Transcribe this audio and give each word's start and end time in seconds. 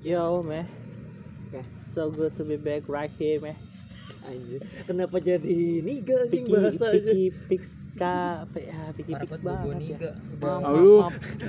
Yo, 0.00 0.40
meh. 0.40 0.64
Oke. 1.52 1.60
So 1.92 2.08
good 2.08 2.32
to 2.40 2.42
be 2.48 2.56
back 2.56 2.88
right 2.88 3.12
here, 3.20 3.36
meh. 3.36 3.52
Anjir, 4.24 4.64
kenapa 4.88 5.20
jadi 5.20 5.84
niga 5.84 6.24
anjing 6.24 6.48
Piki, 6.48 6.52
bahasa 6.56 6.84
aja? 6.88 7.12
Piki 7.12 7.24
Pix 7.52 7.62
ka, 8.00 8.48
ya, 8.56 8.96
Piki 8.96 9.12
Pix 9.12 9.30
banget 9.44 9.68
ya. 9.68 9.76
niga. 9.76 10.10
Maaf, 10.40 10.64
Aduh. 10.64 11.00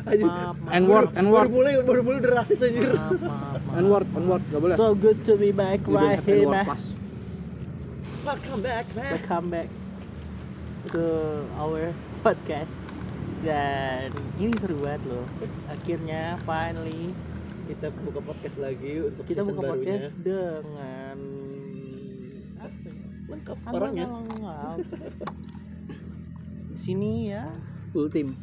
Anjir, 0.04 0.28
maaf, 0.28 0.56
maaf, 0.60 0.76
N-word, 0.84 1.08
Baru 1.16 1.20
N-word, 1.24 1.50
mulai, 1.56 1.74
baru 1.80 2.02
mulai 2.04 2.20
udah 2.28 2.34
rasis 2.44 2.60
anjir. 2.60 2.92
maaf, 2.92 3.16
maaf, 3.24 3.62
maaf. 3.64 3.80
N-word, 3.80 4.08
N-word, 4.20 4.44
gak 4.52 4.60
boleh. 4.60 4.76
So 4.76 4.88
good 5.00 5.20
to 5.24 5.34
be 5.40 5.56
back 5.56 5.80
right 5.88 6.20
here, 6.20 6.44
meh. 6.44 6.68
Welcome 8.28 8.60
back, 8.60 8.86
man. 8.92 9.12
Welcome 9.16 9.48
back 9.48 9.70
to 10.92 11.04
our 11.56 11.96
podcast. 12.20 12.72
Dan 13.48 14.12
ini 14.36 14.54
seru 14.60 14.76
banget 14.84 15.08
loh. 15.08 15.24
Akhirnya, 15.72 16.36
finally, 16.44 17.16
Kita 17.62 17.88
buka 18.04 18.20
podcast 18.22 18.58
lagi 18.58 18.94
untuk 19.06 19.24
kita 19.24 19.42
season 19.42 19.56
buka 19.56 19.62
barunya. 19.64 19.96
podcast 19.98 20.18
dengan 20.22 21.18
apa 22.60 22.78
ya? 22.84 22.94
Lengkap 23.32 23.58
Aman, 23.64 23.74
orangnya. 23.74 24.06
lengkap. 24.12 24.78
Sini 26.82 27.32
ya. 27.32 27.46
Ultim. 27.92 28.36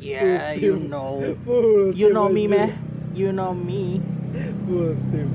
Yeah, 0.00 0.54
Full 0.56 0.62
you 0.62 0.74
team. 0.78 0.88
know. 0.88 1.12
Full 1.44 1.92
You 1.92 2.08
team, 2.08 2.14
know 2.14 2.28
me, 2.28 2.44
meh. 2.46 2.70
You 3.12 3.30
know 3.30 3.52
me. 3.52 4.00
Full 4.64 4.96
team. 5.10 5.28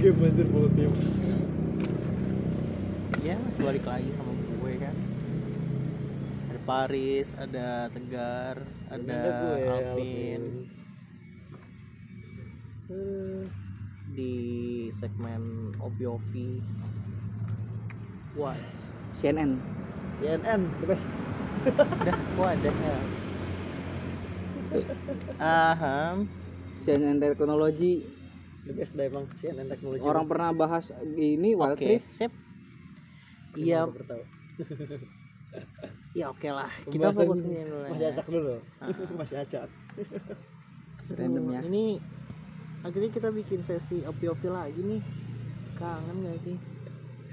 Game 0.00 0.18
anjir 0.20 0.46
full 0.48 0.68
team. 0.74 0.92
Ya, 3.20 3.36
masih 3.36 3.62
balik 3.62 3.84
lagi 3.84 4.10
sama 4.16 4.32
gue 4.32 4.72
kan. 4.80 4.94
Ada 6.50 6.60
Paris, 6.64 7.28
ada 7.36 7.66
Tegar, 7.92 8.56
ada 8.88 9.18
gue, 9.20 9.60
Alvin 9.68 10.42
Eh, 12.90 13.46
di 14.02 14.32
segmen 14.98 15.70
Opi 15.78 16.04
Opi. 16.10 16.46
Wah, 18.34 18.58
CNN. 19.14 19.62
CNN, 20.18 20.62
the 20.82 20.86
best. 20.90 21.54
udah, 22.02 22.74
ya. 22.82 22.98
Aham. 25.38 26.26
CNN 26.82 27.22
teknologi. 27.22 28.02
The 28.66 28.74
best 28.74 28.98
dah 28.98 29.06
emang 29.06 29.30
CNN 29.38 29.70
teknologi. 29.70 30.02
Orang 30.02 30.26
pernah 30.26 30.50
bahas 30.50 30.90
ini 31.14 31.54
wild 31.54 31.78
trip. 31.78 32.02
sip. 32.10 32.34
Iya, 33.54 33.86
ya 36.18 36.26
oke 36.30 36.48
lah. 36.50 36.70
Kita 36.90 37.14
fokus 37.14 37.38
ke 37.38 37.54
Masih 37.86 38.06
ya. 38.06 38.10
acak 38.18 38.26
dulu. 38.26 38.54
Ah. 38.82 38.90
Masih 39.20 39.36
acak. 39.38 39.68
Random 41.14 41.44
ya. 41.54 41.60
Ini 41.66 41.84
akhirnya 42.80 43.10
kita 43.12 43.28
bikin 43.28 43.60
sesi 43.64 44.02
opi-opi 44.04 44.48
lagi 44.48 44.80
nih. 44.80 45.02
Kangen 45.76 46.16
gak 46.24 46.38
sih? 46.44 46.56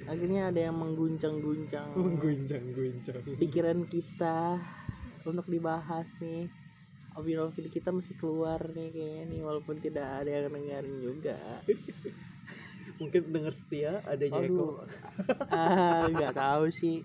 Akhirnya 0.08 0.52
ada 0.52 0.59
yang 0.72 0.76
mengguncang-guncang 0.80 1.95
Mengguncang-guncang. 2.04 3.20
pikiran 3.39 3.84
kita 3.88 4.59
untuk 5.28 5.48
dibahas 5.48 6.08
nih. 6.23 6.48
Opi-opi 7.17 7.67
kita 7.73 7.89
mesti 7.89 8.14
keluar 8.14 8.62
nih 8.72 8.94
kayaknya 8.94 9.23
nih 9.34 9.42
walaupun 9.42 9.81
tidak 9.81 10.06
ada 10.23 10.30
yang 10.30 10.54
dengerin 10.54 10.98
juga. 11.02 11.38
Mungkin 13.02 13.30
dengar 13.30 13.54
setia 13.54 14.02
Aduh, 14.06 14.22
Eko. 14.30 14.67
ah 15.54 16.06
nggak 16.08 16.34
tahu 16.38 16.70
sih. 16.70 17.02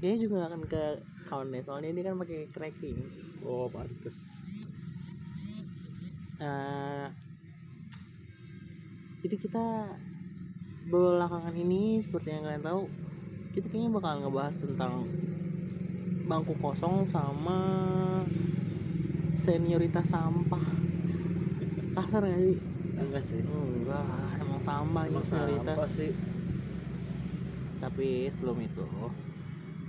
Dia 0.00 0.18
juga 0.18 0.50
akan 0.50 0.66
ke 0.66 0.84
deh, 1.32 1.62
soalnya 1.64 1.96
dia 1.96 2.04
kan 2.12 2.20
pakai 2.20 2.52
cracking. 2.52 2.98
Oh, 3.40 3.68
pantes. 3.72 4.16
Eh, 6.42 7.06
jadi 9.22 9.36
kita 9.38 9.66
belakangan 10.90 11.54
ini 11.54 12.02
seperti 12.02 12.34
yang 12.34 12.42
kalian 12.42 12.64
tahu 12.66 12.82
kita 13.54 13.66
kayaknya 13.70 13.90
bakal 13.94 14.12
ngebahas 14.18 14.54
tentang 14.58 14.92
bangku 16.26 16.54
kosong 16.58 17.06
sama 17.06 17.58
senioritas 19.30 20.10
sampah 20.10 20.64
kasar 21.92 22.24
gak 22.24 22.40
sih? 22.40 22.58
Enggak 22.98 23.24
sih. 23.24 23.40
enggak 23.42 24.06
emang 24.42 24.60
sampah 24.62 25.02
ini 25.06 25.14
Emang 25.14 25.26
senioritas 25.26 25.78
sampah 25.78 25.90
sih. 25.94 26.12
tapi 27.78 28.08
sebelum 28.34 28.58
itu 28.62 28.86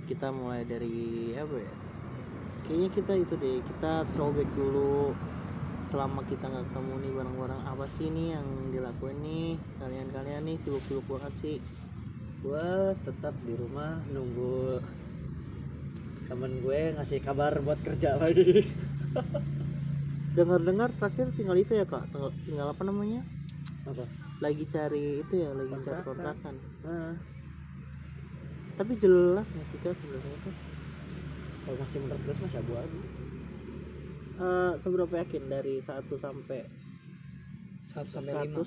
kita 0.06 0.28
mulai 0.30 0.62
dari 0.66 1.32
apa 1.34 1.56
ya 1.58 1.74
kayaknya 2.66 2.88
kita 2.92 3.12
itu 3.18 3.34
deh 3.38 3.58
kita 3.66 4.06
throwback 4.14 4.48
dulu 4.54 5.14
selama 5.90 6.20
kita 6.26 6.48
nggak 6.48 6.64
ketemu 6.72 6.94
nih 7.00 7.12
barang-barang 7.12 7.62
apa 7.68 7.84
sih 7.98 8.06
nih 8.08 8.28
yang 8.36 8.46
dilakuin 8.72 9.18
nih 9.20 9.48
kalian-kalian 9.80 10.42
nih 10.48 10.56
sibuk-sibuk 10.64 11.06
banget 11.08 11.34
sih 11.44 11.58
Gua 12.44 12.92
tetap 13.08 13.32
di 13.48 13.56
rumah 13.56 14.04
nunggu 14.12 14.76
temen 16.28 16.60
gue 16.60 16.80
ngasih 16.96 17.20
kabar 17.24 17.52
buat 17.60 17.80
kerja 17.84 18.16
lagi. 18.20 18.64
dengar-dengar 20.36 20.90
terakhir 20.98 21.30
tinggal 21.38 21.54
itu 21.54 21.78
ya 21.78 21.86
kak 21.86 22.10
tinggal, 22.10 22.34
tinggal 22.42 22.68
apa 22.74 22.82
namanya 22.82 23.22
Apa? 23.86 24.02
lagi 24.42 24.66
cari 24.66 25.22
itu 25.22 25.34
ya 25.38 25.54
lagi 25.54 25.72
cari 25.78 26.00
Kontrakan. 26.02 26.54
Nah, 26.82 27.14
tapi 28.74 28.92
jelas 28.98 29.46
nggak 29.46 29.66
sih 29.70 29.78
kak 29.78 29.94
sebenarnya 29.94 30.36
tuh 30.42 30.54
kalau 31.64 31.76
masih 31.80 31.98
menurut 32.02 32.20
gue 32.26 32.34
sih 32.34 32.44
masih 32.44 32.58
abu-abu. 32.60 32.98
Eh, 34.34 34.72
seberapa 34.82 35.14
yakin 35.22 35.46
dari 35.46 35.78
1 35.78 36.18
sampai 36.18 36.66
1 37.94 38.02
sampai 38.10 38.34
5. 38.34 38.66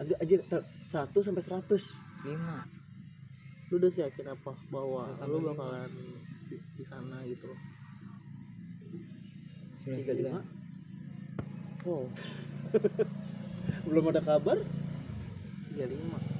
Anjir, 0.00 0.16
anjir 0.22 0.40
ter- 0.46 0.66
1 0.86 1.18
sampai 1.26 1.42
100. 1.42 1.82
5. 2.22 2.62
lu 3.70 3.78
udah 3.78 3.90
sih 3.90 4.02
yakin 4.06 4.30
apa 4.34 4.54
bahwa 4.70 5.10
Satu 5.14 5.38
lu 5.38 5.50
bakalan 5.50 5.90
di, 6.46 6.58
di 6.78 6.84
sana 6.86 7.22
gitu 7.26 7.50
35. 9.82 10.30
99. 10.30 11.86
wow 11.86 12.06
Belum 13.86 14.04
ada 14.14 14.22
kabar? 14.22 14.58
35 15.74 16.39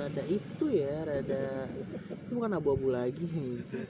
rada 0.00 0.22
itu 0.24 0.64
ya 0.72 0.94
rada 1.04 1.68
itu 1.68 2.32
bukan 2.32 2.52
abu-abu 2.56 2.88
lagi 2.88 3.20
sih 3.68 3.84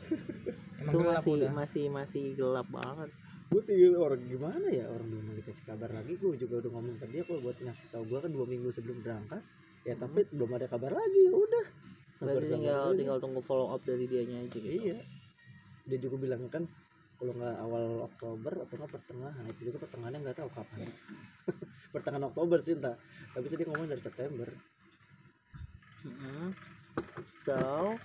Emang 0.81 0.91
itu 0.91 0.99
gelap 0.99 1.15
masih 1.23 1.33
udah. 1.39 1.51
masih 1.55 1.85
masih 1.93 2.25
gelap 2.35 2.67
banget 2.69 3.11
Gue 3.51 3.67
tinggal 3.67 3.99
orang 3.99 4.23
gimana 4.31 4.71
ya 4.71 4.87
orang 4.87 5.11
belum 5.11 5.27
dikasih 5.43 5.67
kabar 5.67 5.91
lagi. 5.91 6.15
Gue 6.23 6.39
juga 6.39 6.63
udah 6.63 6.71
ngomong 6.71 7.03
ke 7.03 7.07
dia 7.11 7.27
kalau 7.27 7.43
buat 7.43 7.59
ngasih 7.59 7.87
tahu 7.91 8.07
gue 8.07 8.19
kan 8.23 8.31
dua 8.31 8.47
minggu 8.47 8.71
sebelum 8.71 9.03
berangkat. 9.03 9.43
Ya 9.83 9.99
tapi 9.99 10.23
belum 10.31 10.55
ada 10.55 10.71
kabar 10.71 10.95
lagi 10.95 11.21
ya 11.27 11.35
udah. 11.35 11.67
berarti 11.67 12.15
Sabar-sabar 12.15 12.47
tinggal 12.47 12.83
aja. 12.87 12.95
tinggal 12.95 13.19
tunggu 13.19 13.41
follow 13.43 13.75
up 13.75 13.83
dari 13.83 14.07
dianya 14.07 14.47
aja 14.47 14.55
gitu 14.55 14.71
Iya. 14.71 15.03
Dia 15.83 15.99
juga 15.99 16.17
bilang 16.23 16.47
kan 16.47 16.63
kalau 17.19 17.33
nggak 17.35 17.57
awal 17.59 17.85
Oktober 18.07 18.53
atau 18.55 18.75
nggak 18.79 18.93
pertengahan 18.95 19.45
itu 19.51 19.61
juga 19.67 19.79
pertengahannya 19.83 20.21
nggak 20.31 20.37
tahu 20.39 20.51
kapan. 20.55 20.79
pertengahan 21.99 22.25
Oktober 22.31 22.59
sih 22.63 22.79
entah. 22.79 22.95
Tapi 23.35 23.47
tadi 23.51 23.63
ngomong 23.67 23.91
dari 23.91 24.03
September. 24.07 24.47
Mm-mm. 26.01 26.57
so 27.45 28.01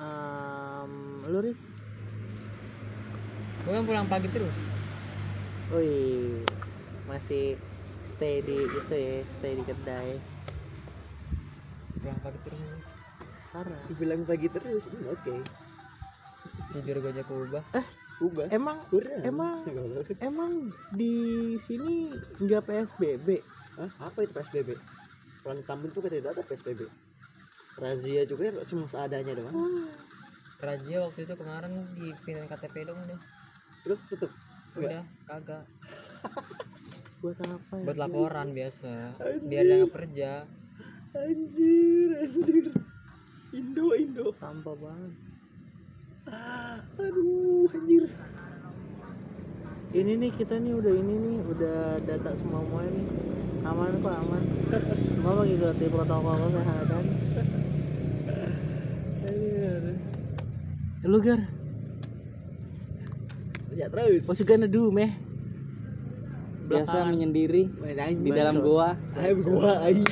um, 0.00 0.92
lu 1.28 1.44
Riz 1.44 1.60
Gue 3.68 3.76
kan 3.76 3.84
pulang 3.84 4.08
pagi 4.08 4.32
terus. 4.32 4.56
Wih, 5.76 6.40
masih 7.04 7.60
stay 8.00 8.40
di 8.40 8.64
itu 8.64 8.94
ya, 8.96 9.20
stay 9.36 9.60
di 9.60 9.64
kedai. 9.68 10.16
Pulang 12.00 12.18
pagi 12.24 12.38
terus. 12.48 12.56
aja. 12.64 12.80
Parah. 13.52 13.82
Dibilang 13.92 14.24
pagi 14.24 14.48
terus. 14.48 14.88
Hmm, 14.88 15.12
Oke. 15.12 15.36
Tidur 16.72 16.96
gue 17.04 17.12
aja 17.12 17.20
ke 17.20 17.34
ubah. 17.36 17.64
Ubah. 18.24 18.46
Emang 18.48 18.88
Kurang. 18.88 19.20
emang- 19.20 19.68
emang 20.32 20.52
di 20.96 21.12
sini 21.60 22.16
nggak 22.40 22.64
PSBB? 22.64 23.28
Hah? 23.76 23.90
Apa 24.00 24.24
itu 24.24 24.32
PSBB? 24.32 24.80
Pulang 25.42 25.62
Tambun 25.64 25.90
tuh 25.94 26.02
tidak 26.06 26.34
ada 26.34 26.42
PSBB. 26.42 26.88
Razia 27.78 28.26
juga 28.26 28.50
ya, 28.50 28.62
cuma 28.66 28.90
seadanya 28.90 29.38
doang. 29.38 29.54
Raja 30.58 30.96
waktu 31.06 31.22
itu 31.22 31.34
kemarin 31.38 31.94
di 31.94 32.10
pindahin 32.26 32.50
KTP 32.50 32.90
dong 32.90 32.98
udah. 33.06 33.20
Terus 33.86 34.00
tutup. 34.10 34.32
Udah 34.74 35.06
kagak. 35.30 35.64
Buat 37.22 37.38
apa 37.46 37.74
ya? 37.78 37.84
Buat 37.86 37.98
laporan 37.98 38.48
biasa. 38.50 38.90
Biar 39.46 39.64
dia 39.66 39.76
nggak 39.78 39.94
kerja. 39.94 40.30
Anjir, 41.14 42.10
anjir. 42.18 42.66
Indo, 43.54 43.86
Indo. 43.94 44.26
Sampah 44.38 44.74
banget. 44.74 45.12
Aduh, 46.98 47.70
anjir. 47.70 48.04
Ini 49.88 50.12
nih 50.20 50.30
kita 50.36 50.60
nih 50.60 50.72
udah 50.76 50.92
ini 50.92 51.14
nih 51.16 51.36
udah 51.48 51.78
data 52.04 52.30
semua 52.36 52.60
semuanya 52.60 52.90
nih. 52.92 53.06
Aman 53.64 53.92
kok 54.04 54.14
aman. 54.14 54.42
Semua 55.16 55.32
mengikuti 55.40 55.86
protokol 55.88 56.36
kesehatan. 56.52 57.04
Lu 61.08 61.18
gar, 61.24 61.40
Ya 63.72 63.86
terus. 63.88 64.28
what 64.28 64.36
you 64.36 64.44
gonna 64.44 64.68
do 64.68 64.92
meh? 64.92 65.08
biasa 66.68 67.08
menyendiri 67.08 67.72
di 68.20 68.28
dalam 68.28 68.60
gua 68.60 68.92
Ayam 69.16 69.40
gua 69.40 69.80
ai 69.80 70.04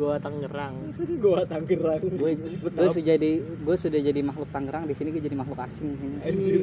gua 0.00 0.16
Tangerang. 0.16 0.74
Gua 1.24 1.40
Tangerang. 1.44 2.00
Gue 2.16 2.32
gue 2.40 2.56
Betap. 2.64 2.88
sudah 2.96 3.04
jadi 3.04 3.30
gue 3.44 3.76
sudah 3.76 4.00
jadi 4.00 4.20
makhluk 4.24 4.48
Tangerang 4.48 4.88
di 4.88 4.94
sini 4.96 5.12
gue 5.12 5.20
jadi 5.20 5.36
makhluk 5.36 5.60
asing. 5.60 5.92
Anjir. 6.24 6.60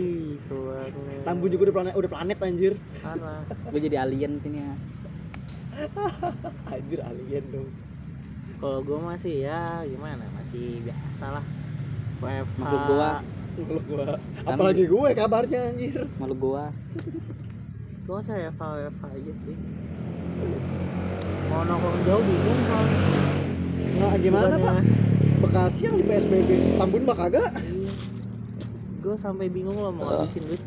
Tambun 1.22 1.50
juga 1.54 1.70
udah 1.70 1.76
planet 1.78 1.94
udah 1.94 2.10
planet 2.10 2.38
anjir. 2.42 2.74
Parah. 3.06 3.46
Gue 3.70 3.80
jadi 3.86 4.02
alien 4.02 4.42
sini 4.42 4.58
ya. 4.66 4.74
Anjir 6.74 7.00
alien 7.06 7.46
dong. 7.54 7.70
Kalau 8.58 8.82
gua 8.82 9.14
masih 9.14 9.46
ya 9.46 9.86
gimana? 9.86 10.26
Masih 10.34 10.82
biasa 10.82 11.26
lah. 11.38 11.46
WFH 12.18 12.58
Makhluk 12.58 12.84
goa. 12.90 13.12
Makhluk 13.62 13.86
gua. 13.86 14.06
Apalagi 14.50 14.84
gue 14.90 15.10
kabarnya 15.14 15.60
anjir. 15.70 16.10
Makhluk 16.18 16.40
gua. 16.42 16.74
Gua 18.10 18.20
saya 18.26 18.50
WFH 18.50 18.62
WFH 18.66 19.04
aja 19.14 19.34
sih. 19.46 19.58
Mau 21.48 21.62
nongkrong 21.64 22.02
jauh 22.04 22.24
bingung 22.26 22.60
soalnya 22.68 23.17
nah 23.98 24.14
gimana 24.18 24.56
Bukannya- 24.56 24.86
pak? 24.86 25.06
Bekasi 25.38 25.82
yang 25.86 25.96
di 26.02 26.06
PSBB 26.06 26.50
Tambun 26.82 27.04
mah 27.06 27.18
kagak. 27.18 27.50
Gue 29.06 29.16
sampai 29.22 29.48
bingung 29.54 29.78
loh 29.78 29.94
mau 29.94 30.06
ngabisin 30.10 30.44
duit 30.50 30.62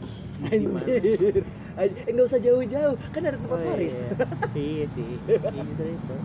anjir. 0.47 1.43
Anjir, 1.75 2.07
eh, 2.07 2.23
usah 2.23 2.41
jauh-jauh 2.41 2.95
kan 3.13 3.23
ada 3.27 3.37
tempat 3.37 3.59
Oh, 3.61 3.67
Paris 3.67 3.97
iya. 3.99 4.09
iya 4.71 4.85
sih. 4.95 5.11
Iya 5.27 5.63
itu 5.91 6.17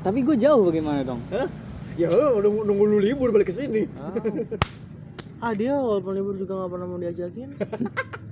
tapi 0.00 0.18
gue 0.24 0.36
jauh 0.40 0.62
bagaimana 0.64 1.04
dong? 1.04 1.20
Ya 1.98 2.08
lu 2.08 2.40
nunggu, 2.40 2.60
nunggu 2.64 2.84
lu 2.88 2.98
libur 3.04 3.28
balik 3.30 3.52
ke 3.52 3.54
sini. 3.54 3.84
Ah. 4.00 4.16
ah 5.44 5.52
dia 5.52 5.76
walaupun 5.76 6.12
libur 6.16 6.34
juga 6.40 6.56
nggak 6.56 6.70
pernah 6.72 6.86
mau 6.88 6.98
diajakin. 7.00 7.48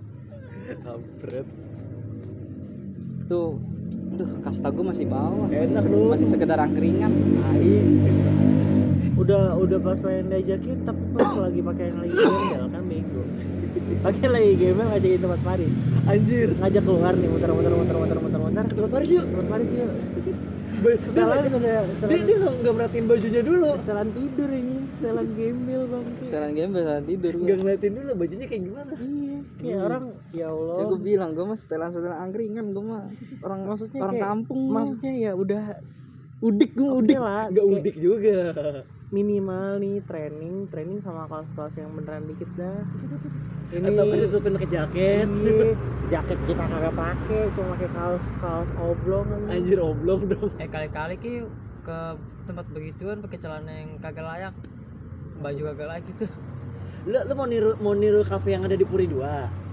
Kampret. 0.85 1.47
Tuh 3.29 3.61
Duh, 4.19 4.31
kasta 4.43 4.67
gue 4.69 4.83
masih 4.83 5.07
bawah. 5.07 5.47
Enak 5.47 5.83
Se- 5.87 5.91
dong. 5.91 6.11
masih 6.11 6.27
sekedar 6.27 6.59
angkringan 6.59 7.13
tai 7.39 7.79
udah 9.19 9.59
udah 9.59 9.79
pas 9.83 9.99
pengen 9.99 10.31
diajakin 10.31 10.79
tapi 10.83 11.03
pas 11.15 11.31
lagi 11.39 11.61
pakai 11.61 11.85
yang 11.91 11.99
lagi 12.03 12.15
gembel 12.15 12.65
kan 12.71 12.83
bego. 12.87 13.23
Pakai 13.99 14.29
lagi 14.31 14.53
gembel 14.59 14.87
ngajakin 14.91 15.21
tempat 15.23 15.41
Paris. 15.43 15.75
Anjir. 16.07 16.49
Ngajak 16.59 16.83
keluar 16.83 17.13
nih 17.15 17.29
muter 17.29 17.51
muter 17.51 17.73
muter 17.73 17.95
muter 17.95 18.19
muter 18.19 18.41
muter. 18.41 18.65
Tempat 18.75 18.91
Paris 18.91 19.11
yuk. 19.11 19.25
Tempat 19.27 19.47
Paris 19.47 19.71
yuk. 19.71 19.91
Dia 20.79 20.95
setelan 20.95 21.39
udah 21.43 21.59
dia 21.59 21.81
setelan 21.83 22.23
dia 22.23 22.37
nggak 22.39 22.53
nggak 22.63 22.75
merhatiin 22.79 23.07
bajunya 23.07 23.43
dulu. 23.43 23.71
Setelan 23.83 24.09
tidur 24.15 24.51
ini 24.51 24.77
setelan 24.99 25.27
gembel 25.35 25.83
bang. 25.91 26.05
Sekarang 26.23 26.51
game 26.55 26.71
beneran 26.71 27.03
tidur 27.03 27.33
nggak 27.35 27.57
ngeliatin 27.59 27.93
dulu 27.95 28.11
bajunya 28.15 28.47
kayak 28.47 28.63
gimana 28.67 28.93
kayak 29.59 29.75
Hmm. 29.75 29.87
orang 29.87 30.05
ya 30.31 30.47
Allah. 30.49 30.77
Ya 30.77 30.85
gue 30.87 31.01
bilang 31.03 31.31
gue 31.33 31.45
mah 31.45 31.59
setelan 31.59 31.91
setelan 31.91 32.19
angkringan 32.21 32.71
gue 32.71 32.85
mah 32.85 33.11
orang 33.41 33.61
Maksudnya 33.65 34.01
orang 34.01 34.15
kayak- 34.15 34.27
kampung 34.29 34.61
maksudnya 34.69 35.13
ya 35.15 35.33
udah 35.35 35.65
udik 36.41 36.71
gue 36.73 36.87
oke 36.87 36.99
udik. 37.01 37.19
lah 37.19 37.45
nggak 37.49 37.59
kayak 37.61 37.75
udik 37.77 37.97
juga. 37.99 38.39
minimal 39.09 39.81
nih 39.81 40.05
training 40.05 40.69
training 40.69 41.01
sama 41.01 41.25
kaos-kaos 41.27 41.73
yang 41.75 41.89
beneran 41.91 42.25
dikit 42.25 42.51
dah. 42.55 42.85
Ini 43.69 43.85
atau 43.87 44.05
kan 44.05 44.15
ditutupin 44.15 44.53
pakai 44.55 44.69
jaket. 44.71 45.27
Iya, 45.27 45.73
jaket 46.13 46.39
kita 46.45 46.63
kagak 46.63 46.95
pakai 46.95 47.41
cuma 47.51 47.73
pakai 47.73 47.89
kaos 47.91 48.25
kaos 48.37 48.71
oblong. 48.79 49.27
Aja. 49.27 49.49
anjir 49.55 49.79
oblong 49.79 50.21
dong. 50.27 50.53
Eh 50.57 50.69
kali-kali 50.69 51.17
ki 51.17 51.33
ke 51.81 51.99
tempat 52.45 52.69
begituan 52.69 53.19
pakai 53.19 53.39
celana 53.39 53.73
yang 53.75 53.97
kagak 53.99 54.23
layak. 54.23 54.55
Baju 55.39 55.63
kagak 55.67 55.89
layak 55.89 56.05
gitu 56.07 56.27
lu 57.07 57.19
lu 57.23 57.33
mau 57.39 57.47
niru 57.47 57.71
mau 57.79 57.95
niru 57.95 58.27
kafe 58.27 58.57
yang 58.57 58.67
ada 58.67 58.75
di 58.75 58.83
Puri 58.83 59.07
2 59.07 59.69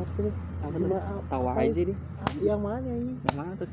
apa? 0.00 0.10
Tuh? 0.16 0.32
Apa? 0.64 0.76
Tuh 0.76 1.22
tawa 1.28 1.50
aja 1.58 1.82
dia 1.84 1.96
yang 2.40 2.60
mana 2.62 2.88
ini? 2.88 3.18
Yang 3.26 3.36
mana 3.36 3.52
tuh? 3.58 3.68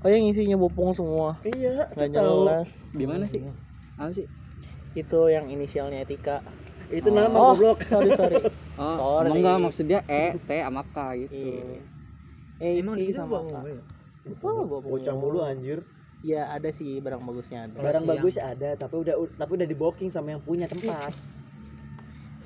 Oh 0.00 0.08
yang 0.08 0.24
isinya 0.32 0.56
bopong 0.56 0.96
semua. 0.96 1.36
Iya 1.44 1.92
nggak 1.92 2.08
tahu. 2.16 2.48
jelas. 2.48 2.68
Di 2.96 3.04
mana 3.04 3.24
sih? 3.28 3.44
Apa 4.00 4.10
sih? 4.16 4.26
Itu 4.96 5.28
yang 5.28 5.52
inisialnya 5.52 6.02
Etika. 6.02 6.40
Itu 6.88 7.12
nama 7.12 7.36
oh 7.36 7.52
goblok. 7.52 7.84
sorry 7.92 8.10
sorry. 8.16 8.40
Oh 8.80 8.96
Sorry. 8.96 9.28
emang 9.28 9.38
enggak 9.44 9.58
maksudnya 9.60 9.98
e 10.08 10.40
t 10.40 10.50
sama 10.56 10.82
k 10.88 10.96
gitu. 11.28 11.36
Iya. 11.36 11.80
Eh 12.64 12.72
emang 12.80 12.96
itu 12.96 13.12
sama 13.12 13.44
mau 13.44 13.60
oh 14.40 14.64
bopong. 14.64 14.90
Bocah 14.96 15.14
mulu 15.14 15.44
anjir. 15.44 15.84
Ya 16.24 16.48
ada 16.52 16.72
sih 16.72 17.00
barang 17.00 17.20
bagusnya 17.20 17.68
ada. 17.68 17.76
Barang 17.80 18.04
siang. 18.04 18.12
bagus 18.16 18.36
ada 18.40 18.70
tapi 18.80 18.94
udah 19.04 19.14
tapi 19.36 19.50
udah 19.60 19.68
di 19.68 19.76
booking 19.76 20.08
sama 20.08 20.32
yang 20.36 20.42
punya 20.44 20.68
tempat 20.68 21.12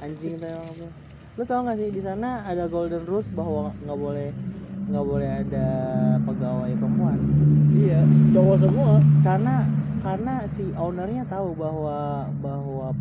anjing 0.04 0.36
tuh 0.36 0.48
emang 0.48 0.68
apa. 0.68 0.86
Lu 1.34 1.42
tau 1.42 1.60
gak 1.66 1.76
sih 1.80 1.88
di 1.90 2.02
sana 2.04 2.44
ada 2.46 2.64
golden 2.68 3.02
rules 3.08 3.26
bahwa 3.34 3.72
nggak 3.82 3.98
boleh 3.98 4.28
nggak 4.84 5.06
boleh 5.08 5.30
ada 5.40 5.66
pegawai 6.22 6.72
perempuan. 6.76 7.18
Iya 7.72 8.00
cowok 8.30 8.56
semua. 8.60 8.92
Karena 9.24 9.64
karena 10.04 10.34
si 10.52 10.64
ownernya 10.76 11.24
tahu 11.26 11.56
bahwa 11.56 12.28
bahwa 12.44 12.92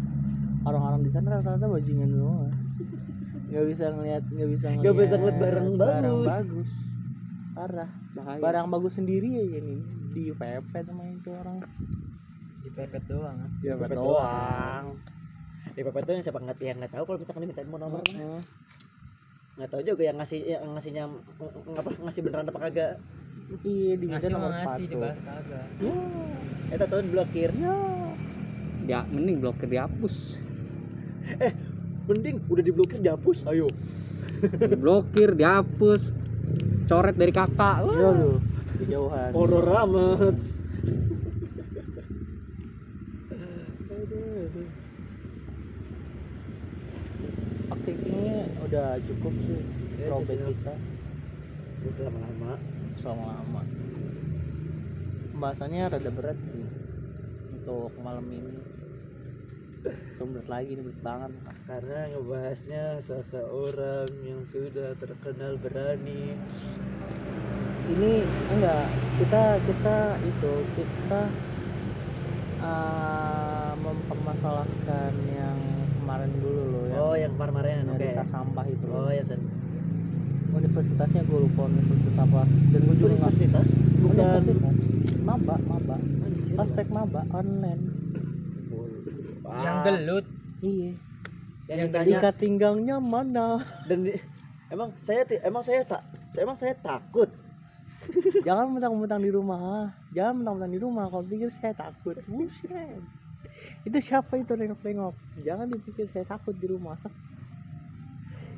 orang-orang 0.64 1.04
di 1.04 1.12
sana 1.12 1.38
rata-rata 1.38 1.68
bajingan 1.68 2.10
semua. 2.10 2.48
Nggak 3.52 3.66
bisa 3.70 3.86
ngeliat 3.94 4.24
nggak 4.32 4.50
bisa 4.50 4.66
ngeliat, 4.72 4.82
Nggak 4.82 4.96
bisa 4.98 5.16
ngeliat 5.20 5.38
barang 5.38 5.68
bagus. 5.78 6.26
bagus. 6.26 6.70
Parah. 7.54 7.90
Bahaya. 8.18 8.40
Barang 8.42 8.68
bagus 8.72 8.94
sendiri 8.98 9.30
aja 9.38 9.60
nih 9.62 9.82
di 10.16 10.24
pepet 10.34 10.84
sama 10.90 11.04
itu 11.06 11.30
orang. 11.30 11.62
Dipepet 12.64 13.04
doang 13.06 13.36
kan 13.38 13.50
di 13.62 13.68
pepet 13.70 13.98
doang. 14.00 14.86
Di 15.74 15.82
pepet 15.82 16.02
tuh 16.06 16.14
yang 16.14 16.24
siapa 16.26 16.40
nggak 16.40 16.58
yang 16.62 16.78
nggak 16.78 16.94
tahu 16.94 17.04
kalau 17.10 17.18
misalkan 17.18 17.42
dimintain 17.46 17.68
mau 17.70 17.80
nomor 17.82 18.02
mah 18.06 18.14
Heeh. 18.14 18.42
nggak 19.54 19.70
tahu 19.70 19.82
juga 19.86 20.02
yang 20.06 20.18
ngasih 20.18 20.40
yang 20.46 20.66
ngasihnya 20.74 21.04
apa 21.78 21.90
ngasih 22.02 22.22
beneran 22.26 22.50
apa 22.50 22.60
kagak. 22.70 22.92
Iya 23.62 23.94
diminta 24.00 24.18
ngasih 24.18 24.32
nomor 24.34 24.50
ngasih 24.54 24.86
sepatu? 24.86 24.94
dibalas 24.94 25.20
kagak. 25.22 25.66
Eh 26.74 26.78
tahu 26.78 27.02
diblokir 27.06 27.52
ya. 27.58 27.76
Ya 28.84 29.00
mending 29.14 29.38
blokir 29.42 29.68
dihapus. 29.70 30.16
Mending 32.10 32.36
udah 32.50 32.64
diblokir 32.66 33.00
dihapus 33.00 33.38
ayo. 33.48 33.70
Diblokir 34.74 35.38
dihapus. 35.40 36.12
Coret 36.84 37.16
dari 37.16 37.32
kakak 37.32 37.80
Wah. 37.80 37.96
iya 37.96 38.10
lu 38.12 38.32
jauhan 38.84 39.32
horor 39.32 39.68
amat 39.88 40.36
udah 48.94 49.06
cukup 49.10 49.34
sih 49.42 49.62
Ya, 49.98 50.06
throwback 50.10 50.38
cukup. 50.38 50.54
kita. 50.54 50.74
Terus 51.82 51.96
lama-lama 52.06 52.52
selama 53.02 53.24
lama. 53.34 53.62
Pembahasannya 55.34 55.82
rada 55.90 56.12
berat 56.14 56.38
sih 56.46 56.66
untuk 57.52 57.90
malam 58.00 58.26
ini. 58.30 58.54
Itu 59.84 60.24
berat 60.30 60.48
lagi 60.48 60.78
nih 60.78 60.84
berat 60.86 61.02
banget 61.02 61.32
karena 61.66 62.00
ngebahasnya 62.14 62.84
seseorang 63.02 64.10
yang 64.22 64.46
sudah 64.46 64.94
terkenal 65.02 65.58
berani. 65.58 66.38
Ini 67.84 68.14
enggak 68.54 68.86
kita 69.20 69.44
kita 69.66 69.98
itu 70.22 70.54
kita 70.78 71.22
uh, 72.64 73.74
mempermasalahkan 73.76 75.12
yang 75.34 75.58
kemarin 76.04 76.30
dulu 76.36 76.62
loh 76.68 76.84
yang 76.84 77.00
oh 77.00 77.16
yang 77.16 77.34
kemarin 77.34 77.88
oke. 77.90 78.10
tas 78.14 78.28
sampah 78.28 78.66
itu. 78.68 78.86
Oh 78.86 79.00
loh. 79.00 79.10
yang 79.10 79.24
sen- 79.24 79.50
universitasnya 80.54 81.22
gue 81.24 81.40
lupa 81.42 81.62
universitas 81.66 82.16
apa. 82.20 82.42
Dan 82.70 82.80
gue 82.84 82.96
juga 82.96 83.08
universitas? 83.10 83.68
Bukan. 83.98 84.14
Universitas. 84.14 84.76
Maba 85.24 85.56
maba 85.64 85.96
prospek 86.54 86.88
maba 86.90 87.22
online. 87.32 87.82
Yang 89.44 89.76
Ah, 89.76 89.84
gelut. 89.84 90.26
Iya. 90.60 90.92
Yang 91.64 91.78
yang 91.80 91.88
ditanya 91.90 92.18
ikat 92.20 92.36
pinggangnya 92.38 92.96
mana? 93.00 93.48
Dan 93.88 94.04
di- 94.04 94.20
emang 94.68 94.92
saya 95.00 95.24
ti- 95.24 95.42
emang 95.42 95.64
saya 95.64 95.82
tak 95.82 96.02
emang 96.36 96.54
saya 96.54 96.76
takut. 96.76 97.32
Jangan 98.44 98.68
mentang-mentang 98.68 99.24
di 99.24 99.32
rumah. 99.32 99.96
Jangan 100.12 100.44
mentang-mentang 100.44 100.74
di 100.76 100.80
rumah. 100.80 101.08
Kalau 101.08 101.24
pikir 101.24 101.50
saya 101.50 101.72
takut. 101.72 102.20
Buset 102.28 103.00
itu 103.84 103.98
siapa 104.00 104.40
itu 104.40 104.56
nengok-nengok? 104.56 105.16
Jangan 105.44 105.68
dipikir 105.68 106.08
saya 106.16 106.24
takut 106.24 106.56
di 106.56 106.72
rumah. 106.72 106.96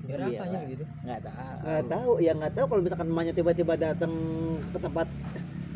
Biar 0.06 0.22
Iya. 0.30 0.38
apanya 0.38 0.60
gitu? 0.70 0.86
Nggak 1.02 1.22
tahu. 1.26 1.58
Nggak 1.66 1.86
tahu. 1.90 2.12
Ya 2.22 2.32
nggak 2.38 2.54
tahu 2.54 2.66
kalau 2.70 2.82
misalkan 2.86 3.08
emaknya 3.10 3.34
tiba-tiba 3.34 3.74
datang 3.74 4.14
ke 4.70 4.78
tempat. 4.78 5.08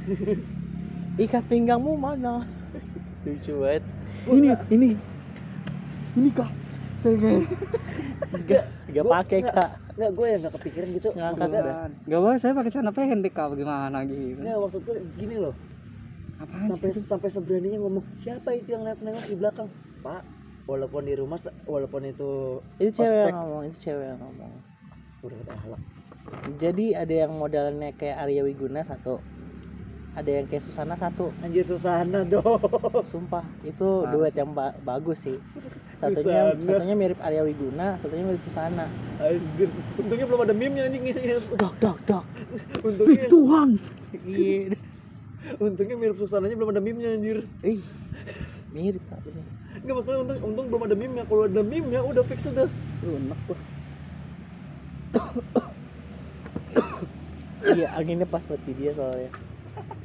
Ikat 1.25 1.43
pinggangmu 1.49 1.97
mana? 1.97 2.45
Lucu 3.25 3.53
banget. 3.57 3.83
Ini 4.29 4.47
ini. 4.69 4.89
Ini 6.13 6.29
kak. 6.29 6.51
Saya 6.93 7.15
kayak 7.17 7.41
nggak 8.45 8.63
nggak 8.93 9.05
pakai 9.09 9.39
nggak. 9.41 9.55
kak. 9.57 9.69
nggak 9.99 10.11
gue 10.13 10.27
yang 10.29 10.39
nggak 10.45 10.53
kepikiran 10.61 10.87
gitu. 10.93 11.09
Ngangkat 11.17 11.47
maksudnya 11.49 11.61
dah. 11.65 11.75
Gak 12.05 12.19
boleh 12.21 12.37
saya 12.37 12.53
pakai 12.53 12.71
celana 12.71 12.91
pendek 12.93 13.33
kak. 13.33 13.47
Bagaimana 13.49 13.97
gitu? 14.05 14.39
Nggak 14.45 14.57
maksud 14.61 14.81
gue 14.85 14.95
gini 15.17 15.35
loh 15.41 15.57
apaan 16.39 16.67
sampai 16.71 16.89
sih 16.95 17.03
sampai 17.03 17.29
seberaninya 17.29 17.79
ngomong 17.83 18.03
siapa 18.23 18.55
itu 18.55 18.71
yang 18.71 18.87
nengok-nengok 18.87 19.25
di 19.27 19.35
belakang? 19.35 19.67
Pak 19.99 20.23
walaupun 20.69 21.01
di 21.03 21.13
rumah 21.17 21.39
walaupun 21.67 22.01
itu 22.07 22.61
itu 22.79 22.95
cewek 22.95 23.11
Ospek. 23.11 23.27
yang 23.27 23.37
ngomong 23.43 23.61
itu 23.67 23.77
cewek 23.83 24.05
yang 24.07 24.19
ngomong. 24.23 24.51
Udah 25.19 25.37
ada 25.43 25.53
ahlak. 25.59 25.81
Jadi 26.61 26.85
ada 26.95 27.13
yang 27.27 27.31
modelnya 27.35 27.89
kayak 27.97 28.17
Arya 28.23 28.41
Wiguna 28.45 28.85
satu 28.87 29.19
ada 30.15 30.29
yang 30.35 30.45
kayak 30.51 30.63
Susana 30.67 30.95
satu. 30.99 31.31
Anjir 31.43 31.63
Susana 31.63 32.27
dong. 32.27 32.59
Sumpah 33.13 33.45
itu 33.63 33.87
duet 34.09 34.35
yang 34.35 34.51
ba- 34.51 34.75
bagus 34.83 35.23
sih. 35.23 35.37
Satunya 35.99 36.55
Susana. 36.55 36.79
satunya 36.79 36.95
mirip 36.95 37.19
Arya 37.19 37.43
Wiguna 37.43 37.99
satunya 37.99 38.23
mirip 38.23 38.41
Susana. 38.47 38.87
Anjir 39.19 39.67
untungnya 39.99 40.25
belum 40.27 40.41
ada 40.47 40.53
meme 40.55 40.73
nya 40.79 40.83
anjing. 40.87 41.03
Dok 41.59 41.75
dok 41.83 41.97
dok. 42.07 42.23
Untungnya 42.83 43.27
Tuhan. 43.27 43.69
Iya 44.23 44.88
untungnya 45.59 45.95
mirip 45.95 46.17
Susananya 46.19 46.55
belum 46.55 46.71
ada 46.75 46.81
meme 46.83 46.99
nya 46.99 47.15
anjir. 47.15 47.47
Ih 47.63 47.81
mirip 48.69 49.01
pak 49.09 49.19
Enggak 49.81 49.95
maksudnya 50.01 50.19
untung, 50.21 50.39
untung 50.53 50.65
belum 50.69 50.81
ada 50.85 50.95
meme 50.97 51.13
nya 51.17 51.23
kalau 51.25 51.43
ada 51.47 51.61
meme 51.63 51.87
nya 51.89 52.01
udah 52.03 52.23
fix 52.27 52.49
udah. 52.49 52.67
Lu 53.05 53.11
enak 53.15 53.39
gua. 53.47 53.57
Iya 57.59 57.87
anginnya 57.95 58.27
pas 58.27 58.43
buat 58.45 58.61
di 58.63 58.73
dia 58.75 58.91
soalnya. 58.93 59.31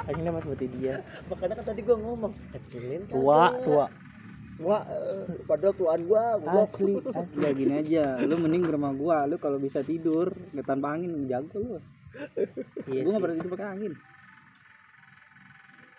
Anginnya 0.07 0.33
pas 0.33 0.45
buat 0.45 0.61
di 0.61 0.69
dia 0.71 1.03
makanya 1.29 1.55
kan 1.61 1.65
tadi 1.75 1.81
gua 1.83 1.97
ngomong 1.99 2.33
kecilin 2.55 3.03
kagak. 3.09 3.15
tua 3.15 3.45
tua. 3.65 3.87
Wah, 4.55 4.87
eh, 4.87 5.43
padahal 5.51 5.75
tuan 5.75 6.01
gua 6.07 6.39
goblok. 6.39 6.71
asli 6.71 6.95
asli. 7.19 7.43
Ya 7.43 7.51
gini 7.51 7.75
aja 7.75 8.05
lu 8.23 8.39
mending 8.39 8.63
ke 8.63 8.71
rumah 8.71 8.95
gua 8.95 9.27
lu 9.27 9.37
kalau 9.43 9.59
bisa 9.59 9.83
tidur 9.83 10.31
nggak 10.55 10.67
tanpa 10.67 10.95
angin 10.95 11.27
jago 11.27 11.59
lu. 11.59 11.71
Iya 12.87 13.01
gua 13.03 13.11
nggak 13.11 13.19
sih. 13.19 13.23
pernah 13.27 13.37
tidur 13.43 13.53
pakai 13.59 13.69
angin 13.75 13.93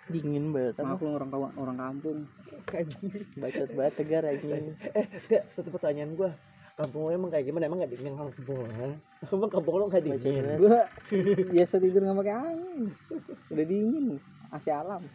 dingin 0.05 0.53
banget 0.53 0.77
apa 0.77 0.93
maklum 0.93 1.17
orang 1.17 1.29
kawa- 1.33 1.55
orang 1.57 1.77
kampung 1.81 2.19
bacot 3.41 3.69
banget 3.73 3.93
tegar 3.97 4.23
anjing 4.25 4.77
eh, 4.93 5.07
enggak, 5.25 5.43
satu 5.57 5.69
pertanyaan 5.73 6.13
gua. 6.13 6.31
Kampung 6.75 7.07
lo 7.07 7.11
emang 7.15 7.31
kayak 7.31 7.47
gimana? 7.47 7.71
Emang 7.71 7.79
gak 7.79 7.95
dingin 7.95 8.19
kampung 8.19 8.67
lo? 8.67 8.67
ha? 8.67 8.89
Emang 9.31 9.47
kampung 9.47 9.75
lo 9.79 9.87
gak 9.87 10.03
dingin? 10.03 10.59
gua 10.59 10.91
biasa 11.55 11.79
tidur 11.79 12.03
nggak 12.03 12.19
pakai 12.19 12.35
angin 12.35 12.81
udah 13.49 13.65
dingin 13.65 14.05
AC 14.51 14.67
alam 14.69 15.07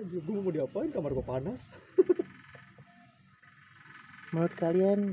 gua 0.00 0.38
mau 0.40 0.48
diapain? 0.48 0.88
Kamar 0.90 1.12
gua 1.12 1.26
panas. 1.28 1.68
menurut 4.30 4.54
kalian 4.54 5.10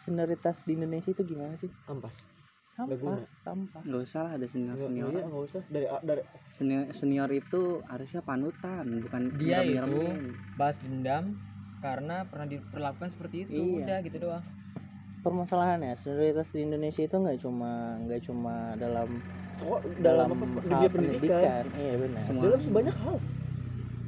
senioritas 0.00 0.64
di 0.64 0.72
Indonesia 0.74 1.12
itu 1.12 1.22
gimana 1.22 1.52
sih 1.54 1.68
Ampas. 1.84 2.33
Sampah 2.74 3.22
sampah 3.38 3.82
nggak 3.86 4.02
usah 4.02 4.20
lah 4.26 4.32
ada 4.34 4.46
senior 4.50 4.74
Enggak, 4.74 4.88
senior 4.90 5.10
iya, 5.14 5.22
enggak 5.22 5.44
usah. 5.46 5.62
Dari 5.70 5.86
dari 6.02 6.22
senior 6.58 6.82
senior 6.90 7.30
itu 7.30 7.62
harusnya 7.86 8.20
panutan 8.26 8.84
bukan 8.98 9.22
Dia 9.38 9.62
itu 9.62 9.78
nyerem-nyeremin. 9.78 10.26
balas 10.58 10.78
dendam 10.82 11.24
karena 11.78 12.26
pernah 12.26 12.46
diperlakukan 12.50 13.08
seperti 13.14 13.46
itu 13.46 13.62
Iya. 13.62 13.78
udah 13.86 13.98
gitu 14.02 14.16
doang 14.18 14.44
permasalahannya 15.24 15.96
senioritas 15.96 16.52
di 16.52 16.60
Indonesia 16.66 17.00
itu 17.00 17.16
nggak 17.16 17.38
cuma 17.40 17.96
nggak 18.04 18.20
cuma 18.28 18.54
dalam 18.76 19.08
so, 19.56 19.80
dalam, 19.96 20.34
dalam, 20.34 20.58
apa, 20.58 20.60
hal 20.68 20.68
dunia 20.68 20.90
pendidikan, 20.90 21.64
iya 21.78 21.94
benar 21.96 22.20
semua 22.20 22.42
dalam 22.44 22.60
sebanyak 22.60 22.96
hal. 22.98 23.16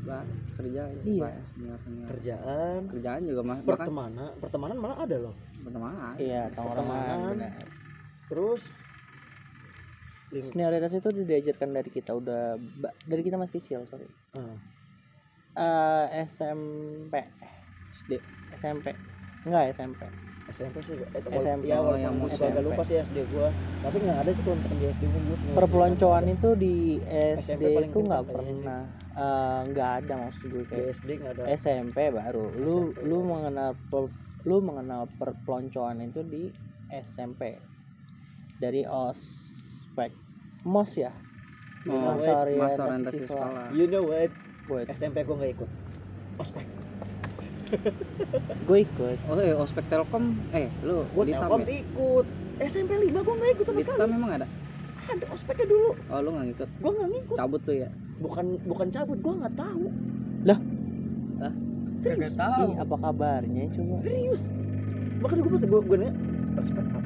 Bah, 0.06 0.22
kerja 0.60 0.82
ya, 0.86 1.02
Iya. 1.02 1.20
banyak 1.22 1.44
senior 1.50 1.78
senior 1.82 2.06
Kerjaan, 2.10 2.80
kerjaan 2.92 3.22
juga 3.26 3.40
mah 3.42 3.58
pertemanan, 3.64 4.30
pertemanan 4.42 4.76
malah 4.78 4.98
ada 5.02 5.16
loh. 5.18 5.34
pertemanan 5.62 6.14
iya 6.20 6.42
Pertemanan. 6.52 7.18
benar 7.32 7.75
Terus 8.26 8.62
senioritas 10.42 10.92
itu 10.92 11.06
udah 11.06 11.24
diajarkan 11.24 11.70
dari 11.70 11.90
kita 11.90 12.10
udah 12.12 12.58
dari 13.06 13.22
kita 13.22 13.38
masih 13.38 13.62
kecil 13.62 13.86
sorry 13.86 14.10
ah, 14.34 14.58
Eh, 15.56 16.06
SMP 16.28 17.14
SD 17.88 18.12
SMP 18.52 18.92
enggak 19.46 19.72
SMP 19.72 20.00
SMP 20.46 20.76
sih 20.84 21.00
eh, 21.00 21.22
SMP. 21.40 21.64
ya 21.64 21.80
Oh, 21.80 21.96
yang 21.96 22.20
juga 22.20 22.52
agak 22.52 22.62
lupa 22.62 22.82
sih 22.84 23.00
SD 23.00 23.18
gua 23.24 23.48
tapi 23.80 23.96
nggak 24.02 24.18
ada 24.20 24.30
sih 24.34 24.42
misalkan 24.44 24.76
di 24.76 24.86
SD 24.92 25.04
gua 25.08 25.20
perpeloncoan 25.56 26.24
itu 26.28 26.48
di 26.58 26.74
SD 27.06 27.62
itu 27.88 27.98
nggak 28.02 28.24
pernah 28.28 28.80
eh, 29.16 29.60
nggak 29.72 29.90
ada 30.04 30.14
maksud 30.20 30.44
gue 30.44 30.64
kayak 30.68 30.86
SD 30.92 31.10
nggak 31.22 31.32
ada 31.38 31.44
SMP 31.56 31.98
baru 32.12 32.44
lu 32.52 32.76
SMP 32.92 32.98
lu 33.00 33.18
mengenal 33.24 33.70
per- 33.88 34.14
lu 34.44 34.56
mengenal 34.60 35.02
perpeloncoan 35.16 35.96
itu 36.04 36.20
di 36.20 36.42
SMP 36.92 37.42
dari 38.58 38.82
ospek 38.88 40.12
mos 40.64 40.92
ya? 40.96 41.12
You 41.86 41.94
oh, 41.94 42.02
know 42.02 42.14
what? 42.18 42.26
Sorry, 42.26 42.54
masa 42.58 42.80
orientasi 42.88 43.24
sekolah. 43.30 43.66
You 43.70 43.86
know 43.86 44.02
what? 44.02 44.30
Buat 44.66 44.90
SMP 44.90 45.22
gua 45.22 45.36
nggak 45.38 45.52
ikut. 45.60 45.70
Ospek. 46.42 46.64
Gue 48.66 48.78
ikut. 48.86 49.18
Oh 49.26 49.38
eh 49.38 49.54
ospek 49.54 49.86
telkom? 49.90 50.34
Eh 50.54 50.70
lu 50.82 51.06
gua 51.14 51.24
di 51.26 51.34
telkom 51.34 51.62
ya 51.62 51.82
ikut 51.82 52.26
SMP 52.62 52.90
5 53.10 53.26
gua 53.26 53.34
nggak 53.38 53.52
ikut 53.58 53.64
sama 53.66 53.80
sekali. 53.82 54.10
memang 54.10 54.30
ada? 54.42 54.46
Ada 55.06 55.26
ospeknya 55.30 55.66
dulu. 55.70 55.90
Oh 56.10 56.18
lu 56.22 56.28
nggak 56.34 56.46
ngikut? 56.50 56.68
Gua 56.82 56.90
nggak 56.94 57.10
ngikut. 57.14 57.36
Cabut 57.38 57.62
lu 57.66 57.74
ya? 57.74 57.90
Bukan 58.18 58.46
bukan 58.66 58.86
cabut 58.90 59.18
gua 59.22 59.34
nggak 59.44 59.54
tahu. 59.54 59.86
Lah? 60.46 60.58
Lah? 61.42 61.54
serius? 62.00 62.32
Kagak 62.32 62.34
tahu 62.38 62.68
Ih, 62.72 62.76
apa 62.80 62.96
kabarnya 63.00 63.64
coba? 63.72 63.94
Serius? 64.02 64.42
Makanya 65.20 65.40
gue 65.42 65.52
pas 65.52 65.62
gue 65.64 65.80
gue 65.80 65.96
nanya 65.96 66.14
ospek 66.60 66.84
apaan 66.92 67.05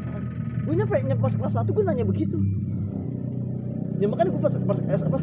gue 0.71 0.79
nyampe 0.79 0.97
nyampe 1.03 1.23
pas 1.27 1.35
kelas 1.35 1.55
1 1.59 1.67
gue 1.67 1.83
nanya 1.83 2.07
begitu. 2.07 2.39
Ya 3.99 4.07
makanya 4.07 4.31
gue 4.31 4.43
pas 4.47 4.55
pas 4.55 4.79
eh, 4.79 5.03
apa 5.03 5.19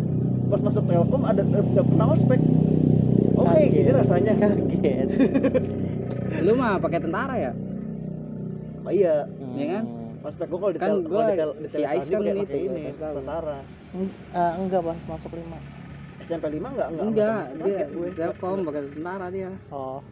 pas 0.51 0.60
masuk 0.60 0.84
telkom 0.92 1.24
ada 1.24 1.39
ada 1.39 1.84
pertama 1.88 2.12
ospek 2.20 2.39
oh 3.39 3.48
kayak 3.48 3.70
gini 3.72 3.89
rasanya. 3.96 4.34
Kaget. 4.36 5.08
Lu 6.46 6.51
mah 6.60 6.84
pakai 6.84 7.00
tentara 7.00 7.36
ya? 7.39 7.51
Oh, 8.84 8.92
iya. 8.92 9.24
Iya 9.56 9.66
kan? 9.80 9.84
Hmm. 9.88 10.36
gue 10.36 10.60
kalau 10.60 10.74
di 10.75 10.80
Kan 10.84 10.89
tel 10.92 11.00
gua 11.08 11.32
kalau 11.32 11.32
di 11.32 11.39
tel 11.39 11.51
di 11.63 11.68
si 11.72 11.80
tel 11.80 11.88
Ais 11.88 12.04
Sandi 12.04 12.27
kan 12.27 12.60
ini 12.60 12.92
tentara. 12.92 13.58
Eh, 14.36 14.51
enggak 14.60 14.82
pas 14.84 15.00
masuk 15.08 15.32
lima. 15.32 15.60
SMP 16.27 16.51
5 16.51 16.60
enggak 16.60 16.88
enggak 16.92 17.08
enggak 17.08 17.44
dia 17.63 17.86
gue. 17.88 18.08
Telkom 18.20 18.68
pakai 18.68 18.82
tentara 18.92 19.32
dia. 19.32 19.56
Oh. 19.72 20.04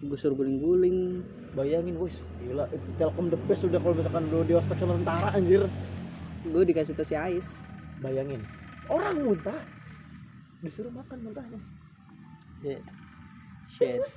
Gue 0.00 0.16
suruh 0.16 0.32
guling-guling 0.32 1.20
bayangin 1.52 1.96
wis 1.96 2.20
gila. 2.38 2.64
Telkom 2.96 3.28
the 3.28 3.38
best 3.44 3.62
udah 3.62 3.78
kalau 3.78 3.94
misalkan 3.94 4.24
lu 4.28 4.40
di 4.42 4.54
ospek 4.54 4.76
sama 4.76 4.96
tentara 4.96 5.28
anjir. 5.32 5.68
Gue 6.42 6.64
dikasih 6.64 6.94
tes 6.94 7.06
si 7.06 7.14
Ais. 7.14 7.60
Bayangin. 8.00 8.42
Orang 8.88 9.22
muntah. 9.22 9.60
Disuruh 10.60 10.90
makan 10.90 11.18
muntahnya. 11.22 11.58
Shit. 12.60 12.82
Shit. 13.68 13.98
Serius? 13.98 14.12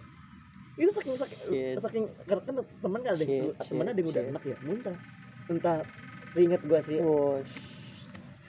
Itu 0.76 0.92
saking 0.92 1.16
saking, 1.16 1.40
Shit. 1.48 1.76
saking 1.80 2.04
karena 2.28 2.42
kan 2.44 2.56
teman 2.84 3.00
kan 3.00 3.12
ada 3.16 3.24
yang 3.24 3.56
temennya 3.56 3.92
ada 3.96 4.02
yang 4.02 4.10
udah 4.12 4.24
enak 4.28 4.44
ya 4.44 4.58
muntah. 4.62 4.98
Entah 5.48 5.78
seingat 6.34 6.62
gua 6.66 6.80
sih. 6.84 7.00
oh 7.00 7.40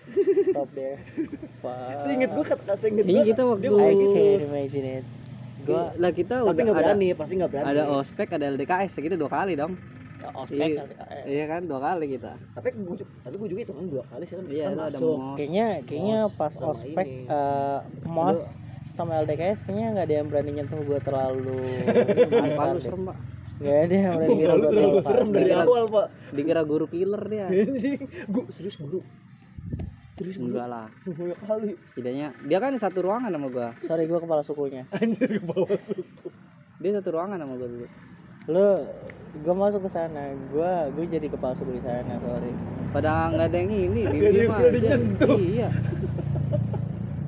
there. 0.74 0.98
Fuck. 1.60 1.98
Seingat 2.02 2.30
gua 2.34 2.44
kata 2.44 2.72
seingat 2.78 3.04
Ini 3.04 3.14
gua 3.14 3.24
kita 3.26 3.42
dia 3.42 3.46
waktu- 3.46 3.70
ngomong 3.70 3.86
I 3.86 3.94
gitu. 3.94 4.14
can't 4.14 4.42
imagine 4.46 4.86
it 5.00 5.04
gua 5.66 5.82
lah 5.94 6.10
kita 6.10 6.34
Tapi 6.36 6.46
udah 6.46 6.62
nggak 6.64 6.76
ada 6.76 6.84
berani, 6.88 7.06
pasti 7.12 7.32
nggak 7.34 7.50
berani. 7.50 7.66
ada 7.68 7.82
ospek 7.92 8.28
ada 8.30 8.44
LDKS 8.48 8.92
kita 8.96 9.14
dua 9.14 9.28
kali 9.28 9.52
dong 9.54 9.72
ya, 10.16 10.28
ospek 10.32 10.68
Iya. 10.68 10.82
LDKS. 10.82 11.24
iya 11.26 11.44
kan 11.46 11.60
dua 11.62 11.80
kali 11.80 12.04
kita 12.10 12.32
Tapi 12.52 12.68
gua 12.76 12.94
tapi 13.20 13.34
gua 13.36 13.48
juga 13.48 13.60
itu 13.62 13.72
kan 13.72 13.84
dua 13.86 14.02
kali 14.06 14.24
sih 14.24 14.34
kan. 14.34 14.44
iya 14.46 14.64
kan 14.68 14.78
ada 14.86 14.98
mos 14.98 15.36
kayaknya 15.36 15.66
kayaknya 15.82 16.18
Mos 16.22 16.34
pas 16.34 16.54
ospek 16.56 17.06
ini. 17.06 17.26
eh, 17.26 17.78
mos 18.06 18.40
sama 18.90 19.12
LDKS 19.20 19.60
kayaknya 19.62 19.86
nggak 19.92 20.06
ada 20.06 20.14
yang 20.14 20.26
berani 20.26 20.50
nyentuh 20.54 20.80
gue 20.80 20.98
terlalu 20.98 21.60
Muka 22.24 22.48
kasar 22.48 22.66
lu 22.66 22.72
deh. 22.72 22.82
serem 22.82 23.02
pak 23.04 23.16
nggak 23.56 23.76
ada 23.78 23.94
yang 23.94 24.12
berani 24.14 24.28
lu 24.32 24.56
gue 24.56 24.70
terlalu 24.70 24.98
serem 25.02 25.28
dari 25.30 25.50
awal, 25.50 25.84
Pak. 25.86 26.06
dikira 26.30 26.62
guru 26.62 26.86
killer 26.86 27.22
dia. 27.24 27.46
Gua 28.26 28.44
serius 28.50 28.76
guru. 28.76 29.00
Serius 30.16 30.40
enggak 30.40 30.66
lah. 30.66 30.88
Banyak 31.04 31.38
kali. 31.44 31.70
setidaknya 31.84 32.32
dia 32.40 32.56
kan 32.56 32.72
satu 32.74 33.04
ruangan 33.04 33.28
sama 33.28 33.52
gua. 33.52 33.68
Sorry 33.84 34.08
gue 34.08 34.16
kepala 34.16 34.40
sukunya. 34.40 34.88
Anjir 34.96 35.28
ke 35.28 35.44
bawah 35.44 35.76
suku. 35.76 36.28
dia 36.80 36.90
satu 36.96 37.08
ruangan 37.12 37.36
sama 37.36 37.54
gua 37.54 37.68
dulu. 37.68 37.86
Lu 38.48 38.68
gue 39.36 39.54
masuk 39.54 39.84
ke 39.84 39.90
sana. 39.92 40.32
Gue 40.48 40.72
gue 40.96 41.04
jadi 41.12 41.28
kepala 41.28 41.52
suku 41.52 41.76
di 41.76 41.82
sana 41.84 42.16
sorry. 42.16 42.48
Pada 42.96 43.28
nggak 43.28 43.46
ada 43.52 43.56
yang 43.60 43.68
ini 43.68 44.00
di 44.08 44.18
berani 44.48 44.78
nyentuh. 44.80 45.36
iya. 45.36 45.68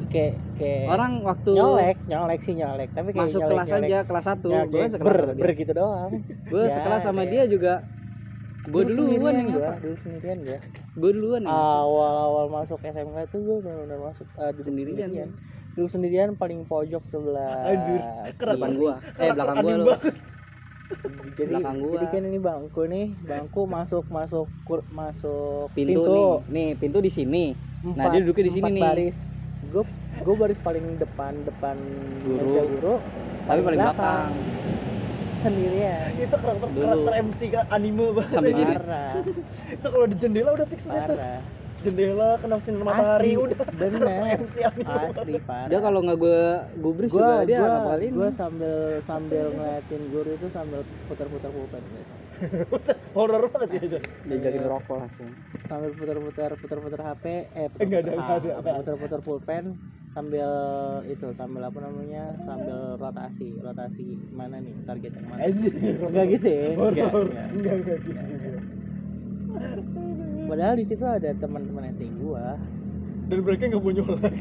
Kayak 0.09 0.41
kayak 0.57 0.89
orang 0.89 1.13
waktu 1.21 1.51
nyolek 1.53 1.97
nyolek 2.09 2.41
sih 2.41 2.57
nyolek. 2.57 2.89
Tapi 2.97 3.13
kayak 3.13 3.29
masuk 3.29 3.41
nyolek, 3.45 3.53
kelas 3.53 3.69
nyolek, 3.69 3.85
aja 3.85 3.99
kelas 4.09 4.25
satu. 4.25 4.49
Nyolek, 4.49 4.71
gua 4.73 4.87
sekelas 4.89 5.05
ber, 5.13 5.19
sama 5.21 5.33
dia. 5.37 5.43
ber 5.45 5.51
gitu 5.53 5.73
doang. 5.77 6.11
Gua 6.49 6.63
Ya, 6.65 6.71
sekelas 6.73 7.01
sama 7.05 7.21
ada. 7.21 7.33
dia 7.37 7.43
juga 7.45 7.73
gua 8.69 8.83
Dulu 8.85 8.93
duluan 8.93 8.99
sendirian 8.99 9.35
yang 9.35 9.49
gua, 9.51 9.65
apa? 9.65 9.75
Dulu 9.81 9.97
sendirian 9.97 10.39
gue 10.39 10.59
gua 10.95 11.11
duluan 11.11 11.41
yang 11.43 11.55
apa? 11.55 11.77
awal-awal 11.81 12.47
masuk 12.51 12.79
SMK 12.83 13.17
itu 13.25 13.37
gue 13.39 13.57
benar-benar 13.61 13.99
masuk 14.03 14.27
eh, 14.35 14.51
duduk 14.53 14.65
Sendirian, 14.65 15.09
sendirian. 15.09 15.31
duduk 15.73 15.91
sendirian 15.91 16.29
paling 16.35 16.61
pojok 16.65 17.03
sebelah 17.07 17.65
Anjir, 17.65 18.01
depan 18.37 18.71
gua 18.75 18.93
eh 19.15 19.31
belakang 19.31 19.57
gua 19.59 19.73
lu. 19.73 19.85
banget. 19.87 20.15
jadi 21.35 21.53
belakang 21.55 21.77
gua. 21.79 21.93
jadi 21.95 22.07
kan 22.09 22.23
ini 22.25 22.39
bangku 22.39 22.83
nih 22.85 23.07
bangku 23.21 23.61
masuk 23.65 24.05
masuk 24.09 24.47
kur- 24.63 24.89
masuk 24.91 25.71
pintu, 25.73 26.03
nih 26.03 26.29
nih 26.49 26.69
pintu 26.77 26.99
di 26.99 27.09
sini. 27.09 27.45
Nah, 27.79 28.11
dia 28.11 28.21
duduknya 28.21 28.45
di 28.45 28.53
sini 28.53 28.63
empat 28.65 28.75
nih. 28.75 28.83
baris. 28.85 29.19
Gue 29.71 29.83
gue 30.19 30.35
baris 30.35 30.59
paling 30.59 30.99
depan 30.99 31.33
depan 31.41 31.77
Guru. 32.21 32.43
meja 32.43 32.63
guru 32.65 32.95
tapi 33.49 33.61
paling 33.65 33.81
belakang 33.81 34.29
sendirian. 35.43 36.09
Itu 36.19 36.37
karakter 36.37 36.69
Dulu. 36.69 36.83
karakter 36.83 37.13
MC 37.25 37.41
kan 37.55 37.65
anime 37.71 38.07
banget 38.15 38.43
parah. 38.53 39.11
Itu 39.71 39.87
kalau 39.87 40.07
di 40.07 40.17
jendela 40.19 40.51
udah 40.55 40.67
fix 40.67 40.81
udah 40.87 41.03
tuh 41.07 41.19
jendela 41.79 42.43
kena 42.43 42.59
sinar 42.59 42.83
matahari 42.83 43.39
Asli, 43.39 43.45
udah. 43.47 43.59
bener. 43.79 44.19
MC 44.43 44.57
anime. 44.67 44.91
Asli 45.15 45.35
parah. 45.47 45.69
Dia 45.71 45.79
kalau 45.79 45.99
nggak 46.03 46.19
gue 46.19 46.41
gubris 46.83 47.11
gua 47.15 47.23
juga 47.23 47.47
dia 47.47 47.59
gua, 47.63 47.95
gua 47.99 48.29
sambil 48.35 48.99
sambil 49.07 49.45
ngeliatin 49.55 50.03
guru 50.11 50.31
itu 50.35 50.47
sambil 50.51 50.83
putar-putar 51.07 51.51
pulpen 51.55 51.83
biasa 51.83 52.15
horor 53.17 53.43
banget 53.51 53.69
ya 53.71 53.81
aja 53.85 53.99
Diajakin 54.25 54.63
rokok 54.65 54.97
langsung. 55.01 55.29
sambil 55.67 55.91
putar-putar 55.93 56.51
putar-putar 56.57 57.01
HP 57.03 57.25
eh 57.53 57.69
Enggak 57.79 58.01
ada, 58.07 58.11
putar-putar 58.15 58.39
ada, 58.41 58.51
ada. 58.57 58.79
putar-putar 58.81 59.21
pulpen 59.23 59.65
sambil 60.09 60.51
itu 61.07 61.29
sambil 61.37 61.63
apa 61.63 61.79
namanya 61.79 62.35
sambil 62.43 62.97
rotasi. 62.97 63.55
Rotasi 63.55 64.05
mana 64.33 64.59
nih 64.59 64.75
target 64.83 65.13
yang 65.15 65.27
mana? 65.29 65.41
Enggak 65.47 66.27
gitu 66.33 66.47
ya? 66.49 66.67
Enggak, 66.75 67.11
enggak. 67.13 67.47
enggak 67.53 67.77
gitu. 67.85 68.51
Padahal 70.49 70.75
di 70.75 70.85
situ 70.89 71.05
ada 71.05 71.31
teman-teman 71.37 71.93
SD 71.93 72.03
gua. 72.19 72.57
Dan 73.29 73.39
mereka 73.45 73.69
nggak 73.69 73.83
mau 73.85 73.93
nyolek 73.93 74.35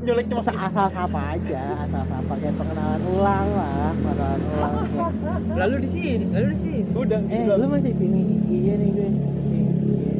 nyolek 0.00 0.26
cuma 0.32 0.40
Masa 0.40 0.52
asal 0.56 0.86
sapa 0.88 1.20
aja 1.36 1.62
asal 1.84 2.02
sapa 2.08 2.32
kayak 2.40 2.56
pengenalan 2.56 3.02
ulang 3.12 3.48
lah 3.52 3.92
pengenalan 4.00 4.40
ulang 4.48 4.74
lalu 5.60 5.76
di 5.84 5.88
sini 5.92 6.24
lalu 6.32 6.46
di 6.56 6.58
sini 6.58 6.90
udah 6.96 7.20
eh 7.28 7.42
udah. 7.44 7.56
lu 7.60 7.66
masih 7.68 7.92
sini 7.92 8.20
iya 8.48 8.74
nih 8.80 8.88
gue 8.96 9.08
Sini. 9.40 9.72
Iya. 9.82 10.12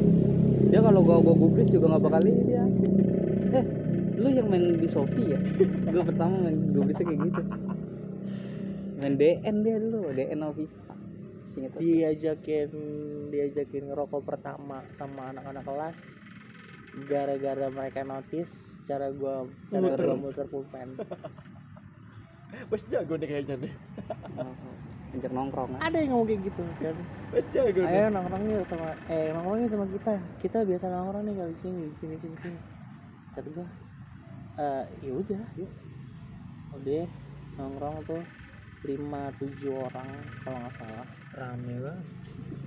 Dia 0.71 0.79
kalau 0.79 1.03
gua 1.03 1.19
gua 1.19 1.35
gubris 1.35 1.67
juga 1.71 1.91
nggak 1.91 2.03
bakal 2.03 2.23
ini 2.27 2.41
dia. 2.47 2.63
Eh, 3.51 3.65
lu 4.15 4.27
yang 4.31 4.47
main 4.47 4.79
di 4.79 4.87
Sofi 4.87 5.35
ya? 5.35 5.39
Gue 5.91 6.03
pertama 6.07 6.47
main 6.47 6.71
gubrisnya 6.71 7.11
kayak 7.11 7.19
gitu. 7.27 7.41
Main 9.03 9.13
DN 9.19 9.55
dia 9.67 9.77
dulu, 9.83 10.15
DN 10.15 10.39
Alviva. 10.39 10.95
Singkat 11.51 11.75
aja. 11.75 11.83
diajakin 11.83 12.69
diajakin 13.27 13.83
ngerokok 13.91 14.23
pertama 14.23 14.87
sama 14.95 15.35
anak-anak 15.35 15.67
kelas 15.67 15.97
gara-gara 16.91 17.67
mereka 17.67 18.03
notice 18.03 18.51
cara 18.83 19.07
gua 19.11 19.47
cara 19.69 19.81
Muter. 19.87 20.05
gua 20.05 20.17
muter 20.19 20.45
pulpen. 20.47 20.87
Wes 22.71 22.83
jago 22.87 23.15
deh 23.15 23.27
kayaknya 23.27 23.55
deh. 23.63 23.73
Oh, 24.35 24.51
Ajak 25.15 25.31
nongkrong 25.31 25.75
kan. 25.75 25.79
ada 25.83 25.97
yang 25.99 26.15
ngomong 26.15 26.27
kayak 26.27 26.41
gitu 26.47 26.61
kan? 26.79 26.95
Wes 27.31 27.45
jago 27.51 27.81
ayo 27.83 28.07
nongkrong 28.11 28.43
yuk 28.47 28.63
sama 28.67 28.87
eh 29.07 29.31
nongkrong 29.31 29.59
yuk 29.63 29.71
sama 29.71 29.85
kita. 29.87 30.13
Kita 30.39 30.57
biasa 30.63 30.85
nongkrong 30.87 31.23
nih 31.27 31.35
kali 31.35 31.55
sini 31.63 31.83
sini 31.99 32.15
sini 32.19 32.35
sini. 32.39 32.59
Kata 33.31 33.47
gua 33.51 33.67
eh 34.59 34.83
ya 34.99 35.11
udah 35.15 35.41
yuk. 35.55 35.71
Udah 36.75 37.05
nongkrong 37.55 37.95
tuh 38.07 38.23
lima 38.81 39.29
tujuh 39.37 39.73
orang 39.77 40.09
kalau 40.41 40.57
nggak 40.59 40.73
salah. 40.75 41.07
Rame 41.37 41.73
banget. 41.77 42.05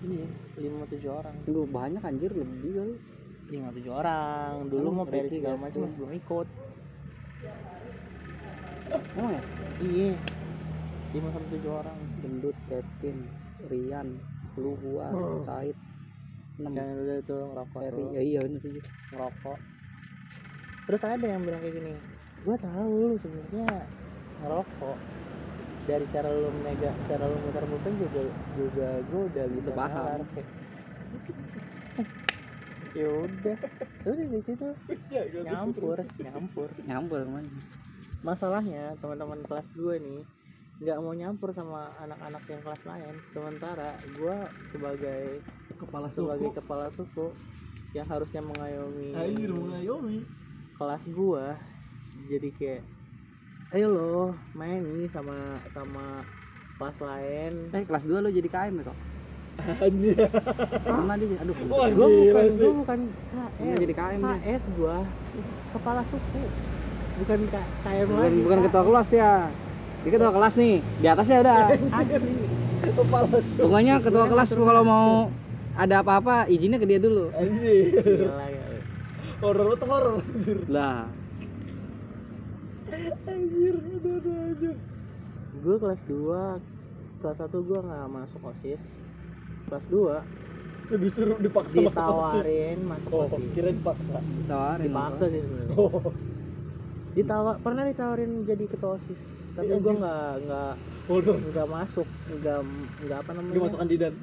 Iya 0.04 0.26
lima 0.60 0.84
tujuh 0.86 1.10
orang. 1.10 1.34
Gue 1.44 1.66
banyak 1.66 2.00
anjir 2.00 2.30
lebih 2.30 2.72
kali. 2.72 2.94
Lima 3.54 3.70
tujuh 3.70 3.92
orang 3.94 4.52
dulu 4.66 4.86
Emang 4.90 4.96
mau 4.98 5.06
berarti 5.06 5.36
segala 5.38 5.56
ya? 5.56 5.62
macam 5.62 5.82
belum 5.94 6.10
ikut 6.18 6.46
Emang 9.14 9.32
ya? 9.32 9.42
iya 9.78 10.10
lima 11.14 11.28
sampai 11.30 11.48
tujuh 11.54 11.70
orang 11.70 11.98
Gendut, 12.18 12.56
Kevin, 12.66 13.18
Rian, 13.70 14.08
lu 14.58 14.74
gua, 14.74 15.14
Said, 15.46 15.76
enam. 16.58 16.74
jangan 16.74 16.96
udah 16.98 17.18
tuh 17.22 17.40
ngerokok 17.54 17.80
tuh 17.94 18.06
Ya 18.10 18.20
iya 18.20 18.38
bener 18.42 18.60
tujuh. 18.60 18.82
ngerokok 19.14 19.58
terus 20.84 21.00
ada 21.00 21.24
yang 21.24 21.40
bilang 21.46 21.62
kayak 21.64 21.74
gini 21.80 21.92
gue 22.44 22.56
tahu 22.60 22.90
lu 22.92 23.16
sebenarnya 23.16 23.64
ngerokok 24.42 24.96
dari 25.88 26.04
cara 26.12 26.28
lu 26.28 26.50
mega 26.60 26.90
cara 27.08 27.24
lu 27.24 27.36
muter 27.40 27.64
pulpen 27.64 27.94
juga 27.96 28.20
juga 28.52 28.88
gue 29.00 29.20
udah 29.32 29.46
bisa 29.48 29.70
paham. 29.72 30.18
Ya 32.94 33.08
udah. 33.10 33.58
Udah 34.06 34.26
di 34.30 34.40
situ. 34.46 34.68
Nyampur 35.42 35.98
nyampur. 36.22 36.68
Nyampur 36.86 37.20
ke 37.26 37.30
mana? 37.30 37.50
masalahnya 38.24 38.96
teman-teman 39.04 39.44
kelas 39.44 39.68
gue 39.76 40.00
nih 40.00 40.24
nggak 40.80 40.98
mau 41.04 41.12
nyampur 41.12 41.52
sama 41.52 41.92
anak-anak 42.02 42.42
yang 42.48 42.62
kelas 42.64 42.82
lain. 42.88 43.14
Sementara 43.36 44.00
gue 44.00 44.36
sebagai 44.72 45.44
kepala 45.76 46.08
sebagai 46.08 46.48
suku 46.50 46.58
kepala 46.58 46.86
suku 46.96 47.26
yang 47.94 48.08
harusnya 48.10 48.42
mengayomi 48.42 49.14
anjir 49.14 49.54
mengayomi. 49.54 50.26
kelas 50.74 51.06
gua 51.14 51.54
jadi 52.26 52.50
kayak 52.58 52.82
ayo 53.78 53.86
lo 53.86 54.34
main 54.58 54.82
nih 54.82 55.06
sama 55.14 55.62
sama 55.70 56.26
kelas 56.74 56.98
lain. 56.98 57.52
Eh 57.70 57.86
kelas 57.86 58.02
2 58.10 58.18
lu 58.18 58.34
jadi 58.34 58.48
KM 58.50 58.82
ya 58.82 58.90
kok? 58.90 58.98
Anjir 59.56 60.16
Pernah 60.82 61.16
dia 61.16 61.36
aduh 61.38 61.54
Wah, 61.70 61.88
gua 61.90 62.06
bukan. 62.08 62.44
sih. 62.50 62.58
gua 62.60 62.72
bukan 62.84 62.98
KM 63.30 63.76
jadi 63.78 63.94
KM. 63.94 64.20
KS 64.22 64.64
gua. 64.74 64.96
Kepala 65.70 66.02
suku. 66.02 66.42
Bukan 67.14 67.38
K- 67.46 67.70
KM 67.82 68.06
Bukan 68.10 68.22
lagi 68.22 68.38
bukan 68.42 68.58
ketua 68.66 68.82
kelas 68.82 69.08
ya. 69.10 69.32
Dia 70.04 70.10
ketua 70.10 70.32
kelas 70.34 70.54
nih. 70.58 70.74
Di 71.00 71.06
atasnya 71.06 71.36
udah. 71.40 71.60
asli. 71.70 72.32
Kepala 72.84 73.28
suku. 73.30 73.60
Pokoknya 73.62 73.94
ketua 74.02 74.24
kelas 74.26 74.48
kalau 74.52 74.82
mau 74.82 75.08
ada 75.74 75.94
apa-apa 76.02 76.46
izinnya 76.46 76.78
ke 76.78 76.86
dia 76.86 76.98
dulu. 77.02 77.30
anjir 77.34 77.98
gila 77.98 78.46
horor 79.42 79.74
tuh 79.76 79.86
horor 79.90 80.14
anjir. 80.22 80.58
Lah, 80.70 81.10
anjir 83.26 83.74
aduh 83.74 84.12
aduh 84.18 84.34
anjir 84.38 84.74
gua 85.64 85.76
kelas 85.80 86.00
2 86.06 87.22
kelas 87.24 87.38
1 87.42 87.66
gua 87.66 87.78
nggak 87.82 88.06
masuk 88.12 88.40
osis 88.52 88.82
kelas 89.74 89.86
2 89.90 90.44
Terus 90.84 91.00
disuruh 91.00 91.38
dipaksa 91.40 91.80
masuk 91.80 91.96
osis 91.96 92.44
ditawarin 92.44 92.78
masuk 92.84 93.10
oh 93.10 93.24
osis 93.24 93.50
kira 93.56 93.68
dipaksa. 93.72 94.18
Tawarin 94.44 94.84
dipaksa 94.84 95.24
sih 95.32 95.40
sebenarnya. 95.40 95.76
Oh. 95.80 96.12
Ditawar 97.16 97.54
pernah 97.64 97.82
ditawarin 97.88 98.32
jadi 98.44 98.64
ketua 98.68 99.00
osis 99.00 99.20
tapi 99.54 99.70
Iya, 99.70 99.76
gue 99.78 99.94
nggak 99.96 100.30
nggak 100.44 100.72
nggak 101.54 101.68
masuk 101.70 102.08
nggak 102.26 102.58
nggak 103.06 103.18
apa 103.22 103.30
namanya. 103.32 103.60
Masuk 103.64 103.80
kandidat. 103.80 104.14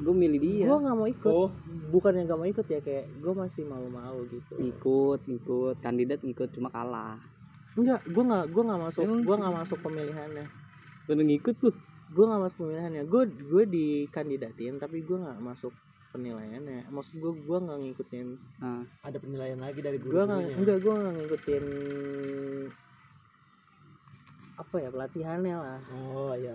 Gue 0.00 0.14
milih 0.16 0.40
dia. 0.40 0.66
gue 0.66 0.78
nggak 0.80 0.96
mau 0.96 1.06
ikut. 1.06 1.30
Oh. 1.30 1.50
Bukan 1.92 2.12
yang 2.16 2.26
nggak 2.26 2.40
mau 2.40 2.48
ikut 2.48 2.66
ya 2.66 2.80
kayak 2.80 3.06
gue 3.20 3.32
masih 3.36 3.62
malu-malu 3.68 4.24
gitu. 4.34 4.52
Ngikut, 4.56 5.20
ngikut, 5.28 5.76
kandidat 5.84 6.24
ngikut 6.24 6.48
cuma 6.56 6.72
kalah. 6.72 7.20
enggak 7.78 8.02
gue 8.02 8.24
nggak 8.26 8.44
gue 8.50 8.62
nggak 8.66 8.80
masuk 8.82 9.04
Emang? 9.06 9.20
gue 9.22 9.36
nggak 9.36 9.54
masuk 9.62 9.78
pemilihannya. 9.78 10.46
Udah 11.06 11.24
ngikut 11.28 11.54
tuh. 11.60 11.74
Gue 12.10 12.24
nggak 12.26 12.42
masuk 12.42 12.58
pemilihannya 12.66 13.02
gue 13.06 13.22
gue 13.30 13.64
dikandidatin 13.70 14.82
tapi 14.82 15.06
gue 15.06 15.14
nggak 15.14 15.38
masuk 15.42 15.70
penilaiannya 16.10 16.90
maksud 16.90 17.22
gue 17.22 17.32
gue 17.46 17.58
nggak 17.62 17.78
ngikutin 17.86 18.28
Nah, 18.60 18.82
ada 19.06 19.16
penilaian 19.22 19.62
lagi 19.62 19.78
dari 19.78 19.96
gue 20.02 20.10
nggak 20.10 20.58
enggak 20.58 20.78
gue 20.82 20.92
nggak 20.92 21.14
ngikutin 21.22 21.64
apa 24.60 24.76
ya 24.76 24.88
pelatihannya 24.92 25.56
lah. 25.56 25.80
Oh 25.96 26.36
ya 26.36 26.52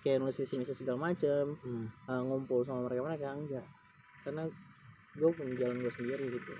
kayak 0.00 0.22
nulis 0.22 0.38
visi 0.38 0.56
misi 0.56 0.72
segala 0.78 1.10
macem 1.10 1.58
hmm. 1.60 1.86
uh, 2.06 2.22
ngumpul 2.22 2.62
sama 2.62 2.86
mereka 2.86 3.02
mereka 3.02 3.26
enggak. 3.34 3.66
Karena 4.22 4.46
gue 5.18 5.30
punya 5.34 5.54
jalan 5.58 5.82
gue 5.82 5.92
sendiri 5.98 6.24
gitu. 6.30 6.54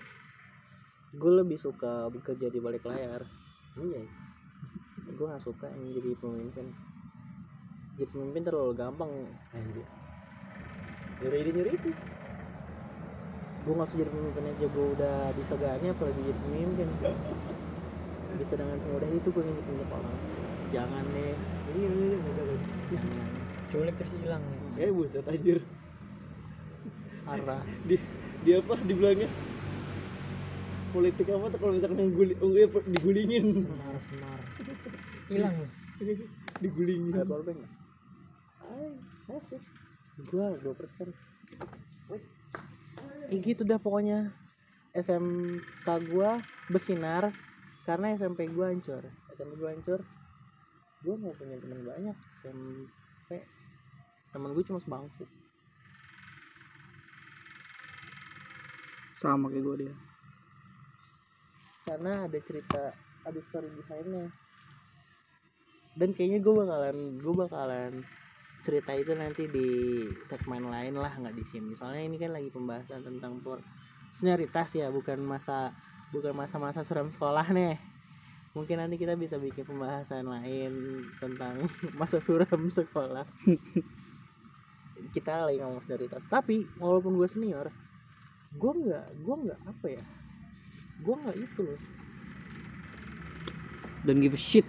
Gue 1.15 1.33
lebih 1.39 1.59
suka 1.63 2.11
bekerja 2.11 2.51
di 2.51 2.59
balik 2.59 2.83
layar. 2.83 3.23
Iya. 3.79 4.03
Gue 5.15 5.27
gak 5.27 5.43
suka 5.47 5.71
yang 5.71 5.95
jadi 5.95 6.11
pemimpin 6.19 6.67
jadi 8.01 8.17
pemimpin 8.17 8.43
terlalu 8.49 8.73
gampang. 8.81 9.13
Anjir. 9.53 9.85
Nyuri 11.21 11.37
ini 11.37 11.51
nyuri 11.53 11.71
itu. 11.77 11.91
Gue 13.61 13.73
gak 13.77 13.93
usah 13.93 13.97
jadi 14.01 14.09
pemimpin 14.09 14.45
aja 14.49 14.67
gue 14.73 14.87
udah 14.97 15.17
disegani 15.37 15.87
apalagi 15.93 16.21
jadi 16.25 16.41
pemimpin. 16.41 16.89
Bisa 18.41 18.57
dengan 18.57 18.81
semudah 18.81 19.05
itu 19.05 19.29
gue 19.29 19.43
nginjek 19.45 19.65
nginjek 19.69 19.89
orang. 19.93 20.17
Jangan 20.73 21.05
deh. 21.13 21.37
Ini 21.77 21.81
ini 21.85 22.05
ini 22.17 22.17
jangan 22.89 23.29
culik 23.69 23.95
terus 24.01 24.13
hilang 24.17 24.43
ya. 24.49 24.89
Eh 24.89 24.91
buset 24.97 25.29
anjir. 25.29 25.61
Arah. 27.29 27.61
Di 27.85 28.01
dia 28.49 28.65
apa 28.65 28.81
dibilangnya? 28.81 29.29
Politik 30.97 31.29
apa 31.29 31.53
tuh 31.53 31.59
kalau 31.61 31.77
misalkan 31.77 32.01
ngeguli, 32.01 32.35
oh, 32.41 32.51
iya, 32.57 32.67
digulingin. 32.67 33.45
Semar 33.53 33.95
semar. 34.01 34.41
Hilang. 35.29 35.69
Digulingin. 36.65 37.15
Ada 37.15 37.29
powerbank? 37.29 37.80
Gue 40.21 40.47
dua 40.61 40.75
persen 40.77 41.09
ya 43.31 43.39
gitu 43.39 43.63
dah 43.63 43.79
pokoknya. 43.79 44.35
SMK 44.91 45.87
gua 46.11 46.43
bersinar 46.67 47.31
karena 47.87 48.19
SMP 48.19 48.51
gua 48.51 48.75
hancur. 48.75 49.07
SMP 49.39 49.55
gua 49.55 49.71
hancur. 49.71 50.03
Gua 51.07 51.15
nggak 51.15 51.37
punya 51.39 51.57
teman 51.63 51.81
banyak 51.87 52.17
SMP 52.43 53.31
teman 54.35 54.51
gue 54.55 54.65
cuma 54.67 54.83
sebangku. 54.83 55.25
Sama 59.19 59.47
kayak 59.51 59.65
gue 59.67 59.77
dia. 59.87 59.95
karena 61.91 62.31
ada 62.31 62.39
cerita 62.47 62.95
ada 63.27 63.41
story 63.51 63.67
behindnya. 63.75 64.31
Dan 65.99 66.15
kayaknya 66.15 66.39
gue 66.39 66.55
bakalan 66.55 67.19
gue 67.19 67.35
bakalan 67.35 67.93
cerita 68.61 68.93
itu 68.93 69.17
nanti 69.17 69.49
di 69.49 69.69
segmen 70.29 70.69
lain 70.69 70.95
lah 70.97 71.13
nggak 71.17 71.37
di 71.37 71.45
sini. 71.45 71.73
Soalnya 71.73 72.05
ini 72.05 72.17
kan 72.21 72.31
lagi 72.37 72.53
pembahasan 72.53 73.01
tentang 73.01 73.41
por 73.41 73.65
senioritas 74.13 74.77
ya 74.77 74.93
bukan 74.93 75.23
masa 75.23 75.73
bukan 76.13 76.37
masa-masa 76.37 76.85
suram 76.85 77.09
sekolah 77.09 77.47
nih. 77.53 77.81
Mungkin 78.53 78.83
nanti 78.83 78.99
kita 78.99 79.15
bisa 79.15 79.39
bikin 79.39 79.65
pembahasan 79.65 80.27
lain 80.27 80.73
tentang 81.23 81.71
masa 82.01 82.21
suram 82.21 82.69
sekolah. 82.69 83.25
Kita 85.17 85.49
lagi 85.49 85.59
ngomong 85.65 85.81
senioritas 85.81 86.29
tapi 86.29 86.69
walaupun 86.77 87.17
gue 87.17 87.29
senior 87.31 87.73
gue 88.51 88.73
nggak 88.83 89.07
gue 89.23 89.37
nggak 89.47 89.61
apa 89.63 89.87
ya 89.95 90.05
gue 91.01 91.15
nggak 91.17 91.37
itu 91.39 91.61
loh. 91.65 91.81
Don't 94.05 94.21
give 94.21 94.37
a 94.37 94.41
shit. 94.41 94.67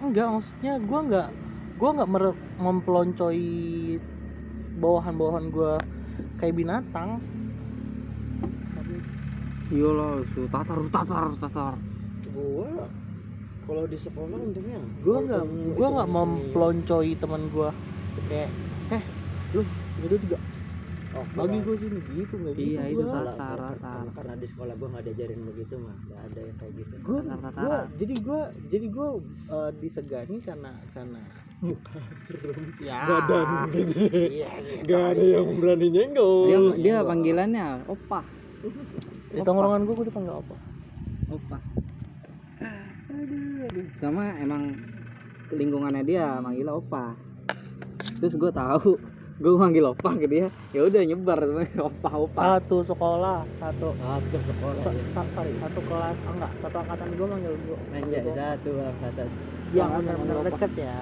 Enggak 0.00 0.32
maksudnya 0.32 0.80
gue 0.80 1.00
nggak 1.12 1.28
gue 1.78 1.90
nggak 1.94 2.10
mempeloncoy 2.58 3.40
bawahan-bawahan 4.74 5.44
gue 5.54 5.72
kayak 6.42 6.54
binatang. 6.58 7.22
Iyalah 9.70 10.26
su 10.34 10.48
tatar 10.50 10.80
tatar 10.90 11.28
tatar. 11.38 11.74
Gua 12.34 12.88
kalau 13.62 13.84
di 13.86 13.94
sekolah 14.00 14.38
untungnya. 14.42 14.80
Gue 15.04 15.16
nggak 15.22 15.44
gue 15.78 15.88
nggak 15.94 16.10
mempeloncoy 16.10 17.08
teman 17.14 17.42
gue 17.46 17.70
kayak 18.26 18.50
eh 18.90 19.02
lu 19.54 19.62
itu 20.02 20.16
juga. 20.26 20.38
Oh, 21.14 21.24
bagi 21.32 21.58
gue 21.62 21.76
sini 21.78 21.98
gitu 22.04 22.34
nggak 22.36 22.54
gitu. 22.58 22.68
Iya, 22.74 22.82
itu 22.92 23.04
Tatar, 23.06 23.36
tatar. 23.38 23.58
karena, 23.80 24.10
karena 24.12 24.34
di 24.36 24.46
sekolah 24.50 24.74
gua 24.76 24.88
nggak 24.92 25.04
diajarin 25.08 25.40
begitu 25.46 25.74
mah. 25.80 25.96
Nggak 26.04 26.20
ada 26.26 26.40
yang 26.42 26.56
kayak 26.58 26.72
gitu. 26.74 26.94
Gue 27.06 27.20
jadi 27.96 28.14
gue 28.18 28.40
jadi 28.68 28.86
gue 28.90 29.08
eh, 29.48 29.70
disegani 29.78 30.36
karena 30.42 30.72
karena 30.92 31.22
muka 31.58 31.98
serem. 32.26 32.70
Ya. 32.78 32.98
Badan. 33.02 33.46
Gitu 33.74 33.98
iya. 34.30 34.50
Gitu. 34.62 34.86
nggak 34.86 35.04
ada 35.14 35.24
yang 35.26 35.48
berani 35.58 35.86
nyenggol. 35.90 36.46
Dia 36.46 36.58
dia 36.78 36.96
panggilannya 37.02 37.66
opa. 37.90 38.20
Di 39.28 39.40
tongkrongan 39.42 39.82
gue 39.86 39.94
gue 39.94 40.06
dipanggil 40.10 40.34
apa 40.38 40.56
opa. 41.28 41.58
Sama 43.98 44.24
emang 44.38 44.72
lingkungannya 45.50 46.02
dia 46.06 46.38
manggil 46.38 46.68
opa. 46.70 47.18
Terus 48.22 48.34
gue 48.38 48.52
tahu 48.54 48.98
gue 49.38 49.54
manggil 49.54 49.86
opa 49.86 50.10
ke 50.18 50.26
dia 50.26 50.46
ya 50.74 50.82
udah 50.86 51.02
nyebar 51.02 51.38
opa 51.90 52.10
opa. 52.14 52.40
Satu 52.58 52.86
sekolah 52.86 53.42
satu. 53.58 53.94
Satu 53.98 54.38
sekolah 54.46 54.82
sa- 54.82 54.94
ya. 54.94 55.22
sorry 55.34 55.52
satu 55.58 55.80
kelas 55.86 56.16
oh, 56.22 56.32
enggak 56.34 56.52
satu 56.62 56.76
angkatan 56.86 57.08
gue 57.14 57.26
manggil 57.26 57.54
gue 57.66 57.78
Anjay, 57.94 58.22
satu 58.30 58.70
angkatan. 58.78 59.28
Yang 59.68 59.90
benar-benar 60.00 60.36
deket 60.48 60.72
ya 60.80 60.96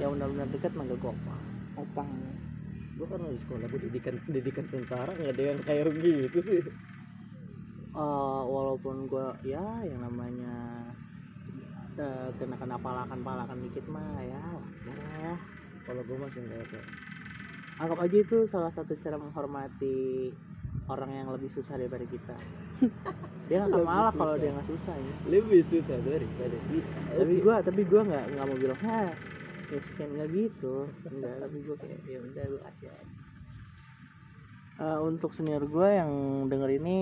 yang 0.00 0.16
benar-benar 0.16 0.48
deket 0.48 0.72
manggil 0.72 0.96
gue 0.96 1.12
apa. 1.12 1.36
Opa 1.84 2.04
gua 3.00 3.16
karena 3.16 3.32
di 3.32 3.40
sekolah 3.40 3.66
gua 3.72 3.80
didikan 3.80 4.14
pendidikan 4.28 4.66
tentara 4.68 5.12
nggak 5.16 5.32
ada 5.32 5.42
yang 5.56 5.60
kayak 5.64 5.88
gitu 5.96 6.38
sih. 6.44 6.60
Eh, 7.90 8.42
walaupun 8.44 9.08
gue 9.08 9.26
ya 9.48 9.64
yang 9.88 10.04
namanya 10.04 10.84
eh, 11.96 12.28
kena 12.36 12.60
kena 12.60 12.76
palakan 12.76 13.24
palakan 13.24 13.58
dikit 13.64 13.88
mah 13.88 14.20
ya 14.20 14.44
wajar 14.52 14.98
ya. 15.00 15.34
Kalau 15.88 16.04
gua 16.04 16.28
masih 16.28 16.44
nggak 16.44 16.60
ada. 16.60 16.80
Anggap 17.80 17.98
aja 18.04 18.16
itu 18.20 18.38
salah 18.44 18.68
satu 18.68 18.92
cara 19.00 19.16
menghormati 19.16 20.28
orang 20.84 21.24
yang 21.24 21.28
lebih 21.32 21.48
susah 21.56 21.80
daripada 21.80 22.04
kita. 22.04 22.36
Dia 23.48 23.64
nggak 23.64 23.80
akan 23.80 23.88
malah 23.88 24.12
kalau 24.14 24.38
dia 24.38 24.54
nggak 24.54 24.68
susah 24.70 24.94
ya. 24.94 25.14
Lebih 25.26 25.60
susah 25.66 25.98
daripada 26.06 26.58
kita. 26.70 26.98
Tapi 27.18 27.34
gua 27.42 27.56
tapi 27.64 27.82
gua 27.88 28.02
nggak 28.06 28.24
nggak 28.36 28.44
mau 28.46 28.58
bilang 28.60 28.80
miskin 29.72 30.08
nggak 30.14 30.28
gitu. 30.34 30.74
Enggak 31.10 31.34
tapi 31.42 31.56
gua 31.66 31.76
kayak 31.82 32.00
ya 32.06 32.18
udah 32.20 32.44
lu 32.50 32.58
kasih 32.66 32.88
aja. 32.90 33.16
Eh, 34.80 34.98
untuk 35.04 35.30
senior 35.36 35.62
gua 35.68 35.88
yang 36.00 36.10
denger 36.50 36.70
ini 36.80 36.96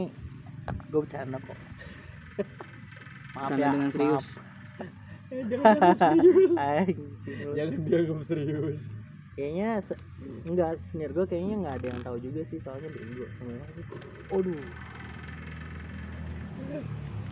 gue 0.90 1.00
bercanda 1.04 1.38
kok. 1.38 1.57
Maaf 3.37 3.50
Bercanda 3.52 3.64
ya 3.64 3.70
dengan 3.72 3.90
serius. 3.94 4.26
maaf. 4.26 4.48
eh, 5.33 5.42
jangan 5.50 5.66
dianggap 5.74 5.98
serius. 6.00 6.52
Jangan 7.57 7.78
dianggap 7.87 8.20
serius. 8.26 8.81
Kayaknya 9.38 9.68
se- 9.87 10.02
enggak 10.48 10.70
senior 10.90 11.11
gue 11.14 11.26
kayaknya 11.31 11.54
nggak 11.62 11.74
ada 11.78 11.87
yang 11.94 12.00
tahu 12.02 12.16
juga 12.18 12.40
sih 12.50 12.59
soalnya 12.59 12.90
bego 12.90 13.26
semuanya 13.38 13.66
aduh. 14.35 14.62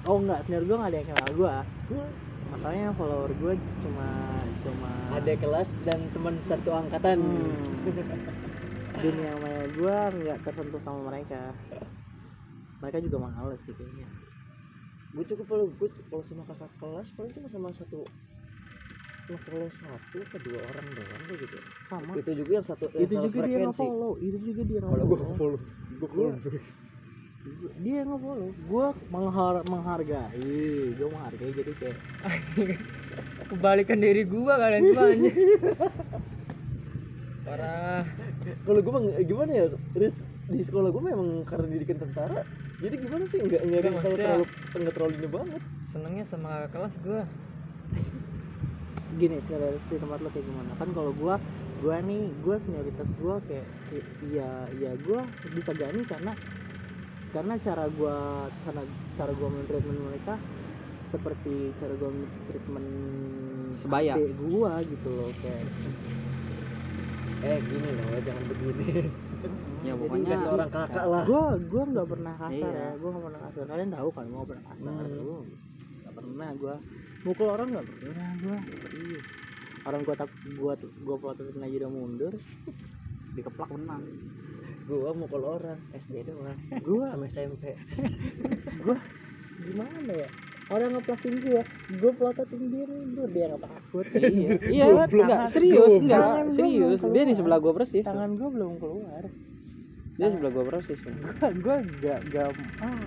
Oh 0.06 0.16
enggak 0.22 0.40
senior 0.46 0.62
gue 0.62 0.76
nggak 0.78 0.90
ada 0.94 0.98
yang 1.02 1.08
kenal 1.10 1.30
gue 1.34 1.54
masalahnya 2.56 2.88
follower 2.96 3.30
gue 3.36 3.52
cuma 3.84 4.08
cuma 4.64 4.90
ada 5.12 5.32
kelas 5.36 5.68
dan 5.84 6.00
teman 6.16 6.40
satu 6.48 6.72
angkatan. 6.72 7.20
Hmm. 7.20 7.84
dunia 8.96 9.28
maya 9.44 9.68
gue 9.76 9.96
nggak 10.24 10.40
tersentuh 10.40 10.80
sama 10.80 11.12
mereka. 11.12 11.52
Mereka 12.80 13.04
juga 13.04 13.28
males 13.28 13.60
sih 13.60 13.76
kayaknya. 13.76 14.08
Gue 15.12 15.24
cukup 15.28 15.46
kalau 15.52 15.66
gue 15.68 15.88
kalau 16.08 16.24
sama 16.24 16.42
kakak 16.48 16.72
kelas 16.80 17.08
paling 17.12 17.32
cuma 17.36 17.48
sama 17.52 17.68
satu 17.76 18.00
nge-follow 19.26 19.68
satu 19.74 20.16
atau 20.22 20.38
dua 20.40 20.60
orang 20.72 20.86
doang 20.96 21.22
gue 21.28 21.36
gitu. 21.44 21.58
Sama. 21.92 22.12
Itu 22.16 22.30
juga 22.40 22.50
yang 22.56 22.66
satu 22.66 22.84
yang 22.88 23.04
itu 23.04 23.14
satu 23.20 23.24
juga 23.28 23.38
dia 23.44 23.58
nge-follow 23.68 24.12
itu 24.16 24.38
juga 24.40 24.62
dia 24.64 24.78
kalau 24.80 25.04
gue 25.04 25.18
nge-follow. 25.20 25.60
follow 25.60 26.08
gue 26.08 26.28
dia 27.76 28.02
nge-follow. 28.02 28.50
Gue 28.66 28.86
menghar 29.08 29.62
menghargai. 29.66 30.54
Gue 30.96 31.08
menghargai 31.08 31.52
jadi 31.54 31.72
kayak 31.78 31.98
kebalikan 33.50 33.98
diri 34.02 34.26
gua 34.26 34.58
kalian 34.58 34.82
semua 34.90 35.06
parah. 37.46 38.02
Kalau 38.66 38.80
gue 38.82 38.92
gimana 39.22 39.50
ya 39.54 39.64
Riz, 39.94 40.18
di 40.50 40.62
sekolah 40.66 40.90
gue 40.90 41.02
memang 41.02 41.46
karena 41.46 41.70
didikan 41.70 42.02
tentara. 42.02 42.42
Jadi 42.82 42.94
gimana 42.98 43.24
sih? 43.30 43.38
Nggak 43.40 43.62
nggak 43.62 43.78
ada 43.78 43.86
yang 43.88 43.98
terlalu 44.02 44.18
terlalu 44.18 44.44
nggak 44.76 44.94
terlalu 44.98 45.12
ini 45.16 45.28
banget. 45.30 45.62
Senengnya 45.86 46.24
sama 46.26 46.66
kakak 46.66 46.70
kelas 46.74 46.94
gua. 47.06 47.22
Gini 49.16 49.40
senioritas 49.46 49.86
di 49.88 49.96
tempat 49.96 50.18
lo 50.20 50.28
kayak 50.34 50.44
gimana? 50.44 50.70
Kan 50.76 50.88
kalau 50.92 51.12
gua 51.14 51.38
gua 51.80 51.96
nih 52.02 52.26
gua 52.42 52.56
senioritas 52.58 53.08
gua 53.22 53.38
kayak 53.46 53.64
kayak- 53.88 54.10
iya 54.26 54.50
iya 54.76 54.92
gua 55.06 55.24
bisa 55.54 55.70
gani 55.72 56.02
karena 56.04 56.34
karena 57.36 57.54
cara 57.60 57.84
gua 57.92 58.16
karena 58.64 58.82
cara 59.12 59.32
gua 59.36 59.48
mentreatment 59.52 60.00
mereka 60.02 60.34
seperti 61.06 61.54
cara 61.76 61.92
gua 61.94 62.10
treatment 62.48 62.88
Sebaya. 63.76 64.16
adik 64.16 64.32
gua 64.40 64.80
gitu 64.80 65.08
loh 65.12 65.28
kayak. 65.36 65.68
Eh 67.44 67.58
gini 67.60 67.88
loh 67.92 68.20
jangan 68.24 68.44
begini. 68.48 68.84
Ya 69.84 69.92
Jadi 69.92 70.00
pokoknya 70.00 70.26
kayak 70.26 70.40
seorang 70.40 70.70
kakak 70.72 71.04
lah. 71.04 71.24
gua 71.28 71.44
gua 71.60 71.82
nggak 71.86 72.08
pernah 72.08 72.34
kasar 72.40 72.56
Iya. 72.56 72.80
ya 72.80 72.90
gua 72.96 73.08
nggak 73.12 73.24
pernah 73.28 73.40
kasar. 73.44 73.64
Kalian 73.68 73.90
tahu 73.92 74.08
kan 74.08 74.24
gua 74.24 74.36
nggak 74.40 74.50
pernah 74.50 74.64
kasar. 74.72 74.92
Hmm. 74.96 75.20
gua 75.20 75.38
nggak 76.00 76.14
pernah 76.16 76.48
gua 76.56 76.74
mukul 77.22 77.48
orang 77.52 77.68
nggak 77.68 77.84
pernah 77.86 78.30
gua. 78.40 78.56
Serius. 78.80 79.26
Orang 79.84 80.00
gua 80.02 80.14
tak 80.16 80.28
gua 80.56 80.72
gua 81.04 81.16
pelototin 81.20 81.60
aja 81.60 81.76
udah 81.84 81.90
mundur 81.92 82.32
dikeplak 83.36 83.68
menang 83.68 84.00
gue 84.86 85.10
mukul 85.12 85.42
orang. 85.42 85.78
SD 85.92 86.22
doang. 86.24 86.54
Gua? 86.80 87.06
Sama 87.06 87.26
SMP 87.26 87.74
gua? 88.80 88.96
Gimana 89.56 90.12
ya? 90.14 90.28
Orang 90.66 90.94
ngeplakin 90.94 91.34
gua. 91.40 91.62
Gua 91.96 92.12
pelototin 92.12 92.62
dia 92.66 92.84
mundur 92.84 93.28
dia 93.28 93.44
nggak 93.48 93.62
takut. 93.62 94.06
Iya. 94.14 94.48
Iya 94.64 94.84
Gua 94.86 95.04
enggak 95.04 95.10
tangan- 95.10 95.50
serius 95.50 95.92
enggak 95.96 96.22
gua 96.22 96.52
serius. 96.52 97.00
dia 97.04 97.22
di 97.22 97.34
sebelah 97.34 97.58
gua 97.58 97.72
persis 97.74 98.02
tangan 98.02 98.30
gua 98.34 98.48
belum 98.48 98.72
keluar. 98.76 99.24
Dia 100.14 100.28
sebelah 100.28 100.50
gua 100.50 100.64
persis 100.66 100.98
gua 101.02 101.48
gua 101.56 101.76
gak 101.98 102.20
gak 102.30 102.48
ah, 102.78 103.04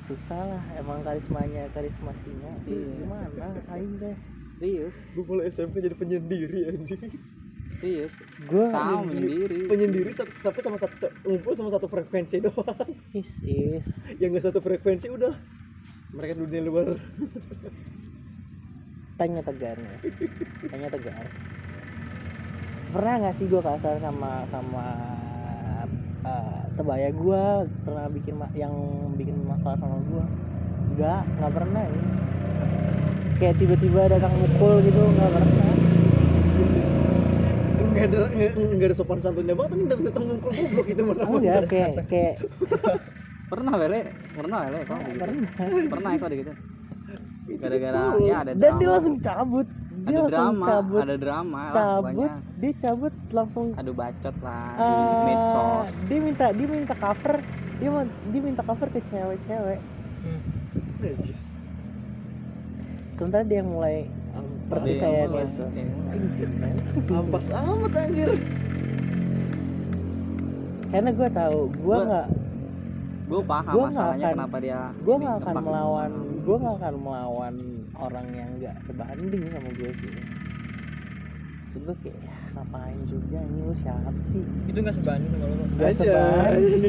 susah 0.00 0.40
lah 0.42 0.62
emang 0.74 1.02
karismanya 1.02 1.68
karisma 1.70 2.12
singa 2.16 2.52
sih 2.62 2.72
Iya. 2.72 2.92
gimana? 2.98 3.46
Aing 3.68 3.94
deh. 3.96 4.16
Serius? 4.58 4.94
Gue 5.12 5.22
mulai 5.22 5.46
SMP 5.48 5.78
jadi 5.78 5.94
penyendiri 5.94 6.66
anjing 6.66 7.14
serius 7.78 8.10
gua 8.50 8.66
sama 8.74 9.06
menyendiri 9.06 9.70
penyendiri 9.70 10.10
tapi 10.18 10.58
sama 10.66 10.76
satu 10.82 11.14
ngumpul 11.22 11.54
sama 11.54 11.70
satu 11.70 11.86
frekuensi 11.86 12.42
doang. 12.46 12.90
Is 13.14 13.38
is. 13.46 13.86
Yang 14.18 14.42
gak 14.42 14.44
satu 14.50 14.58
frekuensi 14.58 15.06
udah. 15.06 15.34
Mereka 16.10 16.34
dunia 16.34 16.60
luar. 16.66 16.98
Tanya 19.18 19.42
tegar 19.46 19.78
nih 19.78 19.98
tanya 20.70 20.88
tegar. 20.90 21.26
Pernah 22.94 23.14
nggak 23.22 23.34
sih 23.38 23.46
gua 23.46 23.62
kasar 23.62 24.02
sama 24.02 24.42
sama 24.50 24.86
eh, 26.26 26.60
sebaya 26.74 27.14
gua? 27.14 27.62
Pernah 27.86 28.10
bikin 28.10 28.34
yang 28.58 28.74
bikin 29.14 29.38
masalah 29.46 29.78
sama 29.78 30.02
gua? 30.10 30.24
Nggak 30.98 31.20
nggak 31.38 31.52
pernah 31.54 31.84
ya. 31.86 32.02
Kayak 33.38 33.54
tiba-tiba 33.62 34.02
datang 34.10 34.34
mukul 34.34 34.82
gitu 34.82 34.98
nggak 34.98 35.30
pernah 35.30 35.58
nggak 37.88 38.04
ada 38.08 38.18
nggak, 38.56 38.88
ada 38.88 38.96
sopan 38.96 39.18
santunnya 39.24 39.54
banget 39.56 39.70
nih 39.74 39.84
udah 39.88 39.98
datang 40.04 40.24
ngumpul 40.28 40.50
goblok 40.52 40.86
gitu 40.86 41.02
mana 41.04 41.22
enggak 41.24 41.62
kayak 41.68 41.92
kayak. 42.08 42.36
Pernah 43.48 43.72
wele 43.80 44.00
pernah 44.36 44.58
wele 44.68 44.78
kok 44.84 44.98
gitu? 45.08 45.20
pernah. 45.24 45.88
Pernah 45.88 46.10
kok 46.20 46.28
gitu? 46.36 46.52
Gara-gara 47.48 48.02
ya 48.20 48.34
ada 48.44 48.50
dan 48.52 48.60
dia 48.60 48.68
drama. 48.76 48.92
langsung 48.92 49.16
cabut. 49.24 49.66
Iya, 49.68 50.04
ada 50.04 50.20
langsung 50.20 50.28
drama 50.28 50.66
cabut. 50.68 51.00
ada 51.00 51.16
drama 51.16 51.58
lah 51.58 51.72
cabut 51.72 52.12
pokoknya. 52.12 52.30
dia 52.60 52.72
cabut 52.76 53.14
langsung. 53.32 53.66
Adu 53.80 53.92
bacot 53.96 54.36
lah 54.44 54.68
di 54.76 54.84
eh, 54.84 55.24
medsos. 55.24 55.90
dia 56.12 56.18
minta 56.20 56.46
dia 56.52 56.66
minta 56.68 56.94
cover. 57.00 57.34
Dia 57.80 57.88
mau 57.88 58.04
dia 58.04 58.40
minta 58.44 58.62
cover 58.68 58.88
ke 58.92 59.00
cewek-cewek. 59.08 59.80
Hmm. 60.28 60.40
Sementara 63.16 63.42
dia 63.48 63.64
yang 63.64 63.70
mulai 63.72 64.12
Mulai, 64.70 64.84
gitu 64.86 65.00
ada 65.00 65.16
yang 65.16 65.30
mulai. 65.30 65.46
Anjir, 66.10 66.48
men. 66.52 66.76
ampas 67.10 67.46
amat 67.48 67.92
anjir 67.96 68.30
karena 70.88 71.10
gue 71.10 71.28
tahu 71.30 71.58
gue 71.68 71.84
Gua- 71.84 72.06
nggak 72.06 72.26
gue 73.28 73.40
paham 73.44 73.64
Gua 73.66 73.76
nggak 73.78 73.92
masalahnya 73.92 74.24
akan- 74.24 74.36
kenapa 74.38 74.56
dia 74.58 74.80
gue 74.98 75.14
nggak 75.14 75.36
akan 75.38 75.54
melawan 75.58 76.10
gue 76.38 76.56
nggak 76.58 76.74
akan 76.78 76.94
melawan 76.98 77.54
orang 77.94 78.26
yang 78.30 78.50
nggak 78.56 78.76
sebanding 78.82 79.44
sama 79.48 79.68
gue 79.70 79.90
sih 79.94 80.12
Maksud 81.60 81.80
gue 81.84 81.96
kayak 82.00 82.18
ya, 82.18 82.32
ngapain 82.54 82.98
juga 83.04 83.38
ini 83.42 83.60
lu 83.60 83.74
siapa 83.74 84.20
sih 84.22 84.40
itu 84.64 84.78
nggak 84.78 84.96
sebanding 84.96 85.30
sama 85.30 85.44
lo 85.44 85.54
Bang. 85.54 85.70
Gak 85.74 85.86
Aja. 85.86 85.96
sebanding 85.98 86.82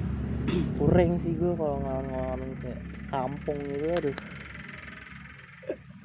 kurang 0.80 1.10
sih 1.18 1.32
gue 1.34 1.52
kalau 1.52 1.76
ngelawan 1.78 2.40
kayak 2.58 2.80
kampung 3.06 3.58
gitu 3.68 3.86
aduh 3.94 4.16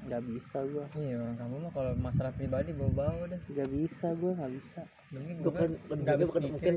nggak 0.05 0.23
bisa 0.29 0.57
gue 0.69 0.85
iya 1.01 1.17
orang 1.17 1.37
kamu 1.37 1.55
mah 1.65 1.71
kalau 1.73 1.91
masalah 1.97 2.31
pribadi 2.37 2.69
bawa-bawa 2.77 3.25
deh. 3.29 3.41
Nggak 3.49 3.69
bisa 3.73 4.07
gue 4.13 4.31
nggak 4.37 4.51
bisa. 4.53 4.81
Mungkin 5.11 5.35
bukan 5.41 5.69
nggak 5.75 5.89
bukan 5.89 6.05
habis 6.05 6.27
bukan 6.29 6.43
mungkin 6.53 6.75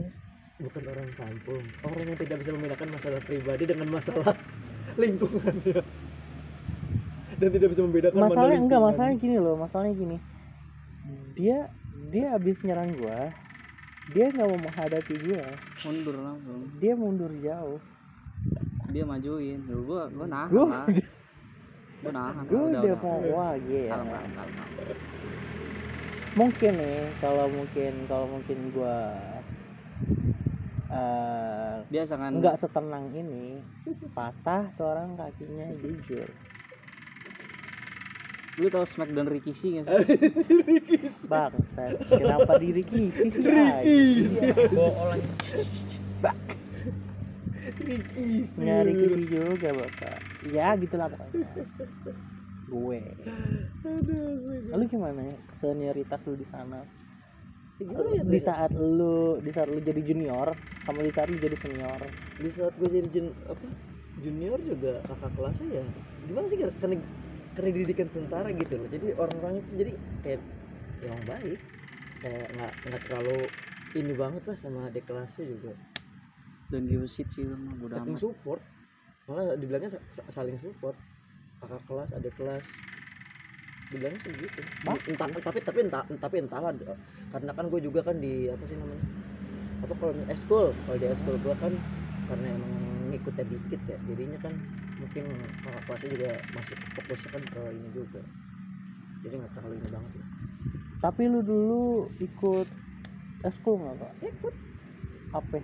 bukan 0.58 0.82
orang 0.88 1.08
kampung. 1.14 1.64
Orang 1.84 2.00
yang 2.08 2.18
tidak 2.18 2.36
bisa 2.40 2.50
membedakan 2.56 2.88
masalah 2.90 3.20
pribadi 3.22 3.64
dengan 3.68 3.88
masalah 3.92 4.34
lingkungannya 5.02 5.80
dan 7.38 7.48
tidak 7.54 7.68
bisa 7.70 7.82
membedakan 7.86 8.18
masalahnya 8.18 8.58
enggak 8.58 8.80
lingkungan. 8.82 8.82
masalahnya 8.90 9.16
gini 9.22 9.36
loh 9.38 9.54
masalahnya 9.54 9.94
gini. 9.94 10.16
Dia 11.38 11.58
dia 12.10 12.26
abis 12.34 12.56
nyerang 12.66 12.98
gue 12.98 13.20
dia 14.08 14.26
nggak 14.32 14.48
mau 14.48 14.58
menghadapi 14.58 15.14
gue 15.20 15.44
mundur 15.84 16.16
langsung. 16.18 16.60
Dia 16.80 16.94
mundur 16.96 17.30
jauh. 17.38 17.80
Dia 18.90 19.04
majuin. 19.04 19.60
Dulu 19.68 19.82
gue 19.84 20.02
gue 20.16 20.26
nahan 20.26 20.96
gue 21.98 22.12
lah 22.14 22.30
gue 22.46 22.54
udah 22.54 22.62
udah. 22.70 22.82
udah 22.84 22.96
mau 23.02 23.18
wah 23.34 23.52
iya 23.58 23.90
kalem 23.90 24.08
kalem 24.08 24.32
kalem 24.32 24.52
kalem. 24.54 24.98
mungkin 26.32 26.72
nih 26.78 27.00
kalau 27.18 27.46
mungkin 27.50 27.92
kalau 28.06 28.26
mungkin 28.30 28.58
gue 28.70 28.98
eh 30.88 31.74
biasa 31.84 32.12
kan? 32.14 32.32
nggak 32.38 32.56
setenang 32.56 33.10
ini 33.12 33.60
patah 34.14 34.70
tuh 34.72 34.86
orang 34.86 35.14
kakinya 35.14 35.68
jujur. 35.76 36.28
Lu 38.58 38.66
tau 38.66 38.82
Smackdown 38.82 39.30
Rikishi 39.30 39.78
gak 39.78 39.86
Eh. 39.86 40.02
sih? 40.02 40.18
Bangsat 41.30 41.94
kenapa 42.10 42.58
diri 42.58 42.82
kisi 42.82 43.30
sih? 43.30 43.46
Anjing? 43.46 44.34
bool 44.74 45.14
nyari 48.60 48.92
kisi 48.94 49.22
juga 49.32 49.68
bapak. 49.72 50.18
Ya 50.44 50.76
gitulah 50.76 51.08
pokoknya. 51.08 51.48
Gue. 52.68 53.00
Lalu 54.68 54.84
gimana 54.92 55.20
ya 55.24 55.36
senioritas 55.56 56.20
lu 56.28 56.36
di 56.36 56.44
sana? 56.44 56.84
Gimana 57.78 58.08
ya 58.12 58.22
di 58.26 58.40
saat 58.42 58.70
lu 58.76 59.40
di 59.40 59.50
saat 59.54 59.68
lu 59.70 59.80
jadi 59.80 60.00
junior 60.02 60.52
sama 60.84 61.00
di 61.06 61.12
saat 61.14 61.32
lu 61.32 61.38
jadi 61.40 61.56
senior. 61.56 62.00
Di 62.36 62.50
saat 62.52 62.74
gue 62.76 62.88
jadi 62.92 63.08
jun, 63.08 63.26
apa? 63.48 63.66
Junior 64.18 64.58
juga 64.60 64.92
kakak 65.06 65.30
kelasnya 65.38 65.68
ya 65.78 65.84
gimana 66.26 66.46
sih 66.50 66.58
karena 66.58 66.96
karena 67.54 67.70
didikan 67.72 68.08
tentara 68.10 68.50
gitu 68.52 68.74
loh. 68.76 68.88
Jadi 68.90 69.06
orang-orang 69.14 69.54
itu 69.62 69.70
jadi 69.78 69.92
kayak 70.26 70.40
ya 71.00 71.08
orang 71.14 71.26
baik. 71.26 71.60
Kayak 72.18 72.46
nggak 72.50 72.72
nggak 72.82 73.02
terlalu 73.06 73.40
ini 73.94 74.12
banget 74.12 74.42
lah 74.44 74.56
sama 74.58 74.90
adik 74.90 75.06
kelasnya 75.06 75.46
juga 75.48 75.72
don't 76.70 76.86
give 76.90 77.02
a 77.04 77.08
shit 77.14 77.28
sih 77.34 77.44
mah 77.48 77.74
bodo 77.80 77.96
saking 77.96 78.16
amat. 78.16 78.22
support. 78.22 78.60
Malah 79.28 79.56
dibilangnya 79.60 79.90
sa- 79.96 80.04
sa- 80.16 80.28
saling 80.32 80.56
support. 80.60 80.96
Kakak 81.60 81.82
kelas 81.88 82.10
adik 82.16 82.34
kelas. 82.38 82.66
Dibilangnya 83.88 84.20
sih 84.20 84.32
gitu. 84.36 84.62
Entah 85.08 85.28
tapi 85.40 85.58
tapi 85.64 85.78
entah 85.88 86.04
tapi 86.20 86.36
entahlah 86.44 86.72
karena 87.32 87.52
kan 87.56 87.64
gue 87.72 87.80
juga 87.80 88.00
kan 88.04 88.16
di 88.20 88.48
apa 88.52 88.64
sih 88.68 88.76
namanya 88.76 89.04
apa 89.84 89.92
kalau 89.96 90.12
eskul 90.28 90.66
kalau 90.84 90.96
di 91.00 91.06
eskul 91.08 91.36
gue 91.40 91.54
kan 91.56 91.72
karena 92.28 92.46
emang 92.58 92.72
ngikutnya 93.08 93.44
dikit 93.48 93.80
ya 93.88 93.98
jadinya 94.04 94.38
kan 94.44 94.54
mungkin 95.00 95.24
kakak 95.64 95.82
kelasnya 95.86 96.10
juga 96.16 96.30
masih 96.52 96.76
fokusnya 96.94 97.30
kan 97.34 97.42
ke 97.48 97.62
ini 97.78 97.88
juga. 97.94 98.20
Jadi 99.22 99.34
nggak 99.40 99.52
terlalu 99.54 99.74
ini 99.80 99.88
banget 99.90 100.12
ya. 100.22 100.26
tapi 101.04 101.22
lu 101.30 101.40
dulu 101.46 102.10
ikut 102.18 102.68
eskul 103.48 103.74
nggak 103.82 103.96
kak? 104.02 104.14
Ikut. 104.30 104.54
Apa 105.32 105.54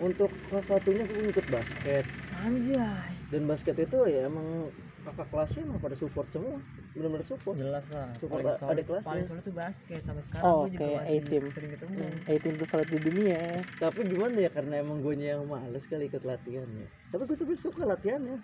untuk 0.00 0.30
kelas 0.50 0.66
satunya 0.70 1.04
gue 1.06 1.16
ngikut 1.30 1.46
basket. 1.46 2.04
Anjay. 2.34 3.12
Dan 3.30 3.46
basket 3.46 3.76
itu 3.78 3.98
ya 4.10 4.26
emang 4.26 4.70
kakak 5.04 5.28
kelasnya 5.30 5.62
emang 5.68 5.78
pada 5.82 5.96
support 5.98 6.28
semua. 6.32 6.58
Benar-benar 6.94 7.26
support. 7.26 7.54
Jelas 7.58 7.84
lah 7.90 8.08
Support 8.18 8.40
paling 8.42 8.56
solid 8.58 8.72
adik 8.74 8.84
kelasnya. 8.88 9.08
paling 9.10 9.26
solid 9.26 9.42
tuh 9.44 9.54
basket. 9.54 10.00
Sampai 10.02 10.22
sekarang 10.22 10.44
Oh, 10.50 10.60
gue 10.66 10.70
juga 10.76 10.86
masih 10.98 11.18
A-team. 11.22 11.44
sering 11.50 11.70
ketemu. 11.74 12.04
Eh 12.26 12.38
tim 12.40 12.54
tersolid 12.58 12.88
di 12.90 12.98
dunia. 13.00 13.40
Tapi 13.78 14.00
gimana 14.06 14.36
ya 14.40 14.50
karena 14.50 14.74
emang 14.80 14.98
gue 15.02 15.14
yang 15.14 15.42
males 15.46 15.84
kali 15.86 16.06
ikut 16.10 16.22
latihannya. 16.22 16.86
Tapi 17.10 17.22
gue 17.26 17.36
sebenernya 17.36 17.62
suka 17.62 17.82
latihannya. 17.84 18.38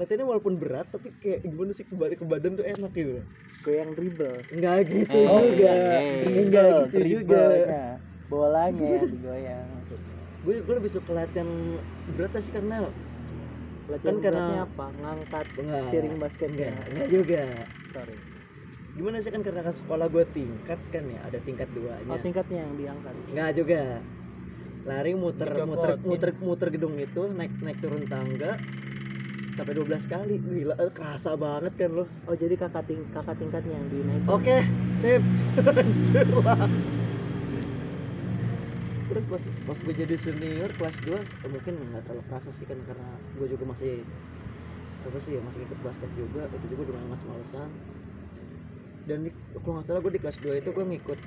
Latihannya 0.00 0.26
walaupun 0.26 0.54
berat 0.56 0.88
tapi 0.88 1.12
kayak 1.20 1.44
gimana 1.44 1.70
sih 1.76 1.84
ke 1.84 1.94
badan, 1.94 2.16
ke 2.16 2.24
badan 2.24 2.52
tuh 2.56 2.66
enak 2.66 2.92
gitu. 2.96 3.14
Goyang 3.62 3.90
dribble. 3.94 4.38
Enggak 4.50 4.78
gitu 4.90 5.14
Eh, 5.14 5.26
juga. 5.28 5.72
eh, 6.00 6.42
enggak 6.42 6.66
dribble 6.66 6.82
gitu 6.90 6.98
juga 7.20 7.42
dribblenya 7.44 7.82
bolanya 8.32 8.86
yang 8.88 9.08
digoyang 9.14 9.68
gue 10.42 10.54
gue 10.58 10.74
lebih 10.74 10.90
suka 10.90 11.10
latihan 11.14 11.78
berat 12.10 12.34
sih 12.42 12.50
karena 12.50 12.90
latihan 13.86 14.18
Kan 14.18 14.22
karena- 14.22 14.42
beratnya 14.42 14.60
apa 14.66 14.86
ngangkat 14.98 15.46
enggak 15.54 15.84
sharing 15.88 16.16
basketnya 16.18 16.70
enggak 16.74 16.86
enggak 16.90 17.08
juga 17.08 17.44
sorry 17.94 18.16
gimana 18.92 19.16
sih 19.24 19.30
kan 19.32 19.40
karena 19.40 19.60
kan 19.64 19.72
sekolah 19.72 20.06
gue 20.10 20.24
tingkat 20.28 20.80
kan 20.90 21.04
ya 21.08 21.20
ada 21.24 21.38
tingkat 21.40 21.68
duanya 21.70 22.10
oh 22.10 22.18
tingkatnya 22.20 22.58
yang 22.66 22.74
diangkat 22.76 23.14
Enggak 23.32 23.50
juga. 23.56 23.82
Lari 24.82 25.14
muter 25.14 25.46
muter 25.62 25.94
muter 26.02 26.30
muter 26.42 26.68
gedung 26.74 26.98
itu 26.98 27.22
naik 27.30 27.54
naik 27.62 27.78
turun 27.78 28.02
tangga 28.10 28.58
sampai 29.54 29.78
12 29.78 30.10
kali. 30.10 30.42
Gila, 30.42 30.74
eh, 30.74 30.90
kerasa 30.90 31.38
banget 31.38 31.78
kan 31.78 31.94
lo. 31.94 32.04
oh 32.26 32.34
jadi 32.34 32.58
kakak 32.58 32.90
ting 32.90 33.06
kakak 33.14 33.38
tingkatnya 33.38 33.78
yang 33.78 33.88
dinaik 33.88 34.22
Oke, 34.26 34.66
sip. 34.98 35.22
Hancur 35.78 36.26
lah. 36.42 36.66
Terus 39.12 39.28
pas 39.28 39.44
pas 39.68 39.78
gue 39.84 39.94
jadi 39.94 40.16
senior 40.16 40.72
kelas 40.80 40.96
2 41.04 41.20
mungkin 41.52 41.74
nggak 41.76 42.02
terlalu 42.08 42.24
kerasa 42.32 42.48
sih 42.56 42.64
kan 42.64 42.80
karena 42.88 43.08
gue 43.36 43.46
juga 43.52 43.64
masih 43.68 44.00
apa 45.04 45.18
sih 45.20 45.36
ya 45.36 45.40
masih 45.44 45.60
ikut 45.68 45.78
basket 45.84 46.10
juga. 46.16 46.48
Itu 46.48 46.66
juga 46.72 46.82
udah 46.96 47.02
mas 47.12 47.22
malesan. 47.28 47.68
Dan 49.04 49.28
di, 49.28 49.30
kalau 49.60 49.76
nggak 49.76 49.84
salah 49.84 50.00
gue 50.00 50.12
di 50.16 50.20
kelas 50.24 50.38
2 50.40 50.64
itu 50.64 50.70
gue 50.72 50.84
ngikut 50.96 51.18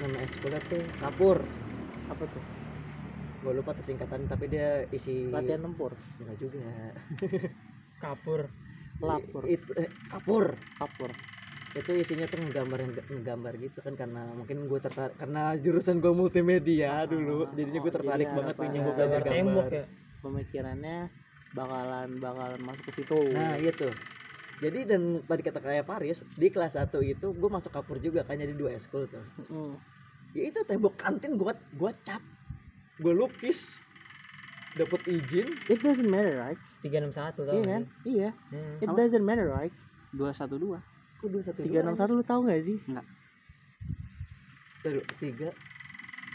nama 0.00 0.16
ekskulnya 0.24 0.60
tuh 0.72 0.80
kapur. 0.96 1.38
Apa 2.08 2.24
tuh? 2.24 2.44
Gue 3.44 3.52
lupa 3.52 3.76
tuh 3.76 3.84
singkatan 3.84 4.24
tapi 4.24 4.48
dia 4.48 4.88
isi 4.88 5.28
latihan 5.28 5.60
tempur? 5.60 5.92
Enggak 6.24 6.36
juga. 6.40 6.64
Kapur. 8.00 8.48
Lapor. 9.04 9.44
itu 9.44 9.76
eh, 9.76 9.92
kapur. 10.08 10.56
Kapur 10.80 11.12
itu 11.74 11.90
isinya 11.98 12.30
tuh 12.30 12.38
menggambar 12.38 12.78
menggambar 13.10 13.52
gitu 13.58 13.82
kan 13.82 13.98
karena 13.98 14.30
mungkin 14.30 14.70
gue 14.70 14.78
tertarik 14.78 15.18
karena 15.18 15.58
jurusan 15.58 15.98
gue 15.98 16.14
multimedia 16.14 17.02
ah, 17.02 17.06
dulu 17.10 17.50
jadinya 17.50 17.80
gue 17.82 17.90
iya, 17.90 17.96
tertarik 17.98 18.28
iya, 18.30 18.36
banget 18.38 18.54
punya 18.54 18.70
iya. 18.78 18.84
gue 18.86 18.94
belajar 18.94 19.20
gambar 19.26 19.66
ya. 19.66 19.84
pemikirannya 20.22 20.96
bakalan 21.54 22.08
bakalan 22.18 22.60
masuk 22.62 22.84
ke 22.90 22.92
situ. 23.02 23.18
Nah 23.34 23.58
iya 23.58 23.74
tuh. 23.74 23.94
Jadi 24.62 24.86
dan 24.86 25.22
tadi 25.26 25.42
kata 25.42 25.58
kayak 25.58 25.86
Paris 25.86 26.22
di 26.38 26.46
kelas 26.50 26.78
satu 26.78 27.02
itu 27.02 27.34
gue 27.34 27.50
masuk 27.50 27.74
kapur 27.74 27.98
juga 27.98 28.22
kan 28.22 28.38
jadi 28.38 28.54
dua 28.54 28.78
eskul 28.78 29.06
tuh. 29.10 29.22
Mm. 29.50 29.74
ya 30.34 30.50
itu 30.50 30.66
tembok 30.66 30.98
kantin 30.98 31.38
gue 31.38 31.52
gue 31.78 31.92
cat 32.02 32.22
gue 33.02 33.14
lukis 33.14 33.82
dapat 34.78 35.02
izin. 35.10 35.58
It 35.66 35.82
doesn't 35.82 36.06
matter 36.06 36.38
right? 36.38 36.58
361 36.86 37.34
tau 37.34 37.42
iya 37.50 37.50
kan? 37.50 37.66
kan? 37.66 37.82
iya. 38.06 38.30
It 38.82 38.90
doesn't 38.94 39.26
matter 39.26 39.50
right? 39.50 39.74
212 40.14 40.93
Tiga 41.60 41.78
enam 41.80 41.96
satu 41.96 42.18
lu 42.18 42.24
tahu 42.24 42.44
nggak 42.44 42.62
sih? 42.64 42.78
Enggak. 42.88 43.06
Tiga. 45.20 45.48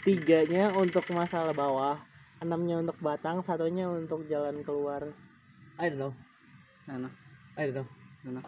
Tiganya 0.00 0.72
untuk 0.72 1.04
masalah 1.12 1.52
bawah, 1.52 2.00
enamnya 2.40 2.80
untuk 2.80 2.96
batang, 3.04 3.44
satunya 3.44 3.84
untuk 3.86 4.24
jalan 4.26 4.64
keluar. 4.64 5.12
I 5.76 5.92
dong 5.92 6.16
know. 6.90 7.12
ayo 7.56 7.70
dong 7.82 7.88
Nah, 8.20 8.44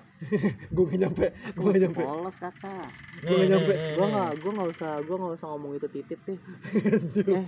gue 0.69 0.85
gak 0.85 1.01
nyampe, 1.01 1.33
gue 1.33 1.65
gak 1.65 1.81
nyampe. 1.81 2.05
Polos 2.05 2.37
kata. 2.37 2.93
Gue 3.25 3.41
gak 3.41 3.51
nyampe. 3.57 3.73
Eh, 3.73 3.97
gue 3.97 4.05
gak, 4.05 4.31
gue 4.45 4.53
gak 4.53 4.69
usah, 4.77 4.93
gue 5.01 5.17
gak 5.17 5.33
usah 5.41 5.49
ngomong 5.49 5.73
itu 5.81 5.89
titip 5.89 6.21
nih. 6.29 6.39
eh. 7.41 7.47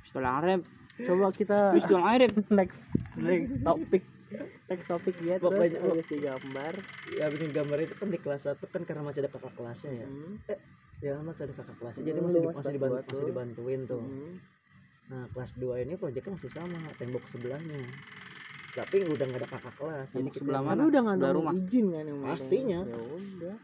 Pistol 0.00 0.24
Arab. 0.24 0.64
Coba 1.04 1.28
kita. 1.36 1.76
Pistol 1.76 2.00
Arab. 2.00 2.32
Next, 2.56 3.20
next 3.20 3.60
topik 3.60 4.00
teks 4.64 4.84
topik 4.86 5.16
ya 5.18 5.36
terus 5.36 5.50
Pokoknya- 5.50 5.80
habis 5.82 6.06
digambar 6.06 6.74
ya 7.08 7.22
habis 7.24 7.40
gambar 7.42 7.78
itu 7.80 7.94
kan 7.94 8.08
di 8.08 8.18
kelas 8.18 8.42
satu 8.42 8.64
kan 8.66 8.82
karena 8.82 9.02
masih 9.02 9.20
ada 9.20 9.30
kakak 9.30 9.54
kelasnya 9.54 9.92
ya 9.94 10.06
Hmm. 10.06 10.32
ya 11.00 11.14
masih 11.20 11.42
ada 11.44 11.54
kakak 11.54 11.76
kelasnya 11.76 12.02
jadi 12.02 12.18
masih 12.18 12.40
di- 12.40 12.46
mas 12.46 12.56
masih 12.56 12.72
dibantu, 12.72 12.94
dua 12.96 13.08
masih 13.08 13.26
dibantuin 13.26 13.80
tuh 13.84 14.00
Hmm. 14.00 14.32
nah 15.04 15.22
kelas 15.28 15.52
2 15.54 15.74
ini 15.78 15.94
proyeknya 15.94 16.32
masih 16.32 16.48
sama 16.48 16.80
tembok 16.96 17.24
sebelahnya 17.26 17.76
tapi 18.72 19.04
udah 19.04 19.24
nggak 19.24 19.40
ada 19.40 19.48
kakak 19.50 19.74
kelas 19.76 20.06
jadi 20.08 20.16
Tembok 20.16 20.32
kita 20.32 20.42
sebelah 20.42 20.62
Mana? 20.64 20.82
udah 20.82 21.00
ngandung 21.04 21.34
rumah? 21.36 21.52
izin 21.54 21.86
kan 21.88 22.04
yang. 22.04 22.18
Pastinya. 22.20 22.80
Ya 22.82 22.96
udah. 22.96 23.56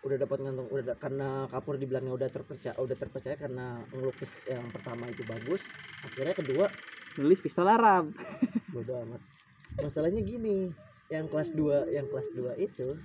udah 0.00 0.16
dapat 0.16 0.38
ngantung 0.40 0.66
udah 0.66 0.84
da- 0.86 0.96
karena 0.96 1.28
kapur 1.46 1.76
dibilangnya 1.76 2.08
udah 2.10 2.24
terpercaya 2.26 2.72
udah 2.74 2.96
terpercaya 2.98 3.36
karena 3.36 3.84
ngelukis 3.86 4.32
yang 4.44 4.64
pertama 4.66 5.04
itu 5.06 5.20
bagus 5.22 5.60
akhirnya 6.00 6.32
kedua 6.32 6.72
nulis 7.14 7.36
pistol 7.36 7.68
Arab 7.68 8.08
bodo 8.66 8.96
amat 8.98 9.20
masalahnya 9.78 10.22
gini 10.24 10.74
yang 11.10 11.26
kelas 11.30 11.54
2 11.54 11.86
yang 11.90 12.06
kelas 12.10 12.28
2 12.34 12.54
itu 12.58 12.98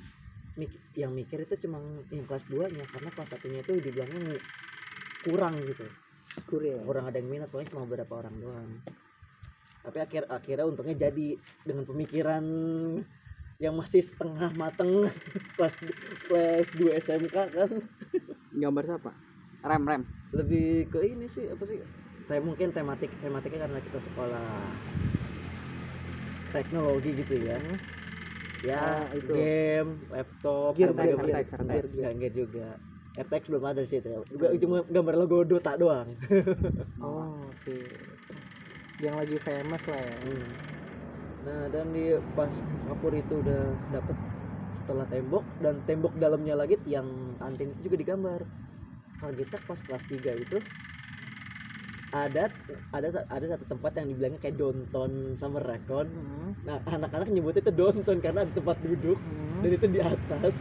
mik- 0.56 0.82
yang 0.96 1.12
mikir 1.12 1.44
itu 1.44 1.56
cuma 1.68 1.82
yang 2.10 2.26
kelas 2.26 2.46
2 2.48 2.72
nya 2.72 2.86
karena 2.90 3.10
kelas 3.12 3.30
satunya 3.30 3.60
itu 3.62 3.78
dibilangnya 3.78 4.40
kurang 5.26 5.62
gitu. 5.66 5.86
Kurir. 6.46 6.78
kurang 6.84 7.10
ada 7.10 7.18
yang 7.18 7.32
minat 7.32 7.50
paling 7.50 7.66
cuma 7.72 7.88
beberapa 7.90 8.22
orang 8.22 8.36
doang. 8.38 8.70
Tapi 9.82 9.98
akhir 9.98 10.30
akhirnya 10.30 10.66
untungnya 10.68 11.10
jadi 11.10 11.40
dengan 11.66 11.86
pemikiran 11.88 12.44
yang 13.58 13.74
masih 13.80 14.04
setengah 14.04 14.52
mateng 14.54 15.10
kelas 15.58 15.76
kelas 16.28 16.68
2 16.76 16.92
SMK 17.02 17.36
kan. 17.56 17.72
Gambar 18.52 18.84
siapa? 18.86 19.12
Rem 19.66 19.84
rem. 19.88 20.02
Lebih 20.36 20.92
ke 20.92 21.00
ini 21.08 21.26
sih 21.32 21.50
apa 21.50 21.64
sih? 21.66 21.80
Kayak 22.26 22.44
mungkin 22.46 22.70
tematik 22.74 23.10
tematiknya 23.22 23.70
karena 23.70 23.80
kita 23.82 24.00
sekolah 24.02 24.50
teknologi 26.56 27.10
gitu 27.22 27.36
ya 27.50 27.58
ya 28.68 28.76
Oh, 28.82 29.06
itu. 29.20 29.34
game 29.36 29.90
laptop 30.14 30.72
Gear, 30.78 30.92
gear, 30.98 31.16
gear, 31.18 31.18
gear, 31.26 31.46
gear, 31.72 31.86
gear, 31.96 32.14
gear 32.20 32.34
juga 32.42 32.68
RTX 33.16 33.44
belum 33.52 33.64
ada 33.72 33.80
di 33.86 33.90
situ 33.94 34.08
ya 34.12 34.20
Gua 34.40 34.50
cuma 34.64 34.78
gambar 34.96 35.16
logo 35.22 35.38
Dota 35.48 35.72
doang 35.80 36.10
Oh, 37.02 37.54
sih. 37.64 37.82
Yang 39.00 39.16
lagi 39.22 39.38
famous 39.44 39.84
lah 39.92 40.02
ya. 40.02 40.18
Hmm. 40.24 40.52
Nah 41.46 41.62
dan 41.74 41.86
di 41.96 42.06
pas 42.38 42.54
kapur 42.88 43.12
itu 43.14 43.34
udah 43.44 43.62
dapet 43.92 44.18
setelah 44.74 45.06
tembok 45.08 45.46
dan 45.64 45.76
tembok 45.88 46.14
dalamnya 46.24 46.56
lagi 46.62 46.76
tiang 46.86 47.36
kantin 47.40 47.76
itu 47.76 47.82
juga 47.92 47.98
digambar. 48.02 48.42
Kalau 49.20 49.34
kita 49.36 49.58
pas 49.68 49.80
kelas 49.88 50.04
3 50.08 50.32
itu 50.36 50.58
ada 52.16 52.48
ada 52.96 53.08
ada 53.28 53.46
satu 53.52 53.66
tempat 53.68 53.92
yang 54.00 54.08
dibilangnya 54.08 54.40
kayak 54.40 54.56
donton 54.56 55.36
sama 55.36 55.60
rekon. 55.60 56.08
Hmm. 56.08 56.56
Nah 56.64 56.80
anak-anak 56.88 57.28
nyebutnya 57.28 57.68
itu 57.68 57.74
donton 57.76 58.18
karena 58.24 58.48
ada 58.48 58.54
tempat 58.56 58.80
duduk 58.80 59.20
Hmm. 59.20 59.60
dan 59.64 59.70
itu 59.76 59.86
di 59.92 60.00
atas 60.00 60.56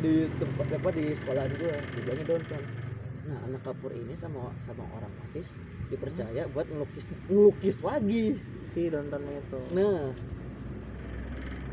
di 0.00 0.28
tempat 0.40 0.66
apa 0.72 0.88
di 0.96 1.04
sekolahan 1.12 1.52
gua 1.60 1.76
dibilangnya 1.92 2.26
donton. 2.32 2.62
Nah 3.28 3.38
anak 3.44 3.60
kapur 3.60 3.92
ini 3.92 4.16
sama 4.16 4.48
sama 4.64 4.84
orang 4.96 5.12
osis 5.28 5.48
dipercaya 5.92 6.48
buat 6.56 6.64
ngelukis 6.72 7.04
ngelukis 7.28 7.76
lagi. 7.84 8.40
Si 8.72 8.88
nonton 8.88 9.20
itu. 9.28 9.60
Nah, 9.76 10.16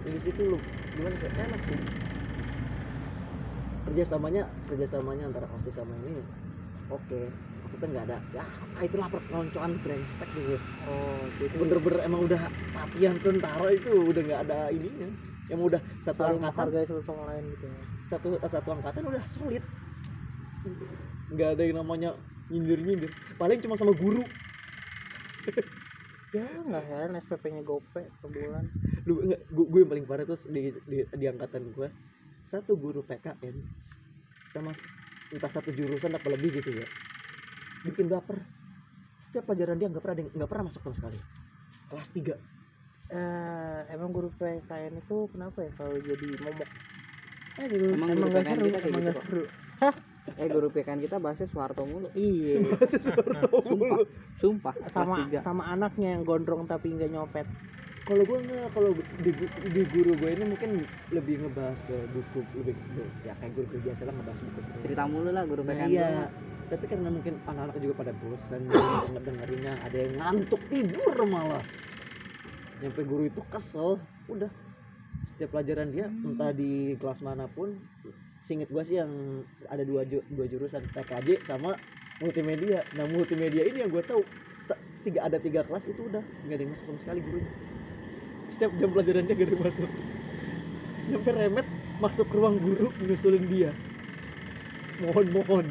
di 0.03 0.19
situ 0.19 0.41
lu 0.55 0.57
gimana 0.99 1.15
sih? 1.15 1.31
Enak 1.31 1.61
sih. 1.63 1.79
Kerjasamanya, 3.81 4.45
kerjasamanya 4.69 5.23
antara 5.27 5.47
osis 5.57 5.73
sama 5.73 5.91
ini, 6.05 6.21
oke. 6.93 7.21
Maksudnya 7.81 7.97
nggak 7.97 8.07
ada, 8.13 8.17
ya 8.29 8.45
itulah 8.85 9.07
perkeloncoan 9.09 9.71
brengsek 9.81 10.29
gitu. 10.37 10.61
Oh, 10.85 11.25
jadi 11.41 11.57
Bener-bener 11.57 11.99
emang 12.05 12.21
udah 12.29 12.41
latihan 12.77 13.17
tentara 13.17 13.73
itu 13.73 13.89
udah 13.89 14.21
nggak 14.21 14.41
ada 14.45 14.59
ininya. 14.69 15.09
Yang 15.49 15.61
udah 15.65 15.81
satu 16.05 16.21
saling 16.21 16.37
angkatan, 16.37 16.45
menghargai 16.45 16.85
satu 16.85 17.01
sama 17.01 17.23
lain 17.33 17.43
gitu 17.57 17.65
ya. 17.65 17.81
satu 18.05 18.27
satu 18.37 18.69
angkatan 18.69 19.01
udah 19.09 19.23
solid. 19.33 19.63
Nggak 21.33 21.49
ada 21.57 21.61
yang 21.65 21.77
namanya 21.81 22.09
nyindir-nyindir. 22.53 23.11
Paling 23.41 23.57
cuma 23.65 23.73
sama 23.81 23.97
guru. 23.97 24.29
Ya 26.31 26.47
nggak 26.47 26.83
heran 26.87 27.17
SPP-nya 27.19 27.61
gope 27.65 28.01
per 28.21 28.29
bulan. 28.31 28.63
lu 29.09 29.25
enggak 29.25 29.41
gue, 29.51 29.65
gue 29.67 29.79
yang 29.81 29.91
paling 29.91 30.05
parah 30.05 30.23
tuh 30.29 30.37
di, 30.47 30.61
di, 30.85 30.97
di 31.03 31.25
angkatan 31.25 31.73
gue 31.73 31.87
satu 32.53 32.77
guru 32.77 33.01
PKN 33.03 33.57
sama 34.53 34.71
entah 35.31 35.51
satu 35.51 35.71
jurusan 35.71 36.11
apa 36.15 36.27
lebih 36.31 36.61
gitu 36.61 36.71
ya 36.83 36.87
bikin 37.83 38.05
baper. 38.07 38.37
Setiap 39.21 39.47
pelajaran 39.47 39.77
dia 39.77 39.87
nggak 39.89 40.03
pernah 40.03 40.15
nggak 40.27 40.49
pernah 40.49 40.65
masuk 40.69 40.81
sama 40.83 40.95
sekali. 40.97 41.19
Kelas 41.89 42.09
3 42.13 42.35
Eh, 43.11 43.79
emang 43.91 44.15
guru 44.15 44.31
PKN 44.39 45.03
itu 45.03 45.27
kenapa 45.35 45.67
ya 45.67 45.71
selalu 45.75 45.99
jadi 46.07 46.27
momok? 46.39 46.69
Eh, 47.59 47.65
dulu 47.67 47.85
Emang 47.91 48.09
emang, 48.09 48.31
guru 48.31 48.39
PKN 48.39 48.55
seru, 48.55 48.63
kita 48.63 48.79
kayak 48.79 48.87
emang 48.95 49.03
gitu 49.03 49.19
seru. 49.19 49.43
eh 50.39 50.47
guru 50.47 50.67
PKN 50.71 50.99
kita 51.03 51.15
bahasnya 51.19 51.47
Soeharto 51.51 51.83
mulu. 51.83 52.07
Iya. 52.15 52.71
sumpah. 53.67 53.99
Sumpah 54.39 54.73
sama 54.87 54.87
kelas 54.87 55.09
tiga. 55.27 55.37
sama 55.43 55.63
anaknya 55.67 56.15
yang 56.15 56.23
gondrong 56.23 56.63
tapi 56.63 56.95
nggak 56.95 57.11
nyopet. 57.11 57.47
Kalau 58.01 58.23
gue 58.25 58.37
nggak 58.41 58.67
kalau 58.73 58.89
di, 59.21 59.31
di 59.69 59.81
guru 59.85 60.17
gue 60.17 60.29
ini 60.33 60.43
mungkin 60.43 60.69
lebih 61.13 61.45
ngebahas 61.45 61.79
ke 61.85 61.95
buku 62.09 62.39
lebih 62.57 62.75
ya 63.21 63.37
kayak 63.37 63.51
guru 63.53 63.65
biasa 63.77 64.01
lah 64.09 64.13
ngebahas 64.17 64.39
buku 64.41 64.59
terus. 64.65 64.81
cerita 64.81 65.03
mulu 65.05 65.29
lah 65.29 65.43
guru 65.45 65.61
Nah, 65.61 65.75
PKN 65.77 65.87
iya. 65.87 66.01
gua 66.01 66.09
mah. 66.17 66.29
Tapi 66.71 66.85
karena 66.87 67.09
mungkin 67.11 67.33
anak-anak 67.43 67.75
juga 67.83 67.93
pada 67.99 68.11
bosan 68.15 68.61
ngedengerinnya, 69.11 69.73
ada 69.83 69.97
yang 69.99 70.13
ngantuk 70.15 70.71
tidur 70.71 71.15
malah. 71.27 71.67
Nyampe 72.79 73.03
guru 73.03 73.27
itu 73.27 73.43
kesel, 73.43 73.99
udah. 74.31 74.47
Setiap 75.19 75.51
pelajaran 75.51 75.91
dia 75.91 76.07
entah 76.07 76.55
di 76.55 76.95
kelas 76.95 77.19
mana 77.19 77.51
pun, 77.51 77.75
singkat 78.39 78.71
gua 78.71 78.87
sih 78.87 78.97
yang 79.03 79.43
ada 79.67 79.83
dua 79.83 80.07
ju- 80.07 80.23
dua 80.31 80.47
jurusan 80.47 80.87
TKJ 80.95 81.43
sama 81.43 81.75
multimedia. 82.17 82.87
Nah 82.95 83.03
multimedia 83.03 83.67
ini 83.67 83.83
yang 83.83 83.91
gue 83.91 84.01
tahu 84.01 84.23
tiga 85.03 85.25
ada 85.27 85.41
tiga 85.41 85.65
kelas 85.67 85.83
itu 85.85 86.07
udah 86.07 86.23
nggak 86.45 86.55
ada 86.55 86.63
yang 86.63 86.71
masuk 86.71 86.85
sama 86.87 86.99
sekali 87.03 87.19
gurunya. 87.19 87.51
Setiap 88.51 88.71
jam 88.79 88.89
pelajaran 88.91 89.23
dia 89.27 89.33
gak 89.35 89.47
ada 89.47 89.53
yang 89.55 89.63
masuk. 89.63 89.89
Nyampe 91.09 91.29
remet 91.33 91.67
masuk 91.97 92.25
ke 92.29 92.35
ruang 92.37 92.57
guru 92.61 92.87
nyusulin 93.01 93.45
dia. 93.49 93.71
Mohon 95.01 95.27
mohon. 95.33 95.65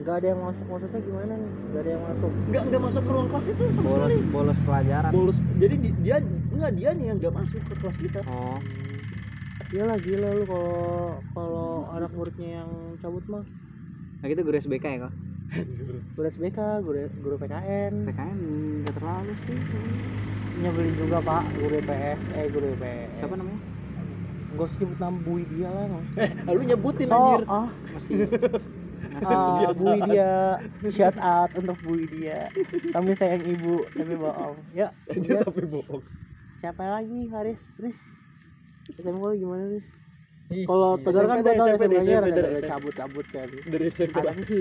Nggak 0.00 0.14
ada 0.22 0.26
yang 0.32 0.40
masuk 0.40 0.64
maksudnya 0.68 1.00
gimana 1.00 1.32
nih? 1.36 1.52
Nggak 1.72 1.82
ada 1.84 1.90
yang 1.94 2.04
masuk. 2.04 2.32
nggak 2.50 2.62
nggak 2.68 2.82
masuk 2.82 3.02
ke 3.04 3.10
ruang 3.12 3.28
kelas 3.30 3.46
itu 3.48 3.64
sama 3.72 3.86
bolos 3.86 3.96
sekali 3.96 4.16
bolos 4.32 4.58
pelajaran 4.64 5.10
bolos 5.12 5.36
jadi 5.60 5.74
di- 5.76 5.94
dia 6.00 6.16
nggak 6.24 6.72
dia 6.78 6.90
nih 6.96 7.04
yang 7.10 7.16
nggak 7.20 7.34
masuk 7.36 7.60
ke 7.68 7.74
kelas 7.78 7.96
kita 8.00 8.20
oh 8.26 8.58
Iyalah 9.70 9.98
gila 10.02 10.34
lu 10.34 10.44
kalau 10.50 10.74
kalau 11.30 11.68
anak 11.94 12.10
muridnya 12.10 12.48
yang 12.58 12.70
cabut 12.98 13.22
mah. 13.30 13.44
nah 14.18 14.26
gitu 14.26 14.40
guru 14.42 14.56
SBK 14.58 14.84
ya 14.90 14.98
kok 15.06 15.12
Guru 16.14 16.26
SBK, 16.30 16.58
guru 16.82 16.98
guru 17.22 17.34
PKN. 17.38 17.92
PKN 18.06 18.38
nggak 18.82 18.94
terlalu 18.98 19.32
sih 19.46 19.58
Nyebelin 20.60 20.94
juga 21.00 21.18
pak, 21.24 21.42
guru 21.56 21.74
IPS, 21.80 22.20
eh 22.36 22.46
guru 22.52 22.66
IPS. 22.76 23.10
siapa 23.16 23.34
namanya 23.36 23.60
Gak 24.50 24.66
usah 24.66 24.78
nyebut 24.82 24.98
nama 24.98 25.18
Bui 25.22 25.42
dia 25.46 25.68
lah, 25.70 25.84
eh 26.18 26.52
lu 26.58 26.62
nyebutin 26.66 27.06
So, 27.06 27.14
anjir 27.16 27.42
ah, 27.46 27.68
masih 27.94 28.14
ah, 29.30 29.56
Biasa. 29.62 29.78
Bui 29.78 29.98
dia, 30.10 30.30
shout 30.90 31.16
out 31.22 31.50
untuk 31.54 31.78
Bui 31.80 32.02
dia. 32.10 32.50
Kami 32.90 33.14
sayang 33.14 33.46
ibu, 33.46 33.86
tapi 33.94 34.14
bohong. 34.18 34.58
Ya, 34.74 34.90
udah. 35.16 35.42
tapi 35.46 35.64
bohong 35.70 36.02
siapa 36.60 36.84
lagi 36.84 37.32
Haris? 37.32 37.62
Riz, 37.80 37.96
SMA 39.00 39.16
lu 39.32 39.36
gimana 39.40 39.64
Riz? 39.72 39.86
Kalau. 40.68 41.00
Tegar 41.00 41.24
kan 41.30 41.36
gue 41.40 41.54
tau 41.56 41.68
SMP, 41.72 41.82
SMA-nya 41.88 42.16
SMP, 42.20 42.26
rada-rada 42.28 42.60
SMP. 42.60 42.68
cabut-cabut 42.68 43.26
kan. 43.32 43.48
dari 43.64 43.86
SMP 43.88 44.16
lah. 44.20 44.34
Anaknya 44.36 44.44
si 44.44 44.58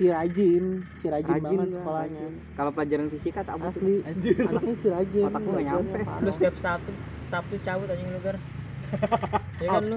si 0.00 0.08
rajin, 0.08 0.64
si 0.96 1.06
rajin, 1.12 1.28
rajin 1.28 1.44
banget 1.44 1.68
lah, 1.68 1.76
sekolahnya. 1.76 2.24
rajin. 2.24 2.32
kalau 2.56 2.70
pelajaran 2.72 3.06
fisika 3.12 3.40
tuh. 3.44 3.52
Asli, 3.60 3.96
anjir. 4.08 4.36
Anaknya 4.48 4.74
si 4.80 4.88
rajin. 4.88 5.24
Otak 5.28 5.40
gua 5.44 5.52
nggak 5.52 5.60
belajarnya 5.60 5.92
nyampe. 6.00 6.24
lu 6.24 6.30
setiap 6.32 6.54
Sabtu 6.56 6.92
Sabtu 7.28 7.54
cabut 7.60 7.88
anjing 7.92 8.08
lu 8.08 8.20
gar. 8.24 8.36
Ya 9.60 9.68
kan 9.68 9.84
lu? 9.84 9.96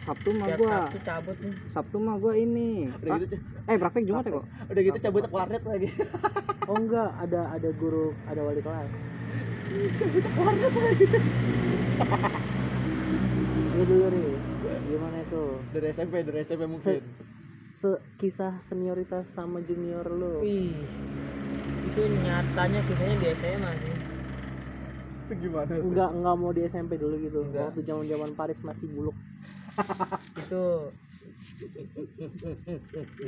Sabtu 0.00 0.28
mah 0.32 0.46
setiap 0.48 0.58
gua 0.64 0.72
Sabtu 0.72 0.98
cabut 1.04 1.36
nih 1.44 1.54
Sabtu 1.68 1.96
mah 2.00 2.16
gua 2.16 2.32
ini. 2.40 2.88
Udah 2.88 3.20
gitu 3.20 3.36
eh 3.68 3.76
praktek 3.76 4.04
Jumat 4.08 4.24
ya 4.24 4.32
kok? 4.32 4.44
Udah 4.48 4.80
gitu 4.80 4.98
cabut 5.04 5.22
ke 5.28 5.34
warnet 5.36 5.62
lagi. 5.68 5.88
Oh 6.70 6.78
enggak, 6.80 7.10
ada 7.20 7.40
ada 7.52 7.68
guru, 7.76 8.16
ada 8.24 8.40
wali 8.40 8.64
kelas. 8.64 8.88
cabut 10.00 10.24
ke 10.24 10.38
warnet 10.40 10.72
lagi. 10.72 11.04
Iya 13.72 13.84
dulu 13.88 14.04
Riz, 14.08 14.44
gimana 14.88 15.16
itu? 15.24 15.42
dari 15.72 15.86
SMP 15.96 16.14
dari 16.24 16.38
SMP 16.44 16.64
mungkin. 16.64 17.00
Se 17.00 17.31
kisah 18.18 18.54
senioritas 18.64 19.26
sama 19.34 19.58
junior 19.64 20.06
lu. 20.06 20.42
Wih, 20.42 20.74
itu 21.90 22.02
nyatanya 22.22 22.80
kisahnya 22.86 23.16
di 23.18 23.26
SMA 23.34 23.72
sih 23.82 23.94
itu 25.32 25.48
gimana 25.48 25.72
tuh? 25.72 25.80
Enggak 25.88 26.10
enggak 26.12 26.34
mau 26.36 26.50
di 26.52 26.60
SMP 26.68 26.92
dulu 27.00 27.16
gitu. 27.24 27.38
Enggak. 27.40 27.72
Waktu 27.72 27.80
zaman-zaman 27.88 28.30
Paris 28.36 28.60
masih 28.60 28.86
buluk. 28.92 29.16
itu 30.36 30.64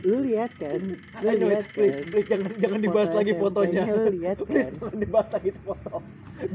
lu 0.05 0.17
lihat 0.29 0.51
kan 0.61 0.77
lu 0.77 0.97
Anyway, 1.25 1.57
lihat 1.57 1.67
please, 1.73 1.97
kan 1.97 2.05
please 2.13 2.29
jangan 2.29 2.51
jangan 2.61 2.81
dibahas 2.85 3.09
Foto 3.09 3.17
lagi 3.17 3.33
SMP-nya 3.33 3.41
fotonya. 3.41 3.83
lu 3.89 4.05
lihat 4.13 4.37
Please 4.49 4.69
kan 4.69 4.73
jangan 4.77 4.99
dibahas 5.01 5.29
lagi 5.33 5.49
itu 5.49 5.61
foto. 5.65 5.95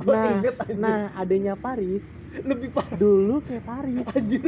Gua 0.03 0.13
nah 0.13 0.25
inget 0.29 0.55
anjir. 0.61 0.75
nah 0.77 0.99
adanya 1.17 1.53
Paris 1.57 2.03
lebih 2.45 2.69
parah 2.69 2.97
dulu 2.99 3.35
kayak 3.41 3.63
Paris 3.65 4.05
anjir. 4.13 4.45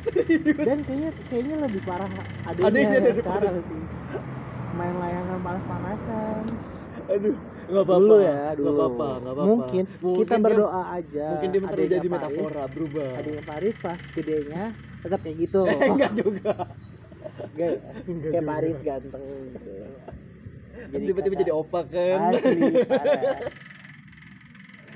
Dan 0.68 0.78
kayaknya 0.82 1.10
kayaknya 1.26 1.56
lebih 1.60 1.80
parah 1.82 2.10
adanya, 2.44 2.66
Adanya 2.66 2.88
yang 2.90 3.04
daripada- 3.04 3.40
sekarang 3.42 3.56
sih 3.62 3.80
main 4.70 4.94
layangan 4.96 5.38
panas-panasan 5.40 6.42
Aduh, 7.02 7.34
enggak 7.66 7.82
apa-apa. 7.82 8.00
dulu 8.00 8.16
ya 8.18 8.30
Nggak 8.30 8.54
dulu 8.56 8.70
apa-apa, 8.70 9.08
nggak 9.10 9.34
apa-apa. 9.34 9.46
mungkin, 9.50 9.84
kita 10.16 10.30
dia- 10.32 10.44
berdoa 10.44 10.82
aja 10.90 11.26
Mungkin 11.28 11.48
dia 11.48 11.60
bentar 11.60 11.78
jadi 11.80 11.90
Paris, 12.00 12.12
metafora, 12.12 12.64
berubah. 12.68 13.10
adanya 13.16 13.42
Paris 13.44 13.74
pas 13.76 14.00
gedenya 14.10 14.62
tetap 15.00 15.18
kayak 15.20 15.36
gitu 15.40 15.60
Eh, 15.64 15.74
enggak 15.90 16.12
juga. 16.14 16.52
Ya? 17.52 17.68
Enggak 17.70 17.72
kayak 17.98 18.06
juga. 18.06 18.40
Paris 18.46 18.76
ganteng 18.80 19.24
gitu 19.50 19.74
Tiba-tiba 20.80 21.34
jadi 21.36 21.52
opa 21.52 21.80
kan. 21.84 22.18
asli 22.30 22.60
parah. 22.90 23.40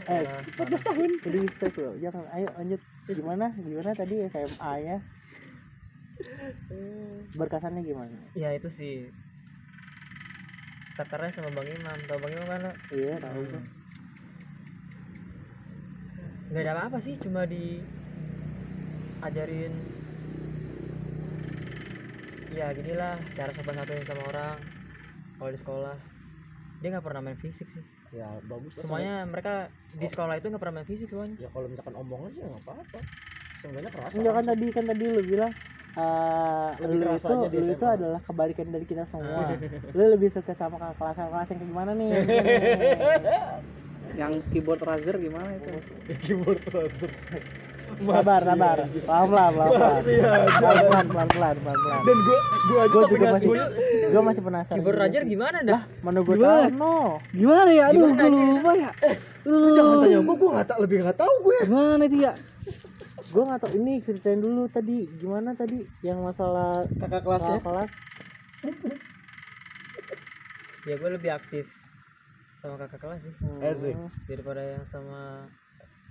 eh 0.05 0.23
parah, 0.23 0.41
14 0.47 0.81
tahun. 0.83 1.11
udah 1.19 1.43
stress 1.51 1.77
loh 1.79 1.95
jangan 1.99 2.25
ayo 2.31 2.49
lanjut 2.55 2.81
gimana? 3.13 3.53
Gimana 3.53 3.93
tadi 3.93 4.25
SMA 4.25 4.73
nya 4.81 4.97
berkasannya 7.35 7.83
gimana? 7.85 8.17
Ya 8.33 8.55
itu 8.55 8.71
sih. 8.71 9.11
Tatarnya 10.95 11.35
sama 11.35 11.51
bang 11.53 11.75
Imam. 11.75 11.99
Tau 12.07 12.19
bang 12.23 12.33
Imam 12.33 12.49
kan? 12.49 12.61
Lo? 12.65 12.73
iya 12.95 13.15
tahu 13.21 13.43
gua. 13.45 13.63
nggak 16.45 16.71
ada 16.71 16.73
apa-apa 16.79 17.03
sih 17.03 17.19
cuma 17.19 17.51
di 17.51 17.83
ajarin 19.27 19.75
ya 22.55 22.71
ginilah 22.71 23.19
cara 23.35 23.51
sopan 23.51 23.75
satuin 23.75 24.07
sama 24.07 24.23
orang. 24.31 24.57
Kalau 25.35 25.51
di 25.51 25.59
sekolah 25.59 25.97
dia 26.79 26.95
nggak 26.95 27.05
pernah 27.05 27.27
main 27.27 27.41
fisik 27.41 27.67
sih 27.75 27.94
Ya 28.15 28.39
bagus 28.47 28.79
lah. 28.79 28.83
semuanya 28.87 29.15
mereka 29.27 29.75
di 29.91 30.07
sekolah 30.07 30.39
itu 30.39 30.47
nggak 30.47 30.63
pernah 30.63 30.75
main 30.81 30.87
fisik 30.87 31.11
semuanya 31.11 31.37
Ya 31.43 31.51
kalau 31.51 31.67
misalkan 31.67 31.95
omongan 31.99 32.31
sih 32.35 32.43
enggak 32.47 32.63
apa-apa. 32.63 33.01
Seenggaknya 33.59 33.91
kerasa. 33.91 34.15
enggak 34.19 34.35
kan 34.39 34.45
tadi 34.47 34.67
kan 34.71 34.85
tadi 34.87 35.05
lu 35.11 35.23
bilang 35.27 35.53
eh 35.95 36.71
Lebih 36.83 36.97
lu 37.07 37.15
itu 37.15 37.35
lu 37.55 37.71
itu 37.71 37.87
adalah 37.87 38.21
kebalikan 38.23 38.67
dari 38.71 38.87
kita 38.87 39.07
semua 39.07 39.59
lu 39.95 40.03
lebih 40.11 40.31
suka 40.31 40.55
sama 40.55 40.79
kakak 40.79 40.99
kelas 40.99 41.17
kelas 41.23 41.49
yang 41.51 41.59
kayak 41.63 41.71
gimana 41.71 41.91
nih 41.95 42.11
yang 44.21 44.33
keyboard 44.51 44.83
razer 44.83 45.15
gimana 45.19 45.59
itu 45.59 45.71
keyboard 46.23 46.63
browser. 46.67 47.11
Sabar 48.05 48.41
sabar. 48.43 48.77
Pelan 48.85 49.27
pelan 49.31 49.51
pelan 49.55 49.69
pelan. 49.71 49.71
Pelan 50.61 51.07
pelan 51.09 51.27
pelan 51.31 51.57
pelan 51.59 52.01
Dan 52.05 52.17
gua 52.25 52.39
gua 52.69 52.79
aja 52.85 52.93
gue 52.93 53.03
sampai 53.03 53.15
juga 53.15 53.29
masih 53.33 53.49
gue 54.05 54.23
masih 54.23 54.43
penasaran 54.45 54.77
keyboard 54.79 54.95
juga 54.97 55.05
rajar 55.05 55.23
gimana 55.25 55.59
dah? 55.65 55.81
Mana 56.05 56.19
gue 56.23 56.37
tahu 56.37 56.63
no. 56.77 56.97
Gimana 57.33 57.71
ya? 57.73 57.85
Aduh 57.91 58.09
gue 58.15 58.29
lupa 58.31 58.73
ya. 58.77 58.91
Lu 59.45 59.57
jangan 59.77 59.97
tanya 60.05 60.19
gua, 60.25 60.35
gua 60.37 60.51
enggak 60.55 60.69
tak 60.69 60.79
lebih 60.81 60.97
enggak 61.05 61.19
tahu 61.19 61.35
gue. 61.45 61.59
gimana 61.69 62.03
itu 62.05 62.17
ya? 62.23 62.33
Gue 63.33 63.43
nggak 63.43 63.61
tahu. 63.65 63.71
Ini 63.75 63.93
ceritain 64.05 64.41
dulu 64.41 64.63
tadi. 64.71 64.99
Gimana 65.19 65.51
tadi 65.59 65.79
yang 66.05 66.23
masalah 66.23 66.87
Kakak 67.01 67.23
kelasnya. 67.25 67.59
kakak 67.59 67.67
kelas? 67.67 67.91
Ya 70.85 71.01
gue 71.01 71.11
lebih 71.17 71.33
aktif 71.33 71.65
sama 72.61 72.77
kakak 72.77 73.01
kelas 73.01 73.21
sih. 73.25 73.33
Hmm. 73.41 73.65
Asik. 73.65 73.97
daripada 74.29 74.61
yang 74.61 74.85
sama 74.85 75.49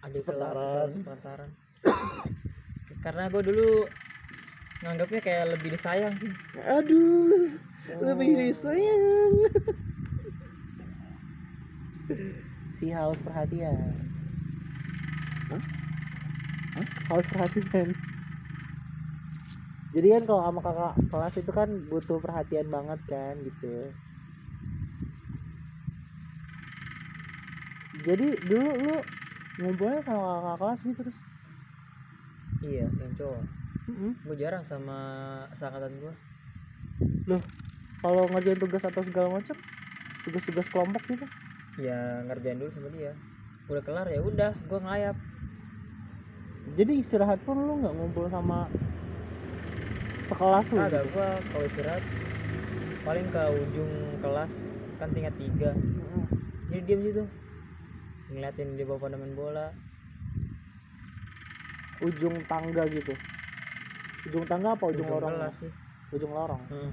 adik 0.02 0.26
kelas 0.26 0.98
sepantaran 0.98 1.50
karena 3.04 3.28
gue 3.32 3.42
dulu 3.50 3.68
nganggapnya 4.84 5.22
kayak 5.24 5.46
lebih 5.56 5.70
disayang 5.76 6.16
sih. 6.20 6.34
Aduh. 6.60 7.58
Lebih 8.04 8.30
disayang. 8.42 9.34
si 12.78 12.92
haus 12.92 13.20
perhatian. 13.26 13.94
Haus 17.10 17.26
perhatian? 17.30 17.96
Jadi 19.94 20.08
kan 20.14 20.24
kalau 20.28 20.42
sama 20.48 20.60
kakak 20.66 20.94
kelas 21.12 21.34
itu 21.42 21.52
kan 21.60 21.70
butuh 21.90 22.18
perhatian 22.26 22.68
banget 22.76 23.00
kan 23.12 23.34
gitu. 23.48 23.94
Jadi 27.94 28.42
dulu 28.50 28.70
lu 28.84 28.96
ngumpulnya 29.60 30.02
sama 30.08 30.22
kakak 30.42 30.58
kelas 30.62 30.80
gitu 30.88 31.00
terus 31.06 31.18
iya 32.62 32.86
yang 32.86 33.14
cowok. 33.18 33.44
Mm-mm. 33.84 34.16
gue 34.24 34.36
jarang 34.40 34.64
sama 34.64 34.98
seangkatan 35.60 35.92
gue 36.00 36.14
loh 37.28 37.44
kalau 38.04 38.28
ngerjain 38.32 38.60
tugas 38.60 38.84
atau 38.84 39.04
segala 39.04 39.28
macam 39.32 39.56
tugas-tugas 40.28 40.68
kelompok 40.72 41.04
gitu? 41.12 41.26
Ya 41.80 42.24
ngerjain 42.28 42.60
dulu 42.60 42.72
sama 42.72 42.90
dia. 42.96 43.12
Udah 43.68 43.84
kelar 43.84 44.08
ya 44.12 44.20
udah 44.24 44.52
gue 44.56 44.80
ngelayap. 44.80 45.16
Jadi 46.80 46.94
istirahat 47.04 47.40
pun 47.44 47.60
lu 47.60 47.84
nggak 47.84 47.94
ngumpul 47.96 48.26
sama 48.32 48.68
sekelas 50.32 50.66
lu? 50.72 50.78
Gitu? 50.80 51.00
gue 51.12 51.28
kalau 51.52 51.66
istirahat 51.68 52.04
paling 53.04 53.28
ke 53.28 53.44
ujung 53.52 53.92
kelas 54.24 54.54
kan 55.00 55.10
tingkat 55.12 55.36
tiga. 55.40 55.72
Mm-mm. 55.76 56.24
jadi 56.72 56.82
diem 56.88 57.02
situ. 57.04 57.24
Ngeliatin 58.32 58.80
dia 58.80 58.86
bawa 58.88 59.00
pada 59.00 59.16
main 59.20 59.36
bola 59.36 59.68
ujung 62.08 62.38
tangga 62.50 62.84
gitu. 62.96 63.14
Ujung 64.28 64.46
tangga 64.50 64.70
apa 64.76 64.86
ujung, 64.92 65.08
ujung 65.08 65.14
lorong? 65.14 65.36
sih. 65.60 65.72
Ujung 66.16 66.32
lorong. 66.38 66.64
Hmm. 66.72 66.92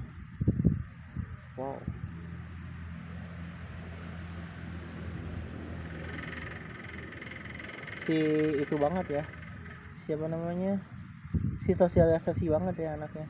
wow. 1.55 1.87
Si 8.01 8.13
itu 8.63 8.75
banget 8.83 9.05
ya. 9.17 9.23
Siapa 10.03 10.25
namanya? 10.33 10.69
Si 11.61 11.71
sosialisasi 11.81 12.45
banget 12.53 12.75
ya 12.83 12.89
anaknya. 12.97 13.27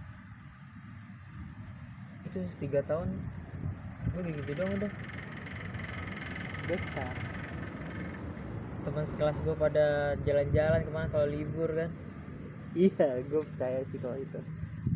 Itu 2.27 2.39
tiga 2.61 2.81
tahun. 2.89 3.09
Gue 4.13 4.21
gitu 4.39 4.51
dong 4.59 4.71
udah. 4.79 4.91
Beka 6.67 7.07
teman 8.81 9.05
sekelas 9.05 9.37
gue 9.45 9.55
pada 9.55 10.17
jalan-jalan 10.25 10.81
ke 10.81 10.91
mana 10.91 11.07
kalau 11.13 11.27
libur 11.29 11.69
kan? 11.69 11.89
Iya 12.73 13.21
gue 13.27 13.41
percaya 13.45 13.85
sih 13.93 13.99
kalau 14.01 14.17
itu. 14.17 14.39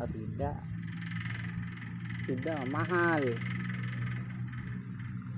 Tapi 0.00 0.14
tidak. 0.34 0.56
Tidak 2.26 2.60
mahal. 2.74 3.22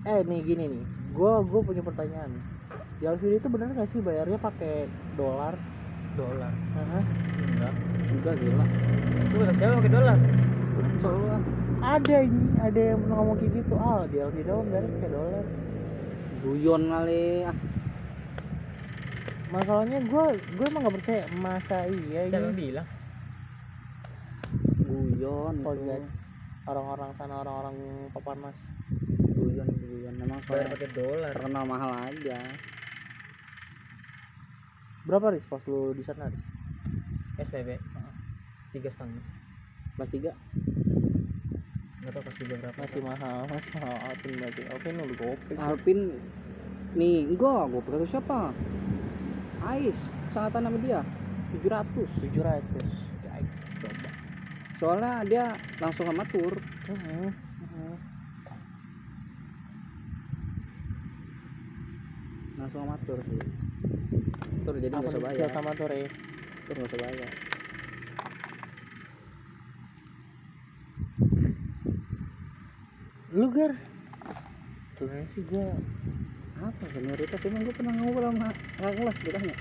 Eh 0.08 0.20
nih 0.24 0.40
gini 0.40 0.64
nih. 0.72 0.84
Gue 1.12 1.32
gue 1.44 1.60
punya 1.60 1.82
pertanyaan. 1.84 2.32
Di 2.98 3.04
Alfie 3.06 3.38
itu 3.38 3.46
bener 3.46 3.70
gak 3.76 3.90
sih 3.92 4.00
bayarnya 4.00 4.38
pakai 4.40 4.88
dolar? 5.14 5.54
Dolar. 6.16 6.52
Heeh. 6.52 7.04
enggak. 7.52 7.74
Enggak 8.08 8.34
gila. 8.40 8.66
Gue 9.28 9.38
kata 9.44 9.54
siapa 9.60 9.78
pakai 9.82 9.92
dolar? 9.92 10.18
Coba 10.98 11.36
ada 11.78 12.16
ini 12.26 12.42
ada 12.58 12.80
yang 12.94 13.00
ngomong 13.06 13.38
kayak 13.38 13.52
gitu. 13.54 13.74
Ah 13.78 14.02
di 14.08 14.16
Alfie 14.18 14.46
doang 14.46 14.66
bayarnya 14.72 14.90
pakai 14.98 15.10
dolar. 15.12 15.44
Guyon 16.38 16.82
kali 16.90 17.26
ah 17.44 17.56
masalahnya 19.48 19.98
gue 20.04 20.24
gue 20.36 20.66
emang 20.68 20.82
gak 20.88 20.96
percaya. 21.00 21.24
Masa 21.32 21.88
iya 21.88 22.28
siapa 22.28 22.48
yang 22.48 22.54
ini 22.54 22.60
bilang? 22.72 22.88
Guyon 24.88 25.54
Oh, 25.64 25.74
itu 25.76 25.84
lihat. 25.84 26.02
orang-orang 26.68 27.10
sana 27.16 27.34
orang-orang 27.40 27.76
papan 28.12 28.38
mas. 28.44 28.58
Guyon 29.36 29.68
guyon. 29.68 30.14
Memang 30.20 30.38
bayar 30.44 30.68
soalnya 30.68 30.74
pakai 30.76 30.88
dolar. 30.92 31.32
terkenal 31.32 31.64
mahal 31.64 31.90
aja. 32.12 32.38
Berapa 35.08 35.32
ris 35.32 35.44
pas 35.48 35.62
lu 35.64 35.96
di 35.96 36.04
sana 36.04 36.28
Riz? 36.28 36.44
SPB 37.48 37.80
tiga 38.76 38.88
setengah. 38.92 39.24
Kelas 39.96 40.10
tiga? 40.12 40.32
Nggak 42.04 42.12
tahu 42.12 42.22
pas 42.28 42.36
tiga 42.36 42.54
berapa. 42.60 42.76
Masih 42.76 43.00
mahal 43.00 43.38
masih 43.48 43.70
mahal. 43.80 43.96
Alvin 44.12 44.32
berarti. 44.36 44.62
Alvin 44.68 44.94
udah 45.00 45.16
gopek. 45.16 45.56
Alvin 45.56 46.00
nih 46.96 47.16
enggak 47.24 47.62
gue 47.72 47.80
pakai 47.84 48.08
siapa 48.08 48.52
Ais. 49.68 49.98
Sangatan 50.32 50.64
sama 50.64 50.78
dia. 50.80 51.00
700 51.52 52.08
tujuh 52.24 52.42
ratus. 52.44 52.90
Guys 53.20 53.52
coba. 53.84 54.10
Soalnya 54.80 55.12
dia 55.28 55.44
langsung 55.80 56.08
sama 56.08 56.24
tur. 56.28 56.56
Mhm, 56.88 57.28
mhm. 57.60 57.94
langsung 62.58 62.80
sama 62.84 62.96
tur 63.04 63.20
sih. 63.28 63.42
Tur 64.64 64.74
jadi 64.80 64.92
nggak 64.92 65.12
usah 65.14 65.22
bayar 65.22 65.48
sama 65.54 65.70
tuh 65.78 65.86
re 65.88 66.10
tur 66.66 66.74
nggak 66.74 66.90
usah 66.90 67.00
bayar 67.00 67.30
lu 73.38 73.46
gar? 73.54 73.72
Sebenarnya 74.98 75.26
sih 75.30 75.42
gue 75.46 75.66
apa 76.58 76.84
senioritas 76.90 77.40
emang 77.46 77.62
gue 77.62 77.74
pernah 77.74 77.94
ngobrol 77.94 78.34
sama 78.34 78.50
kakak 78.50 78.92
kelas 78.98 79.16
kita 79.22 79.38
tanya 79.38 79.56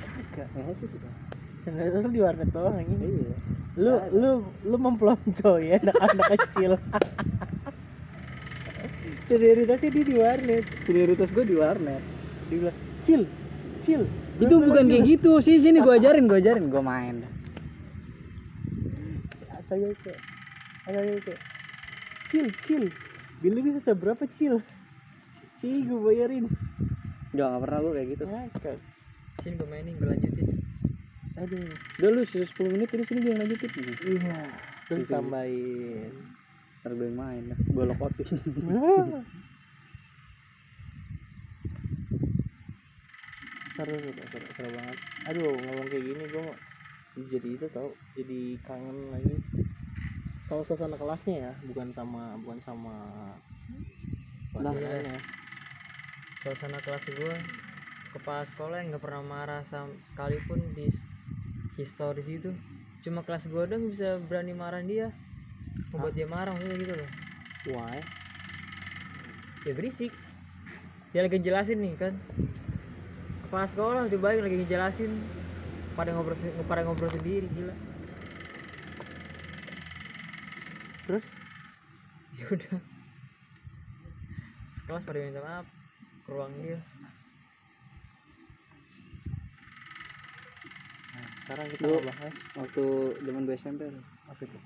kagak. 0.00 0.48
Ya 0.54 0.62
itu 0.70 0.86
sebenarnya 1.60 2.00
tuh 2.00 2.12
di 2.12 2.20
warnet 2.22 2.50
doang 2.54 2.78
ini 2.80 3.06
iya. 3.26 3.36
Lu 3.78 3.92
lu 4.14 4.30
lu 4.66 4.76
mempeloncoy 4.78 5.74
ya 5.74 5.76
anak-anak 5.82 6.28
kecil. 6.46 6.72
Senioritasnya 9.30 9.90
dia 9.94 10.04
di 10.06 10.14
warnet. 10.18 10.64
Senioritas 10.86 11.30
gue 11.30 11.44
di 11.46 11.54
warnet. 11.54 12.02
Dia 12.50 12.56
bilang 12.66 12.78
chill 13.06 13.22
chill. 13.82 14.02
Itu 14.40 14.54
bukan 14.58 14.90
kayak 14.90 15.04
gitu. 15.06 15.38
Sih 15.38 15.60
sini 15.60 15.82
gue 15.82 15.94
ajarin 15.94 16.26
gue 16.26 16.38
ajarin. 16.40 16.66
Gue 16.70 16.82
main. 16.82 17.22
Kayak 19.70 19.94
kayak 20.02 21.22
kayak 21.22 21.38
chill 22.26 22.48
chill. 22.66 22.90
Bill 23.40 23.56
lu 23.56 23.60
bisa 23.64 23.80
seberapa 23.80 24.28
chill 24.28 24.60
sih 25.60 25.84
gue 25.84 26.00
bayarin. 26.00 26.44
Gak, 27.36 27.46
gak 27.46 27.62
pernah 27.62 27.78
gue 27.84 27.92
kayak 27.94 28.08
gitu. 28.16 28.24
Ngakak 28.26 28.76
sini 29.40 29.54
gue 29.56 29.68
mainin 29.68 29.94
gue 29.96 30.08
lanjutin. 30.08 30.48
Aduh. 31.40 31.72
Udah 31.96 32.10
lu 32.12 32.20
sisa 32.28 32.44
10 32.44 32.74
menit 32.76 32.88
ini 32.92 33.04
sini 33.08 33.18
gue 33.24 33.30
yang 33.32 33.40
lanjutin. 33.40 33.70
Iya 34.00 34.40
terus 34.90 35.06
tambahin 35.06 36.10
ntar 36.82 36.98
gue 36.98 37.14
main 37.14 37.54
gue 37.54 37.84
lokotin 37.86 38.26
seru 43.78 43.96
seru 44.02 44.12
seru, 44.34 44.46
seru 44.58 44.70
banget. 44.74 44.98
Aduh 45.30 45.54
ngomong 45.54 45.86
kayak 45.86 46.04
gini 46.10 46.24
gue 46.26 46.42
jadi 47.30 47.48
itu 47.54 47.66
tau 47.70 47.94
jadi 48.18 48.58
kangen 48.66 49.14
lagi. 49.14 49.38
Sama 50.50 50.66
suasana 50.66 50.98
kelasnya 50.98 51.36
ya 51.38 51.52
bukan 51.70 51.94
sama 51.94 52.34
bukan 52.42 52.58
sama 52.66 52.96
Nah, 54.50 54.74
pelajarannya 54.74 55.39
suasana 56.40 56.80
kelas 56.80 57.04
gue 57.04 57.36
kepala 58.16 58.48
sekolah 58.48 58.80
yang 58.80 58.96
nggak 58.96 59.04
pernah 59.04 59.20
marah 59.20 59.60
sama 59.68 59.92
sekalipun 60.08 60.56
di 60.72 60.88
historis 61.76 62.24
itu. 62.32 62.48
Cuma 63.04 63.20
kelas 63.20 63.44
gue 63.44 63.64
dong 63.68 63.92
bisa 63.92 64.16
berani 64.24 64.56
marah 64.56 64.80
dia. 64.80 65.12
Membuat 65.92 66.16
dia 66.16 66.24
marah 66.24 66.56
maksudnya 66.56 66.76
gitu 66.80 66.94
loh. 66.96 67.10
Why? 67.76 68.00
Ya 69.68 69.72
berisik. 69.76 70.12
Dia 71.12 71.28
lagi 71.28 71.44
jelasin 71.44 71.84
nih 71.84 71.94
kan. 72.00 72.16
Kepala 73.44 73.66
sekolah 73.68 74.02
coba 74.08 74.32
lagi 74.32 74.56
ngejelasin. 74.64 75.12
Pada 75.92 76.16
ngobrol 76.16 76.40
pada 76.64 76.88
ngobrol 76.88 77.12
sendiri 77.12 77.52
gila. 77.52 77.76
Terus? 81.04 81.24
Ya 82.40 82.48
udah. 82.48 82.80
Sekelas 84.72 85.04
pada 85.04 85.20
minta 85.20 85.44
maaf 85.44 85.79
ruang 86.30 86.54
dia. 86.62 86.78
Nah, 91.10 91.26
sekarang 91.42 91.66
kita 91.74 91.84
Lu- 91.90 91.98
ngebahas 92.06 92.34
waktu 92.54 92.84
zaman 93.26 93.42
gue 93.50 93.56
SMP 93.58 93.80
tuh, 93.90 94.04
apa 94.30 94.42
itu? 94.46 94.58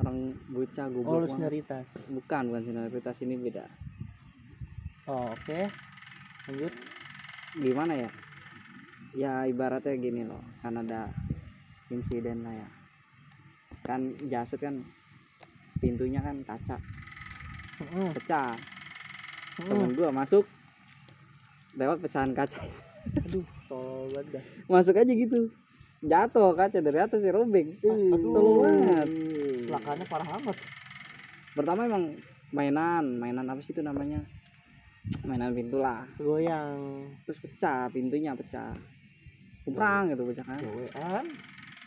Orang 0.00 0.16
bocah 0.50 0.86
oh 0.88 0.92
goblok 0.96 1.20
banget. 1.28 1.30
senioritas. 1.30 1.86
Bukan 2.10 2.42
bukan 2.50 2.62
senioritas 2.64 3.16
ini 3.20 3.34
beda. 3.38 3.64
Oh 5.06 5.36
oke. 5.36 5.60
Lanjut. 6.48 6.72
Gimana 7.54 7.92
ya? 7.94 8.10
Ya 9.14 9.32
ibaratnya 9.46 9.94
gini 9.94 10.26
loh 10.26 10.42
kan 10.58 10.74
ada 10.80 11.12
insiden 11.92 12.42
lah 12.42 12.54
ya. 12.56 12.68
Kan 13.86 14.16
jasad 14.26 14.58
kan 14.58 14.82
pintunya 15.78 16.18
kan 16.24 16.42
kaca. 16.42 16.80
Heeh, 17.78 18.10
pecah 18.16 18.58
heeh. 19.60 19.68
temen 19.68 19.90
gua 19.94 20.10
masuk. 20.10 20.44
Lewat 21.74 21.98
pecahan 22.02 22.30
kaca. 22.34 22.62
Aduh 23.28 23.44
tolol 23.66 24.08
banget 24.14 24.40
dah. 24.40 24.44
Masuk 24.70 24.94
aja 24.96 25.12
gitu. 25.12 25.50
Jatuh 26.04 26.52
kaca 26.54 26.78
dari 26.78 26.98
atas 27.00 27.20
ya 27.20 27.32
robek. 27.34 27.78
Tolol 27.82 28.62
banget. 28.62 29.08
Celakanya 29.66 30.04
parah 30.06 30.28
amat. 30.40 30.56
pertama 31.54 31.86
emang 31.86 32.18
mainan. 32.50 33.04
Mainan 33.18 33.46
apa 33.50 33.62
sih 33.62 33.74
itu 33.74 33.82
namanya? 33.82 34.22
Mainan 35.26 35.54
pintu 35.54 35.78
lah. 35.78 36.06
Goyang. 36.18 37.10
Terus 37.26 37.38
pecah 37.42 37.90
pintunya 37.90 38.34
pecah. 38.34 38.74
Kuprang 39.64 40.12
gitu 40.12 40.28
pecah 40.28 40.44
kan. 40.44 40.60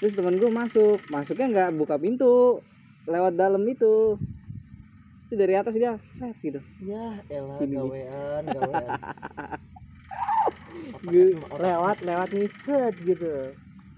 Terus 0.04 0.14
temen 0.14 0.38
gue 0.38 0.52
masuk. 0.52 1.00
Masuknya 1.10 1.48
nggak 1.50 1.70
buka 1.80 1.96
pintu. 1.98 2.62
Lewat 3.08 3.40
dalam 3.40 3.64
itu 3.66 4.20
itu 5.28 5.36
dari 5.36 5.60
atas 5.60 5.76
dia 5.76 6.00
set 6.16 6.40
gitu. 6.40 6.64
Ya 6.80 7.20
elah 7.28 7.60
gawean, 7.60 8.44
gawean. 8.48 8.90
Gue- 11.04 11.36
lewat 11.60 12.00
lewat 12.00 12.28
nih 12.32 12.48
set 12.64 12.96
gitu. 13.04 13.52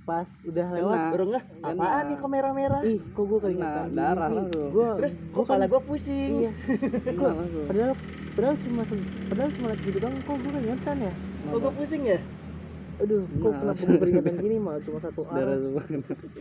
Pas 0.10 0.26
udah 0.42 0.68
lewat 0.74 0.98
Kena. 0.98 1.12
Baru 1.14 1.24
nggak? 1.30 1.46
Apaan 1.62 2.04
nih 2.10 2.18
kok 2.18 2.30
merah-merah? 2.34 2.82
ih 2.82 2.98
kok 3.14 3.24
gue 3.30 3.40
keringetan 3.46 3.94
Kena 3.94 3.94
darah 3.94 4.30
langsung. 4.34 4.70
gue 4.74 4.90
Terus 4.98 5.14
gue 5.14 5.44
kepala 5.46 5.66
gua 5.70 5.82
pusing. 5.86 6.32
iya. 6.42 6.52
Langsung 7.14 7.66
padahal 7.70 7.94
padahal 8.34 8.56
cuma 8.66 8.82
padahal 9.30 9.50
cuma 9.54 9.66
liat 9.70 9.82
gitu 9.86 9.98
doang. 10.02 10.16
Kok 10.26 10.34
gue 10.42 10.52
keringetan 10.58 10.98
ya? 10.98 11.14
Kok 11.46 11.58
gua 11.62 11.74
pusing 11.78 12.04
ya? 12.10 12.20
aduh 13.00 13.24
kok 13.24 13.48
Nah, 13.48 13.60
kenapa 13.64 13.82
gue 13.88 13.96
keringetan 14.02 14.36
gini? 14.44 14.58
Mah 14.60 14.76
cuma 14.84 15.00
satu 15.00 15.22
darah 15.32 15.56
arah. 15.56 15.58
semua 15.62 15.84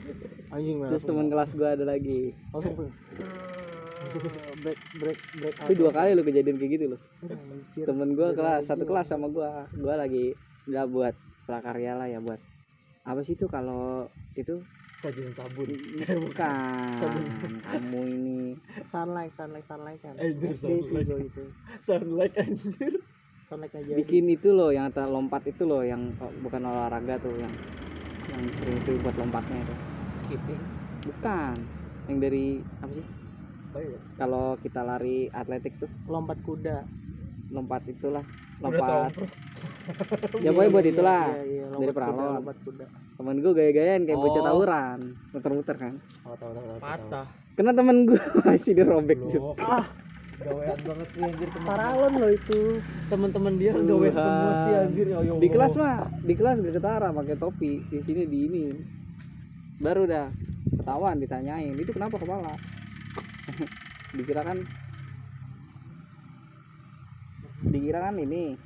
anjing 0.57 0.77
mah 0.81 0.89
terus 0.91 1.05
teman 1.05 1.29
kelas 1.29 1.51
gue 1.53 1.69
ada 1.69 1.85
lagi. 1.85 2.33
Langsung 2.51 2.89
break 4.63 4.79
break 4.99 5.19
break 5.43 5.55
itu 5.67 5.75
dua 5.75 5.91
kali 5.91 6.15
lo 6.15 6.23
kejadian 6.23 6.57
kayak 6.57 6.71
gitu 6.79 6.85
anjir. 7.27 7.85
temen 7.87 8.09
gue 8.15 8.29
kelas 8.35 8.63
satu 8.67 8.85
kelas 8.87 9.07
sama 9.11 9.27
gue 9.31 9.49
gue 9.79 9.95
lagi 9.95 10.27
nggak 10.69 10.87
buat 10.91 11.15
prakarya 11.49 11.97
lah 11.97 12.07
ya 12.07 12.21
buat 12.21 12.39
apa 13.09 13.25
sih 13.25 13.33
itu 13.33 13.49
kalau 13.49 14.05
itu? 14.37 14.61
Sajian 15.01 15.33
sabun. 15.33 15.71
bukan. 16.29 16.93
Sabun. 17.01 17.25
kamu 17.65 18.01
ini. 18.05 18.41
Sunlight 18.93 19.33
sunlight 19.33 19.65
sunlight 19.65 20.01
kan. 20.05 20.13
Anjir, 20.21 20.53
sih 20.53 20.85
sunlight. 20.85 21.09
gue 21.09 21.21
itu 21.25 21.45
Sunlight 21.81 22.35
anjir. 22.37 22.93
sunlight 23.49 23.73
aja. 23.73 23.93
Bikin 23.97 24.29
itu 24.29 24.53
loh 24.53 24.69
yang 24.69 24.93
atas 24.93 25.09
lompat 25.09 25.41
itu 25.49 25.65
loh 25.65 25.81
yang 25.81 26.13
oh, 26.21 26.29
bukan 26.45 26.69
olahraga 26.69 27.17
tuh 27.17 27.33
yang 27.41 27.55
yang 28.29 28.43
sering 28.61 28.77
itu 28.77 28.93
buat 29.01 29.17
lompatnya 29.17 29.57
itu. 29.65 29.75
Skipping. 30.29 30.63
Bukan. 31.09 31.57
Yang 32.13 32.19
dari 32.29 32.47
apa 32.85 32.93
sih 32.93 33.07
Oh 33.79 33.83
iya. 33.85 33.99
kalau 34.19 34.59
kita 34.59 34.83
lari 34.83 35.31
atletik 35.31 35.79
tuh? 35.79 35.87
Lompat 36.05 36.43
kuda. 36.43 36.83
Lompat 37.49 37.87
itulah 37.87 38.27
lompat 38.59 39.15
ya 40.45 40.51
pokoknya 40.51 40.71
buat 40.71 40.85
Iya, 40.85 40.93
itulah. 40.93 41.23
iya, 41.31 41.43
iya, 41.45 41.65
dari 41.65 41.73
lompat 41.73 41.87
kuda, 41.89 41.97
peralon. 41.97 42.35
lompat 42.37 42.57
kuda. 42.61 42.87
Temen 43.15 43.37
gue 43.39 43.53
gaya-gayaan 43.53 44.03
kayak 44.03 44.19
bocah 44.19 44.35
Oh. 44.35 44.47
tawuran 44.47 44.99
muter-muter 45.31 45.77
kan. 45.79 45.95
Oh, 46.23 46.35
tahu 46.35 46.51
tahu 46.53 46.65
tahu. 46.69 46.79
patah. 46.81 47.27
Kena 47.55 47.71
temen 47.73 47.97
gue 48.05 48.19
masih 48.45 48.73
dirobek 48.75 49.19
juga 49.25 49.55
Ah, 49.59 49.87
gawean 50.39 50.79
banget 50.81 51.09
sih 51.09 51.21
anjir 51.21 51.49
teman 51.49 51.69
paralon 51.69 52.13
loh 52.17 52.31
itu. 52.31 52.61
Teman-teman 53.09 53.53
dia 53.57 53.73
gawean 53.73 54.15
semua 54.15 54.53
sih 54.61 54.75
anjir. 54.77 55.07
Ya 55.07 55.17
Allah. 55.17 55.39
di 55.39 55.49
kelas 55.49 55.73
mah 55.75 55.97
di 56.21 56.35
kelas 56.35 56.57
gak 56.61 56.75
ketara 56.75 57.09
pakai 57.13 57.37
topi. 57.37 57.73
Di 57.85 57.99
sini 58.03 58.23
di 58.25 58.39
ini. 58.45 58.65
Baru 59.79 60.03
dah 60.05 60.35
ketahuan 60.75 61.17
ditanyain. 61.17 61.75
Itu 61.75 61.91
kenapa 61.91 62.19
kepala 62.19 62.59
dikira 64.17 64.43
kan 64.45 64.59
dikira 67.63 67.99
kan 68.03 68.15
ini 68.17 68.59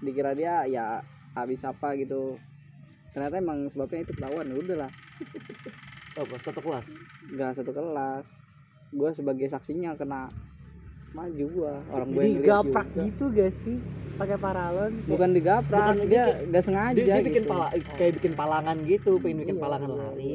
dikira 0.00 0.32
dia 0.36 0.64
ya 0.66 1.00
habis 1.34 1.60
apa 1.64 1.96
gitu 1.98 2.38
ternyata 3.14 3.38
emang 3.38 3.70
sebabnya 3.70 4.04
itu 4.04 4.12
ketahuan 4.14 4.50
ya 4.50 4.56
udahlah 4.56 4.90
apa 6.20 6.36
satu 6.38 6.60
kelas. 6.62 6.86
nggak 7.26 7.52
satu 7.58 7.72
kelas 7.74 8.26
gue 8.94 9.10
sebagai 9.10 9.46
saksinya 9.50 9.98
kena 9.98 10.30
maju 11.10 11.46
gua 11.50 11.74
orang 11.90 12.08
gue 12.10 12.22
yang 12.22 12.34
ngeliat 12.38 12.50
gaprak 12.62 12.86
juga. 12.90 13.02
gitu 13.06 13.24
gak 13.34 13.52
sih 13.54 13.78
pakai 14.14 14.38
paralon 14.38 14.92
bukan 15.06 15.30
digaprak 15.34 15.78
Bukan, 15.82 15.96
dia 16.06 16.22
dia- 16.26 16.38
nggak 16.46 16.64
sengaja 16.64 16.94
Dia, 16.94 17.06
dia 17.18 17.22
bikin 17.22 17.42
gitu. 17.42 17.50
pala 17.50 17.66
kayak 17.98 18.12
bikin 18.18 18.32
palangan 18.34 18.76
gitu, 18.86 19.12
pengen 19.18 19.38
bikin 19.42 19.56
Iya, 19.58 19.62
palangan 19.62 19.90
iya, 19.90 19.98
lari. 19.98 20.30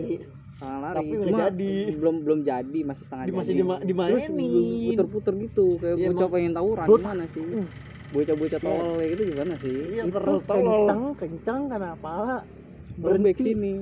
Setengah 0.60 0.80
lari. 0.84 0.98
Tapi 1.00 1.16
cuma 1.24 1.38
jadi. 1.40 1.74
belum 1.96 2.16
belum 2.20 2.40
jadi 2.44 2.80
masih 2.84 3.04
setengah 3.08 3.24
Di 3.24 3.32
masih 3.32 3.54
jadi. 3.56 3.60
dima- 3.64 3.80
terus 3.80 3.88
dimainin. 4.28 4.86
puter-puter 4.92 5.34
gitu 5.40 5.66
kayak 5.80 5.96
Iya, 5.96 6.08
bocah 6.12 6.28
pengen 6.28 6.52
tawuran 6.52 6.88
gimana 6.92 7.24
sih? 7.26 7.48
Uh. 7.48 7.68
bocah-bocah 8.10 8.60
tolol 8.60 8.92
kayak 9.00 9.10
gitu 9.16 9.24
gimana 9.24 9.54
sih? 9.56 9.78
Iya, 9.88 10.04
itu 10.04 10.12
terus 10.12 10.44
tolol. 10.44 10.60
kencang 10.60 11.02
kencang 11.16 11.62
karena 11.70 11.92
pala 11.96 12.38
berembek 12.92 13.40
berhenti. 13.40 13.56
sini. 13.56 13.76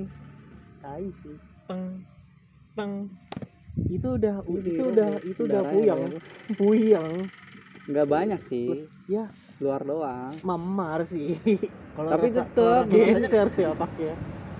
Tai 0.78 1.06
sih. 1.18 1.36
Teng 1.66 1.82
teng. 2.78 2.92
Itu 3.90 4.08
udah 4.14 4.36
Ini 4.46 4.62
itu 4.70 4.84
udah 4.86 5.10
itu 5.24 5.40
udah 5.42 5.62
puyang 5.66 6.02
puyang 6.54 7.12
nggak 7.88 8.06
banyak 8.06 8.40
sih. 8.44 8.68
Terus, 8.70 8.86
ya. 9.08 9.24
Luar 9.58 9.82
doang. 9.82 10.30
Memar 10.46 11.02
sih. 11.02 11.34
Kalau 11.90 12.08
Tapi 12.14 12.28
rasa- 12.30 12.46
tetep. 12.46 12.82
geser 13.18 13.46
sih 13.50 13.66
otaknya 13.66 14.14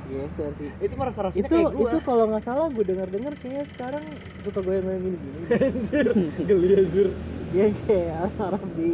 geser 0.08 0.50
sih. 0.56 0.70
Itu 0.80 0.94
mah 0.96 1.06
rasa 1.12 1.20
rasanya 1.28 1.44
itu 1.44 1.54
kayak 1.54 1.72
gua. 1.76 1.88
itu 1.88 1.96
kalau 2.02 2.24
nggak 2.32 2.44
salah 2.44 2.66
gue 2.72 2.84
dengar 2.84 3.08
dengar 3.12 3.32
kayak 3.44 3.64
sekarang 3.76 4.04
suka 4.42 4.60
goyang-goyang 4.64 5.02
gini 5.04 5.16
gini 5.20 5.38
anjir, 5.68 6.06
geli 6.48 6.68
anjir. 6.74 7.08
dia 7.52 7.66
kayak 7.86 8.32
Arab 8.40 8.62
di 8.76 8.90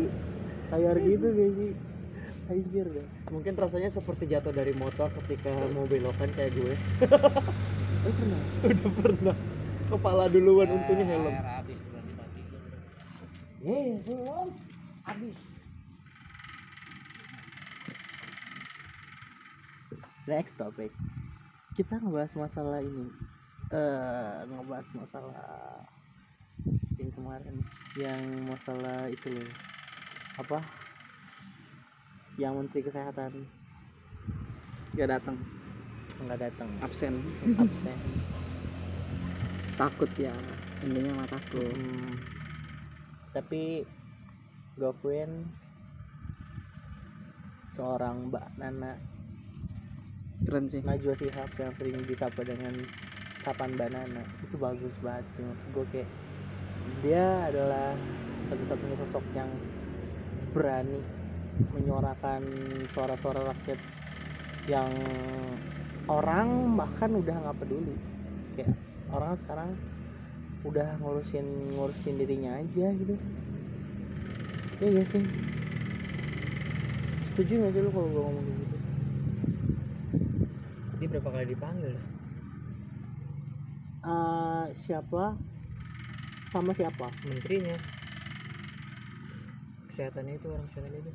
layar 0.70 0.96
gitu 0.98 1.26
gak 1.30 1.50
sih? 1.58 1.72
Anjir 2.44 2.86
deh 2.92 3.06
Mungkin 3.32 3.52
rasanya 3.56 3.88
seperti 3.88 4.28
jatuh 4.28 4.52
dari 4.52 4.76
motor 4.76 5.08
ketika 5.24 5.50
mau 5.72 5.88
belokan 5.88 6.28
kayak 6.36 6.52
gue. 6.52 6.74
oh 8.04 8.12
pernah? 8.12 8.40
Udah 8.68 8.90
pernah. 9.00 9.36
Kepala 9.88 10.24
duluan 10.28 10.68
untungnya 10.68 11.06
helm. 11.08 11.32
Air 11.32 11.46
habis 11.62 11.80
mati 11.88 12.40
eh 13.64 13.96
belum 14.04 14.48
habis 15.08 15.36
next 20.24 20.56
topic. 20.56 20.90
Kita 21.74 22.00
ngebahas 22.00 22.32
masalah 22.36 22.80
ini. 22.80 23.06
Eh 23.72 24.34
ngebahas 24.48 24.88
masalah 24.96 25.82
yang 26.96 27.12
kemarin. 27.12 27.56
Yang 27.98 28.22
masalah 28.48 28.98
itu 29.10 29.28
loh. 29.30 29.50
Apa? 30.40 30.58
Yang 32.40 32.52
menteri 32.58 32.80
kesehatan. 32.82 33.32
Gak 34.94 35.10
datang. 35.10 35.38
Nggak 36.22 36.40
datang. 36.50 36.70
Absen. 36.82 37.14
Absen. 37.58 37.98
Takut 39.74 40.10
ya. 40.14 40.34
Intinya 40.86 41.22
mah 41.22 41.28
takut. 41.28 41.74
Hmm, 41.74 42.14
tapi 43.34 43.82
gue 44.78 44.90
akuin 44.90 45.46
seorang 47.74 48.30
Mbak 48.30 48.46
Nana 48.62 49.13
keren 50.42 50.66
sih. 50.66 50.82
Najwa 50.82 51.14
Shihab 51.14 51.50
yang 51.56 51.72
sering 51.78 52.02
disapa 52.10 52.42
dengan 52.42 52.74
sapan 53.44 53.76
Mbak 53.76 53.88
Nana 53.92 54.24
itu 54.42 54.56
bagus 54.56 54.96
banget 55.04 55.26
sih 55.36 55.44
maksud 55.44 55.66
gue 55.68 55.84
kayak 55.92 56.08
dia 57.04 57.44
adalah 57.44 57.92
satu-satunya 58.48 58.96
sosok 59.04 59.24
yang 59.36 59.50
berani 60.56 61.00
menyuarakan 61.76 62.42
suara-suara 62.88 63.52
rakyat 63.52 63.78
yang 64.64 64.90
orang 66.08 66.72
bahkan 66.78 67.10
udah 67.12 67.36
nggak 67.36 67.58
peduli. 67.60 67.94
Kayak 68.56 68.72
orang 69.12 69.32
sekarang 69.36 69.70
udah 70.64 70.88
ngurusin 71.04 71.46
ngurusin 71.76 72.16
dirinya 72.16 72.56
aja 72.56 72.86
gitu. 72.96 73.14
Iya 74.80 74.88
gak 75.00 75.06
sih. 75.12 75.24
Setuju 77.28 77.52
gak 77.60 77.72
sih 77.76 77.80
lu 77.84 77.90
kalau 77.92 78.08
gue 78.08 78.22
ngomong 78.24 78.46
gitu 78.48 78.73
Dia 81.04 81.20
berapa 81.20 81.36
kali 81.36 81.52
dipanggil? 81.52 82.00
Eh, 84.08 84.66
siapa 84.88 85.36
sama 86.48 86.72
siapa 86.72 87.12
Menterinya. 87.28 87.76
Kesehatannya 89.92 90.40
itu 90.40 90.48
orang 90.48 90.64
kesehatan 90.72 90.96
itu. 90.96 91.12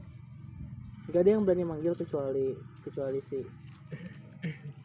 Gak 1.09 1.25
ada 1.25 1.29
yang 1.33 1.41
berani 1.41 1.65
manggil 1.65 1.97
kecuali 1.97 2.53
kecuali 2.85 3.17
si 3.33 3.41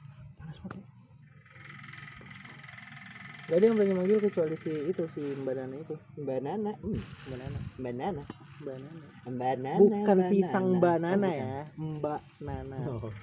Gak 3.55 3.63
ada 3.63 3.71
yang 3.71 3.79
berani 3.79 3.95
manggil 3.95 4.19
kecuali 4.19 4.59
si 4.59 4.91
itu 4.91 5.07
si 5.15 5.23
Mbak 5.23 5.55
Nana 5.55 5.77
itu. 5.79 5.95
Mbak 6.19 6.39
Nana? 6.43 6.75
Hmm, 6.75 6.99
Mbak 6.99 7.39
Nana. 7.39 7.59
Mbak 7.79 7.95
Nana? 7.95 8.23
Mbak 8.59 8.77
Nana. 8.83 9.07
Mbak 9.31 9.55
Nana 9.63 9.79
bukan 9.79 10.17
Mbak 10.19 10.31
pisang 10.35 10.67
Nana. 10.67 10.79
Mbak 10.83 10.97
Nana 10.99 11.29
ya. 11.31 11.63
Mbak 11.79 12.23
Nana. 12.43 12.79
Oh 12.91 13.15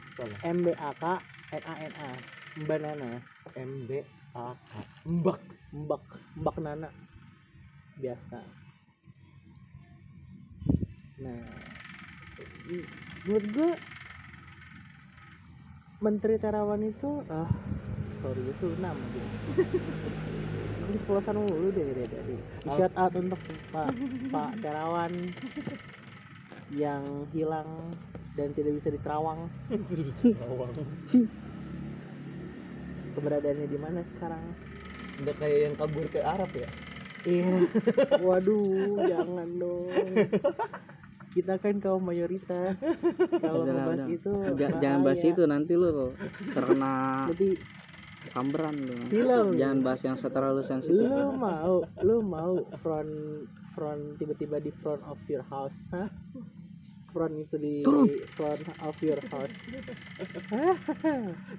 M 0.47 0.57
B 0.63 0.67
A 0.71 0.91
K 0.95 1.03
N 1.51 1.63
A 1.67 1.73
N 1.84 1.93
A. 1.99 2.09
Mbak 2.63 2.79
Nana. 2.79 3.09
M 3.59 3.71
B 3.84 3.91
A 4.32 4.55
K. 4.55 4.71
Mbak. 5.03 5.39
Mbak. 5.75 6.03
Mbak 6.39 6.55
Nana. 6.63 6.88
Biasa. 7.99 8.39
Nah 11.19 11.43
menurut 13.27 13.45
gue 13.51 13.71
Menteri 15.99 16.39
Terawan 16.39 16.88
itu 16.88 17.19
ah 17.27 17.51
sorry 18.22 18.41
itu 18.43 18.67
nama 18.78 19.01
dia 19.07 19.26
keceplosan 20.91 21.36
mulu 21.38 21.67
deh 21.69 21.86
dari 21.86 22.05
tadi 22.05 22.36
Oh. 22.61 22.76
shout 22.76 22.93
out 22.93 23.13
untuk 23.15 23.39
Pak 23.72 23.89
Pak 24.30 24.51
Terawan 24.59 25.13
yang 26.69 27.03
hilang 27.30 27.89
dan 28.34 28.53
tidak 28.53 28.78
bisa 28.78 28.89
diterawang 28.89 29.49
Awang. 30.41 30.72
keberadaannya 33.11 33.67
di 33.67 33.78
mana 33.78 33.99
sekarang 34.07 34.43
udah 35.17 35.36
kayak 35.36 35.57
yang 35.61 35.76
kabur 35.76 36.05
ke 36.07 36.19
Arab 36.19 36.51
ya 36.53 36.69
Iya. 37.22 37.69
Waduh, 38.17 38.97
jangan 39.05 39.45
dong. 39.61 39.93
Kita 41.30 41.53
kan 41.61 41.78
kaum 41.78 42.01
mayoritas. 42.01 42.82
Kalau 43.38 43.61
udah. 43.61 44.09
itu 44.09 44.32
Ja- 44.57 44.74
jangan 44.82 45.05
bahas 45.05 45.22
itu 45.22 45.45
nanti 45.45 45.78
lu 45.78 46.17
terkena 46.49 47.30
Nanti 47.30 47.61
samberan 48.30 48.76
lu. 48.86 48.95
Hilang. 49.09 49.57
jangan 49.57 49.80
bahas 49.82 50.01
yang 50.05 50.17
terlalu 50.17 50.61
sensitif. 50.61 51.09
Lu 51.09 51.34
mau, 51.34 51.82
lu 52.05 52.22
mau 52.22 52.61
front 52.82 53.45
front 53.74 54.19
tiba-tiba 54.19 54.61
di 54.61 54.69
front 54.84 55.01
of 55.07 55.17
your 55.32 55.41
house, 55.49 55.74
hah? 55.95 56.09
Front 57.11 57.36
itu 57.36 57.55
di 57.59 57.74
Turun. 57.84 58.07
front 58.38 58.63
of 58.84 58.95
your 59.03 59.19
house. 59.28 59.51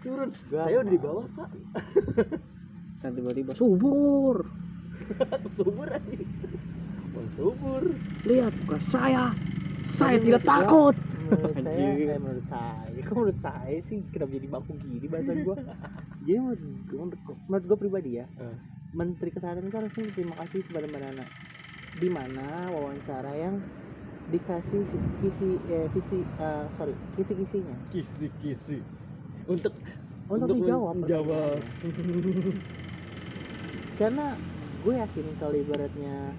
turun. 0.05 0.33
Gua 0.49 0.65
saya 0.65 0.77
udah 0.81 0.93
di 0.93 1.01
bawah 1.01 1.27
pak. 1.37 1.49
Kan 3.05 3.11
tiba-tiba 3.19 3.53
subur. 3.53 4.47
Subur 5.59 5.91
aja. 5.91 6.15
Subur. 7.37 7.83
Lihat 8.25 8.55
bukan 8.65 8.81
saya. 8.81 9.35
Saya 9.83 10.23
tidak 10.23 10.47
takut 10.47 10.95
Menurut 11.33 11.57
saya, 11.65 11.87
eh, 11.97 12.19
menurut 12.21 12.47
saya, 12.47 13.03
kok 13.03 13.15
menurut 13.17 13.39
saya 13.41 13.77
sih 13.89 13.99
kenapa 14.13 14.33
jadi 14.37 14.49
baku 14.53 14.71
gini 14.77 15.07
bahasa 15.09 15.33
gua? 15.41 15.57
Jadi 16.23 16.39
menurut 16.39 17.21
gua, 17.27 17.37
menurut 17.49 17.65
gua 17.67 17.79
pribadi 17.81 18.11
ya, 18.21 18.27
Eh. 18.39 18.57
Menteri 18.93 19.33
Kesehatan 19.33 19.73
itu 19.73 19.77
harusnya 19.81 20.03
berterima 20.07 20.37
kasih 20.45 20.61
kepada 20.69 20.85
Mbak 20.87 21.01
Nana. 21.01 21.27
Di 21.97 22.09
mana 22.13 22.69
wawancara 22.69 23.33
yang 23.35 23.65
dikasih 24.29 24.87
si- 24.87 25.03
kisi 25.19 25.59
eh, 25.67 25.89
visi 25.91 26.23
eh, 26.23 26.67
sorry 26.79 26.95
kisi-kisinya 27.17 27.83
kisi 27.91 28.31
kisi 28.39 28.79
untuk 29.51 29.75
untuk, 30.31 30.55
Untuk 30.55 30.63
dijawab 30.63 30.95
menjawab. 30.95 31.67
karena 33.99 34.39
gue 34.79 34.95
yakin 34.99 35.27
kalau 35.37 35.57
ibaratnya 35.59 36.39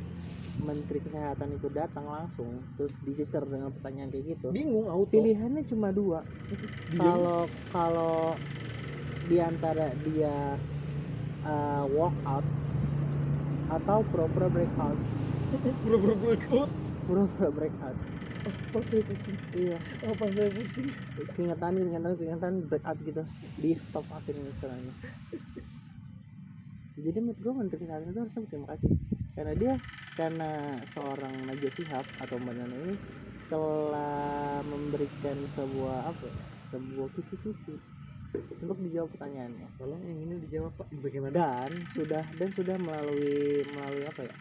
Menteri 0.62 1.02
Kesehatan 1.02 1.58
itu 1.58 1.68
datang 1.74 2.06
langsung 2.06 2.62
terus 2.78 2.94
dicecer 3.02 3.44
dengan 3.50 3.74
pertanyaan 3.74 4.10
kayak 4.14 4.38
gitu. 4.38 4.48
Bingung 4.54 4.86
auto. 4.86 5.10
Pilihannya 5.10 5.64
cuma 5.66 5.90
dua. 5.90 6.22
Kalau 6.94 7.50
kalau 7.74 8.38
di 9.26 9.38
antara 9.42 9.90
dia 10.06 10.60
uh, 11.48 11.84
walk 11.90 12.16
out 12.28 12.46
atau 13.74 14.06
pura-pura 14.14 14.48
breakout. 14.52 15.00
Pura-pura 15.86 16.16
breakout? 16.18 16.70
Pura-pura 17.10 17.50
breakout. 17.50 17.98
Apa 18.44 18.80
saya 18.92 19.02
pusing. 19.08 19.38
Iya. 19.56 19.78
Apa 20.06 20.26
saya 20.36 20.50
pusing. 20.52 20.88
Keringetan 21.34 21.72
keringetan 21.80 22.12
keringetan 22.20 22.54
breakout 22.70 22.98
gitu. 23.02 23.24
Di 23.58 23.72
stop 23.74 24.06
akhirnya 24.14 24.52
istilahnya 24.54 24.94
jadi 26.94 27.18
menurut 27.20 27.40
gue 27.42 27.54
menteri 27.58 27.78
kesehatan 27.84 28.08
itu 28.14 28.20
harusnya 28.22 28.42
berterima 28.46 28.68
kasih. 28.78 28.92
Karena 29.34 29.54
dia 29.58 29.74
karena 30.14 30.82
seorang 30.94 31.50
Najwa 31.50 31.72
Shihab 31.74 32.06
atau 32.22 32.38
Mbak 32.38 32.54
Nana 32.58 32.76
ini 32.78 32.96
telah 33.50 34.62
memberikan 34.66 35.46
sebuah 35.54 36.10
apa 36.10 36.26
ya, 36.30 36.46
sebuah 36.74 37.08
kisi-kisi 37.18 37.76
untuk 38.34 38.78
dijawab 38.82 39.10
pertanyaannya. 39.14 39.68
Tolong 39.78 40.02
yang 40.08 40.20
ini 40.24 40.36
dijawab 40.48 40.74
pak. 40.80 40.88
Bagaimana? 41.04 41.34
Dan 41.36 41.72
sudah 41.94 42.26
dan 42.38 42.50
sudah 42.56 42.78
melalui 42.80 43.62
melalui 43.68 44.06
apa 44.08 44.22
ya 44.26 44.36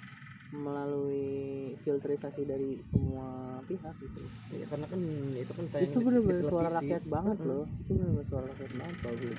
melalui 0.52 1.72
filterisasi 1.80 2.44
dari 2.44 2.84
semua 2.92 3.60
pihak 3.64 3.96
gitu. 4.04 4.28
Ya, 4.52 4.68
karena 4.68 4.84
kan 4.84 5.00
itu 5.32 5.52
kan 5.56 5.64
itu 5.80 5.98
benar-benar 6.04 6.44
suara 6.44 6.68
rakyat 6.76 7.04
banget 7.08 7.38
loh. 7.40 7.64
Itu 7.80 7.92
benar-benar 7.96 8.26
suara 8.28 8.46
rakyat 8.52 8.72
banget 8.76 8.96
kalau 9.00 9.16
gue 9.16 9.32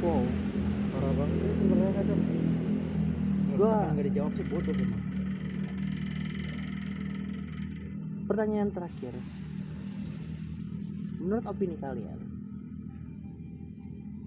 wow 0.00 0.22
parah 0.90 1.12
banget. 1.14 1.36
Itu 1.38 1.54
sebenarnya 1.60 1.92
kadang 2.02 2.20
Gua- 3.60 3.92
nggak 3.92 4.06
dijawab 4.08 4.32
sih 4.40 4.46
bodoh 4.48 4.72
memang. 4.72 5.02
Pertanyaan 8.24 8.70
terakhir. 8.72 9.14
Menurut 11.20 11.44
opini 11.44 11.76
kalian 11.76 12.18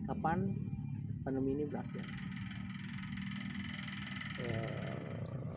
kapan 0.05 0.39
pandemi 1.26 1.57
ini 1.57 1.65
berakhir? 1.65 2.05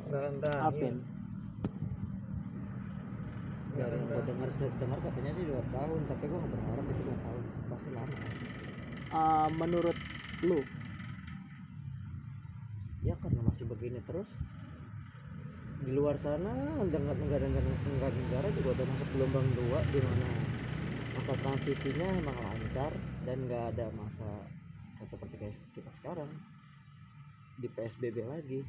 Enggak 0.07 0.21
akan 0.25 0.35
berakhir. 0.41 0.65
Alvin. 0.65 0.97
Dari 3.77 3.93
yang 3.93 4.09
gue 4.09 4.23
dengar 4.25 4.49
dengar 4.57 4.99
katanya 5.05 5.31
sih 5.37 5.45
dua 5.45 5.63
tahun 5.69 6.01
tapi 6.09 6.25
gue 6.25 6.39
nggak 6.41 6.53
berharap 6.57 6.85
itu 6.89 7.03
dua 7.05 7.19
tahun. 7.21 7.43
Pasti 7.69 7.91
lama 7.93 8.17
uh, 9.17 9.49
menurut 9.49 9.97
lu? 10.45 10.61
Ya 13.01 13.17
karena 13.23 13.41
masih 13.47 13.65
begini 13.65 14.03
terus. 14.05 14.29
Di 15.77 15.93
luar 15.93 16.17
sana 16.19 16.53
negara 16.83 17.15
negara 17.15 17.47
negara, 17.47 18.09
negara 18.11 18.49
juga 18.57 18.69
udah 18.81 18.87
masuk 18.97 19.09
gelombang 19.15 19.49
dua 19.55 19.79
di 19.93 20.01
mana 20.01 20.29
masa 21.15 21.33
transisinya 21.41 22.09
emang 22.17 22.37
lancar 22.37 22.93
dan 23.29 23.37
nggak 23.45 23.65
ada 23.77 23.87
masa 23.95 24.29
seperti 25.07 25.35
kayak 25.39 25.57
kita 25.73 25.91
sekarang. 26.03 26.31
Di 27.57 27.69
PSBB 27.73 28.27
lagi 28.27 28.61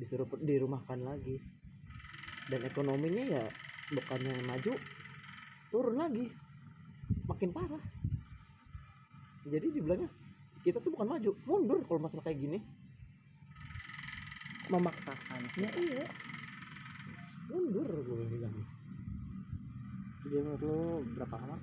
disuruh 0.00 0.26
dirumahkan 0.40 0.98
lagi. 1.02 1.38
Dan 2.50 2.66
ekonominya 2.66 3.22
ya 3.22 3.44
bukannya 3.94 4.34
maju 4.42 4.72
turun 5.70 5.94
lagi. 5.94 6.26
Makin 7.28 7.50
parah 7.54 7.91
dibilangnya 9.82 10.10
kita 10.62 10.78
tuh 10.78 10.94
bukan 10.94 11.10
maju 11.10 11.30
mundur 11.42 11.82
kalau 11.90 11.98
masalah 12.06 12.22
kayak 12.22 12.38
gini. 12.38 12.58
Memaksakan. 14.70 15.42
Ya 15.58 15.70
iya. 15.74 16.06
Mundur 17.50 17.90
gue 17.90 18.26
bilang 18.30 18.54
dia 20.22 20.38
menurut 20.38 20.62
lu 20.62 20.80
berapa 21.18 21.34
lama? 21.34 21.58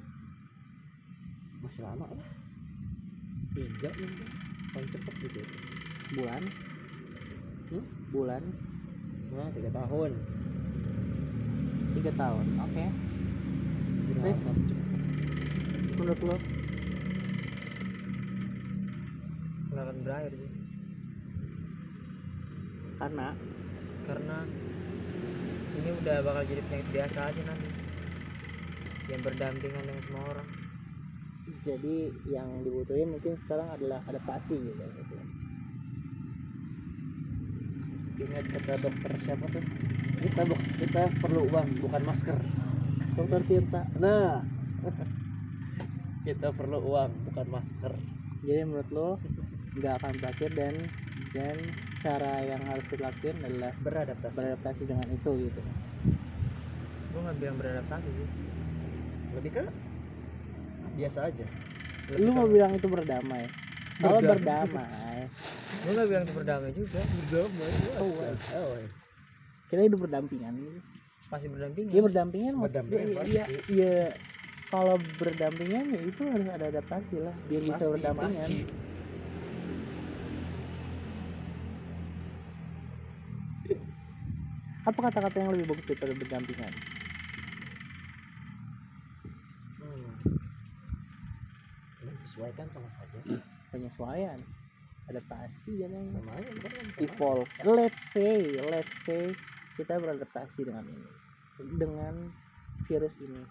Masih 1.64 1.82
lama 1.88 2.06
lah. 2.12 2.30
Tiga 3.56 3.90
mungkin 3.96 4.30
paling 4.76 4.90
cepet 4.92 5.14
gitu 5.24 5.42
bulan? 6.20 6.44
Hmm? 7.72 7.86
bulan? 8.12 8.44
Nah 9.32 9.48
tiga 9.56 9.72
tahun. 9.72 10.12
Tiga 11.96 12.12
tahun 12.20 12.46
oke. 12.68 12.86
Terus? 14.12 14.40
menurut 16.00 16.20
lu 16.24 16.59
berakhir 20.10 20.34
sih. 20.34 20.52
Karena? 22.98 23.28
Karena 24.10 24.38
ini 25.78 25.90
udah 26.02 26.18
bakal 26.26 26.44
jadi 26.50 26.62
penyakit 26.66 26.90
biasa 26.90 27.20
aja 27.30 27.42
nanti. 27.46 27.70
Yang 29.06 29.22
berdampingan 29.30 29.86
dengan 29.86 30.02
semua 30.10 30.24
orang. 30.34 30.50
Jadi 31.62 31.96
yang 32.26 32.66
dibutuhin 32.66 33.14
mungkin 33.14 33.38
sekarang 33.46 33.70
adalah 33.70 34.02
adaptasi 34.10 34.58
gitu 34.58 34.86
ingat 38.20 38.46
kata 38.52 38.74
dokter 38.84 39.12
siapa 39.16 39.46
tuh? 39.48 39.64
Kita 40.20 40.42
kita 40.84 41.02
perlu 41.24 41.48
uang 41.48 41.80
bukan 41.80 42.02
masker. 42.04 42.38
Dokter 43.16 43.42
Tirta. 43.48 43.82
Nah. 44.00 44.44
Kita 46.28 46.52
perlu 46.52 46.84
uang 46.84 47.32
bukan 47.32 47.48
masker. 47.48 47.94
Jadi 48.44 48.62
menurut 48.68 48.90
lo 48.92 49.10
nggak 49.76 49.94
akan 50.02 50.14
berakhir 50.18 50.50
dan 50.58 50.74
dan 51.36 51.58
cara 52.02 52.42
yang 52.42 52.62
harus 52.66 52.86
kita 52.90 53.12
lakuin 53.12 53.38
adalah 53.44 53.72
beradaptasi. 53.84 54.36
beradaptasi 54.36 54.82
dengan 54.88 55.08
itu 55.14 55.30
gitu. 55.46 55.62
Gue 57.12 57.20
nggak 57.26 57.38
bilang 57.38 57.58
beradaptasi 57.60 58.10
sih. 58.10 58.28
Lebih 59.36 59.52
ke 59.54 59.64
biasa 60.98 61.20
aja. 61.30 61.46
Lebih 62.10 62.26
lu 62.26 62.32
mau 62.34 62.46
ke- 62.48 62.54
bilang 62.56 62.72
itu 62.74 62.88
berdamai? 62.90 63.44
Kalau 64.00 64.20
berdamai. 64.24 65.18
gue 65.70 65.92
nggak 65.94 66.08
bilang 66.10 66.24
itu 66.26 66.34
berdamai 66.34 66.72
juga. 66.74 67.02
Berdamai. 67.04 67.70
Oh, 68.00 68.10
wait. 68.18 68.40
oh, 68.58 68.74
kita 69.70 69.82
hidup 69.86 70.00
berdampingan 70.02 70.54
pasti 71.30 71.46
berdampingan? 71.46 71.94
Iya 71.94 72.02
berdampingan 72.02 72.54
maksud 72.58 72.74
Berdampingan 72.74 73.10
pasti. 73.14 73.38
iya 73.38 73.46
iya. 73.70 73.94
Kalau 74.70 74.96
berdampingan 75.02 75.86
ya 75.94 76.02
itu 76.06 76.24
harus 76.30 76.48
ada 76.50 76.66
adaptasi 76.70 77.16
lah. 77.22 77.36
Biar 77.46 77.62
bisa 77.66 77.86
berdampingan. 77.86 78.50
pasti. 78.50 78.89
Apa 84.90 85.00
kata-kata 85.06 85.38
yang 85.38 85.54
lebih 85.54 85.68
bagus 85.70 85.86
daripada 85.86 86.14
berdampingan? 86.18 86.74
Hmm. 89.78 90.12
menyesuaikan 92.02 92.68
sama 92.74 92.90
saja. 92.98 93.20
Penyesuaian 93.70 94.40
adaptasi 95.10 95.72
ya 95.82 95.88
kan 95.90 96.06
sama 96.14 96.32
aja 96.42 96.50
bukan 96.58 96.72
sama 96.74 96.92
evolve. 97.06 97.50
Let's 97.66 98.02
say 98.14 98.58
let's 98.58 98.96
say 99.06 99.30
kita 99.78 100.02
beradaptasi 100.02 100.66
dengan 100.66 100.86
ini. 100.90 101.12
Dengan 101.78 102.14
virus 102.90 103.14
ini. 103.22 103.46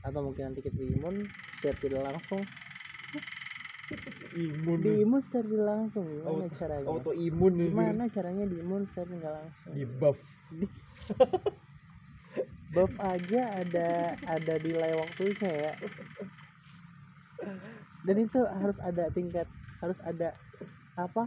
Atau 0.00 0.24
mungkin 0.24 0.52
nanti 0.52 0.64
kita 0.64 0.80
imun 0.80 1.28
secara 1.60 1.76
tidak 1.84 2.02
langsung 2.08 2.40
imun. 4.34 4.78
Diimun 4.82 5.20
secara 5.22 5.44
tidak 5.46 5.66
langsung. 5.66 6.06
Gimana 6.06 6.46
Auto- 6.46 6.56
caranya? 6.56 6.88
autoimun 6.88 7.54
itu 7.58 7.68
gimana 7.74 8.02
caranya 8.10 8.44
diimun 8.46 8.82
secara 8.86 9.06
tidak 9.10 9.32
langsung? 9.34 9.72
Di 9.74 9.84
buff. 9.86 10.18
Buff 12.70 12.94
aja 13.02 13.66
ada 13.66 14.14
ada 14.22 14.54
delay 14.62 14.94
waktunya 14.94 15.50
ya. 15.50 15.72
Dan 18.06 18.16
itu 18.22 18.38
harus 18.46 18.78
ada 18.78 19.10
tingkat 19.10 19.50
harus 19.82 19.98
ada 20.06 20.38
apa? 20.94 21.26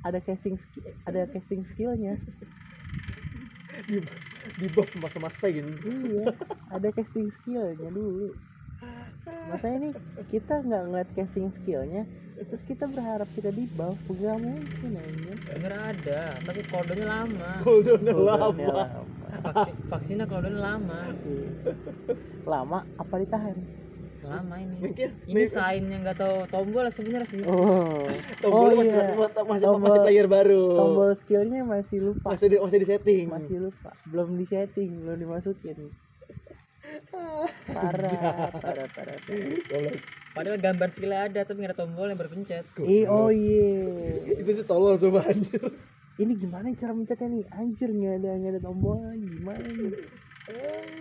Ada 0.00 0.24
casting 0.24 0.56
skill 0.56 0.88
ada 1.04 1.28
casting 1.28 1.60
skillnya. 1.68 2.16
Di, 3.84 4.00
di 4.56 4.66
buff 4.72 4.90
masa-masain 4.96 5.76
iya 5.84 6.24
ada 6.72 6.88
casting 6.90 7.28
skillnya 7.28 7.92
dulu 7.92 8.32
masa 9.48 9.66
ini 9.72 9.88
kita 10.28 10.54
nggak 10.60 10.82
ngeliat 10.88 11.08
casting 11.16 11.48
skillnya 11.56 12.04
terus 12.38 12.62
kita 12.62 12.86
berharap 12.86 13.26
kita 13.34 13.50
di 13.50 13.66
buff 13.74 13.98
nggak 14.06 14.38
mungkin 14.38 14.90
aja 14.94 15.32
sebenarnya 15.42 15.82
ada 15.90 16.20
tapi 16.46 16.60
kodenya 16.70 17.06
lama. 17.08 17.50
Cooldownnya 17.64 18.12
Cooldownnya 18.14 18.66
lama. 18.68 18.86
lama. 18.86 19.04
Vaksin, 19.28 19.74
vaksinnya 19.90 20.26
kodenya 20.30 20.60
lama. 20.60 21.00
Iya. 21.26 21.48
lama 22.46 22.78
apa 22.96 23.14
ditahan? 23.18 23.56
Lama 24.18 24.54
ini. 24.58 24.76
Mungkin 24.82 25.08
ini 25.30 25.42
sign 25.46 25.82
yang 25.90 26.00
nggak 26.06 26.18
tahu 26.18 26.36
tombol 26.50 26.86
sebenarnya 26.90 27.28
sih. 27.28 27.40
Oh. 27.46 28.06
Tombolnya 28.42 28.74
oh 28.74 28.78
masih, 28.82 28.92
iya. 28.92 29.14
masih, 29.14 29.44
masih, 29.46 29.66
Tombol- 29.66 30.04
player 30.04 30.26
baru. 30.26 30.64
tombol 30.74 31.10
skillnya 31.22 31.60
masih 31.66 31.98
lupa. 32.02 32.26
Masih 32.34 32.46
di, 32.50 32.56
masih 32.58 32.78
di 32.82 32.86
setting. 32.86 33.24
Masih 33.30 33.56
lupa. 33.62 33.90
Belum 34.10 34.28
di 34.38 34.44
setting 34.46 34.90
belum 35.02 35.16
dimasukin 35.22 35.78
parah 37.72 38.50
parah 38.52 38.88
parah, 38.92 39.18
parah. 39.26 39.96
Padahal 40.32 40.58
gambar 40.62 40.88
skillnya 40.94 41.20
ada 41.26 41.40
tapi 41.42 41.58
nggak 41.64 41.74
ada 41.74 41.80
tombol 41.82 42.06
yang 42.06 42.20
berpencet. 42.20 42.64
Ih, 42.86 43.04
oh 43.10 43.30
iya. 43.32 44.38
Itu 44.38 44.50
sih 44.54 44.66
tolol 44.66 44.94
coba 45.00 45.26
anjir. 45.26 45.62
Ini 46.18 46.32
gimana 46.34 46.70
cara 46.74 46.92
mencetnya 46.94 47.26
nih? 47.30 47.44
Anjir 47.54 47.90
nggak 47.90 48.14
ada 48.22 48.30
nggak 48.38 48.52
ada 48.54 48.62
tombol 48.62 48.98
gimana 49.18 49.66
nih? 49.66 49.92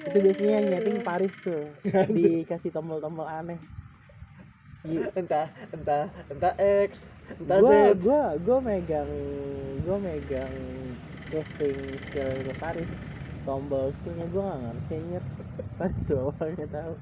Itu 0.07 0.17
biasanya 0.19 0.51
yang 0.59 0.67
nyeting 0.73 0.97
Paris 1.05 1.33
tuh. 1.41 1.63
Dikasih 2.15 2.71
tombol-tombol 2.73 3.27
aneh. 3.29 3.59
Entah 4.88 5.51
entah 5.75 6.05
entah 6.31 6.53
X 6.88 7.03
entah 7.27 7.59
gua 7.59 7.91
Z. 7.91 7.99
gua 7.99 8.21
gua 8.39 8.57
megang 8.63 9.11
gua 9.83 9.97
megang 9.99 10.53
casting 11.27 11.75
skill 12.07 12.31
itu 12.39 12.53
Paris 12.55 12.89
tombol 13.48 13.95
skillnya 13.95 14.28
gua 14.36 14.60
nggak 14.60 14.76
ngerti 14.76 14.93
anjir 15.00 15.24
Paris 15.80 16.04
doang 16.04 16.54
yang 16.60 16.68
tahu. 16.68 16.93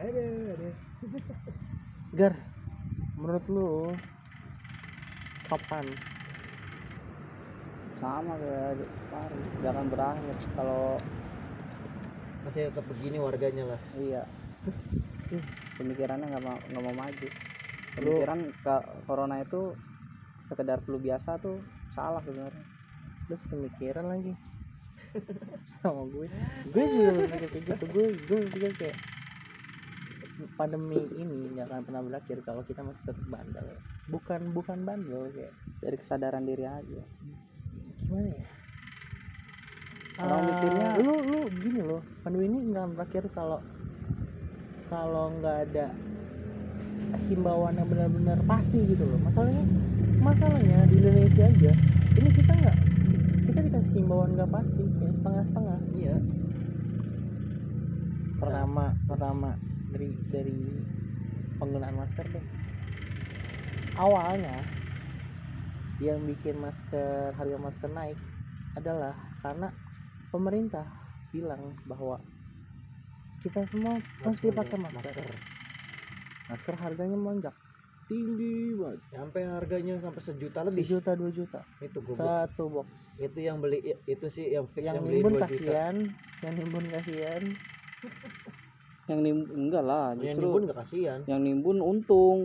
Ada 0.00 0.24
ada 0.56 0.68
Gar 2.16 2.34
menurut 3.20 3.44
lu 3.52 3.70
kapan? 5.44 5.86
Sama 8.00 8.32
kayak 8.40 8.88
Paris 9.12 9.44
gak 9.60 9.72
akan 9.72 9.86
berakhir 9.92 10.36
kalau 10.56 10.96
masih 12.48 12.72
tetap 12.72 12.84
begini 12.88 13.20
warganya 13.20 13.76
lah. 13.76 13.80
Iya. 13.92 14.22
Pemikirannya 15.76 16.26
nggak 16.32 16.44
mau 16.44 16.58
nggak 16.64 16.84
mau 16.84 16.96
maju. 16.96 17.28
Pemikiran 17.92 18.40
ke 18.64 18.76
corona 19.04 19.36
itu 19.44 19.76
sekedar 20.40 20.80
flu 20.84 20.96
biasa 20.96 21.36
tuh 21.40 21.60
salah 21.92 22.24
sebenarnya. 22.24 22.64
Terus 23.26 23.42
pemikiran 23.50 24.06
lagi 24.06 24.32
sama 25.78 26.02
gue. 26.06 26.26
Gue 26.68 26.84
juga 26.86 27.10
berpikir 27.14 27.48
kayak 27.50 27.64
gitu. 27.66 27.84
Gue 27.88 28.06
gue 28.18 28.38
berpikir 28.46 28.72
kayak 28.76 28.98
pandemi 30.54 31.00
ini 31.16 31.56
nggak 31.56 31.66
akan 31.66 31.80
pernah 31.82 32.02
berakhir 32.04 32.38
kalau 32.44 32.62
kita 32.62 32.80
masih 32.80 33.02
tetap 33.02 33.24
bandel. 33.26 33.66
Bukan 34.06 34.40
bukan 34.52 34.78
bandel 34.82 35.32
kayak 35.32 35.52
dari 35.80 35.96
kesadaran 35.96 36.44
diri 36.44 36.64
aja. 36.64 37.02
Gimana 38.04 38.28
ya? 38.30 38.46
Orang 40.16 40.32
Ah, 40.32 40.44
mikirnya- 40.46 40.96
lu 40.96 41.14
lu 41.22 41.40
gini 41.52 41.80
loh 41.80 42.00
pandemi 42.22 42.48
ini 42.48 42.58
nggak 42.72 42.82
akan 42.82 42.92
berakhir 42.96 43.24
kalau 43.32 43.60
kalau 44.88 45.34
nggak 45.36 45.56
ada 45.68 45.86
himbauan 47.28 47.74
yang 47.74 47.88
benar-benar 47.88 48.38
pasti 48.44 48.78
gitu 48.86 49.04
loh. 49.04 49.18
Masalahnya 49.20 49.64
masalahnya 50.20 50.78
di 50.88 50.94
Indonesia 50.96 51.44
aja 51.44 51.72
ini 52.16 52.28
kita 52.32 52.52
nggak 52.54 52.76
kita 53.56 53.72
dikasih 53.72 54.04
himbauan 54.04 54.36
nggak 54.36 54.52
pasti 54.52 54.84
kayak 55.00 55.14
setengah-setengah. 55.16 55.78
Iya. 55.96 56.16
Pertama 58.36 58.84
pertama 59.08 59.50
dari 59.88 60.12
dari 60.28 60.60
penggunaan 61.56 61.96
masker 61.96 62.36
deh 62.36 62.44
awalnya 63.96 64.60
yang 66.04 66.20
bikin 66.28 66.60
masker 66.60 67.32
harga 67.32 67.56
masker 67.56 67.88
naik 67.96 68.20
adalah 68.76 69.16
karena 69.40 69.72
pemerintah 70.28 70.84
bilang 71.32 71.72
bahwa 71.88 72.20
kita 73.40 73.64
semua 73.72 74.04
mesti 74.20 74.52
pakai 74.52 74.76
masker. 74.76 75.24
masker. 76.52 76.74
Harganya 76.76 77.16
melonjak. 77.16 77.56
Tinggi 78.04 78.76
banget 78.76 79.00
sampai 79.16 79.48
harganya 79.48 79.96
sampai 79.96 80.20
sejuta 80.20 80.60
lebih. 80.68 80.84
Sejuta 80.84 81.16
dua 81.16 81.32
juta. 81.32 81.64
Itu 81.80 82.04
goblok 82.04 82.20
satu 82.20 82.68
box 82.68 83.05
itu 83.16 83.38
yang 83.40 83.58
beli 83.64 83.96
itu 84.04 84.26
sih 84.28 84.52
yang 84.52 84.68
fix 84.76 84.84
yang 84.84 85.00
yang, 85.00 85.04
beli 85.08 85.16
nimbun 85.24 85.32
2 85.32 85.40
juta. 85.40 85.48
kasihan 85.48 85.94
yang 86.44 86.54
nimbun 86.54 86.84
kasihan. 86.92 87.42
Yang 89.06 89.20
nim 89.22 89.38
enggak 89.54 89.84
lah 89.86 90.06
yang 90.18 90.34
justru 90.34 90.42
nimbun 90.50 90.62
gak 90.66 90.78
kasihan. 90.82 91.20
yang 91.30 91.40
nimbun 91.40 91.78
untung 91.78 92.38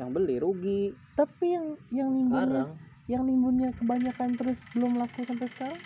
yang 0.00 0.10
beli 0.10 0.36
rugi. 0.40 0.96
Tapi 1.14 1.46
yang 1.52 1.66
yang 1.92 2.10
nimbunnya 2.10 2.42
sekarang 2.42 2.68
yang 3.10 3.22
nimbunnya 3.28 3.70
kebanyakan 3.76 4.30
terus 4.40 4.58
belum 4.72 4.96
laku 4.98 5.22
sampai 5.28 5.46
sekarang? 5.52 5.80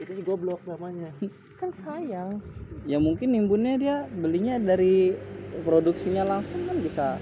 Itu 0.00 0.10
sih 0.16 0.24
goblok 0.24 0.64
namanya. 0.64 1.12
Kan 1.60 1.70
sayang. 1.76 2.40
Ya 2.88 2.96
mungkin 2.96 3.36
nimbunnya 3.36 3.74
dia 3.76 3.96
belinya 4.08 4.56
dari 4.56 5.12
produksinya 5.62 6.24
langsung 6.24 6.64
kan 6.64 6.80
bisa. 6.80 7.20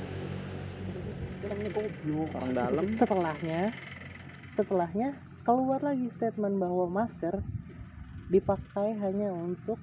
Goblok. 1.75 2.31
Orang 2.39 2.53
dalam. 2.55 2.85
Setelahnya 2.95 3.75
setelahnya 4.49 5.28
keluar 5.49 5.81
lagi 5.81 6.13
statement 6.13 6.61
bahwa 6.61 6.85
masker 6.93 7.41
dipakai 8.29 8.93
hanya 9.01 9.33
untuk 9.33 9.81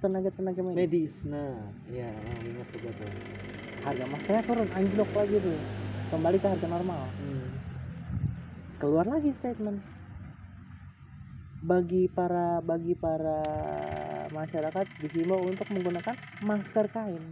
tenaga-tenaga 0.00 0.64
medis. 0.64 0.80
medis 0.80 1.14
nah 1.28 1.60
ya 1.92 2.08
ingat 2.40 2.64
tuh 2.72 2.80
gue 2.80 2.92
tuh 2.96 3.12
Harga 3.80 4.04
maskernya 4.12 4.44
turun 4.44 4.68
anjlok 4.76 5.08
lagi 5.16 5.36
tuh. 5.40 5.56
Kembali 6.12 6.36
ke 6.36 6.48
harga 6.52 6.68
normal. 6.68 7.00
Keluar 8.76 9.08
lagi 9.08 9.32
statement 9.32 9.80
bagi 11.60 12.08
para 12.12 12.60
bagi 12.64 12.96
para 12.96 13.40
masyarakat 14.32 14.84
dihimbau 15.00 15.48
untuk 15.48 15.64
menggunakan 15.72 16.16
masker 16.44 16.92
kain. 16.92 17.24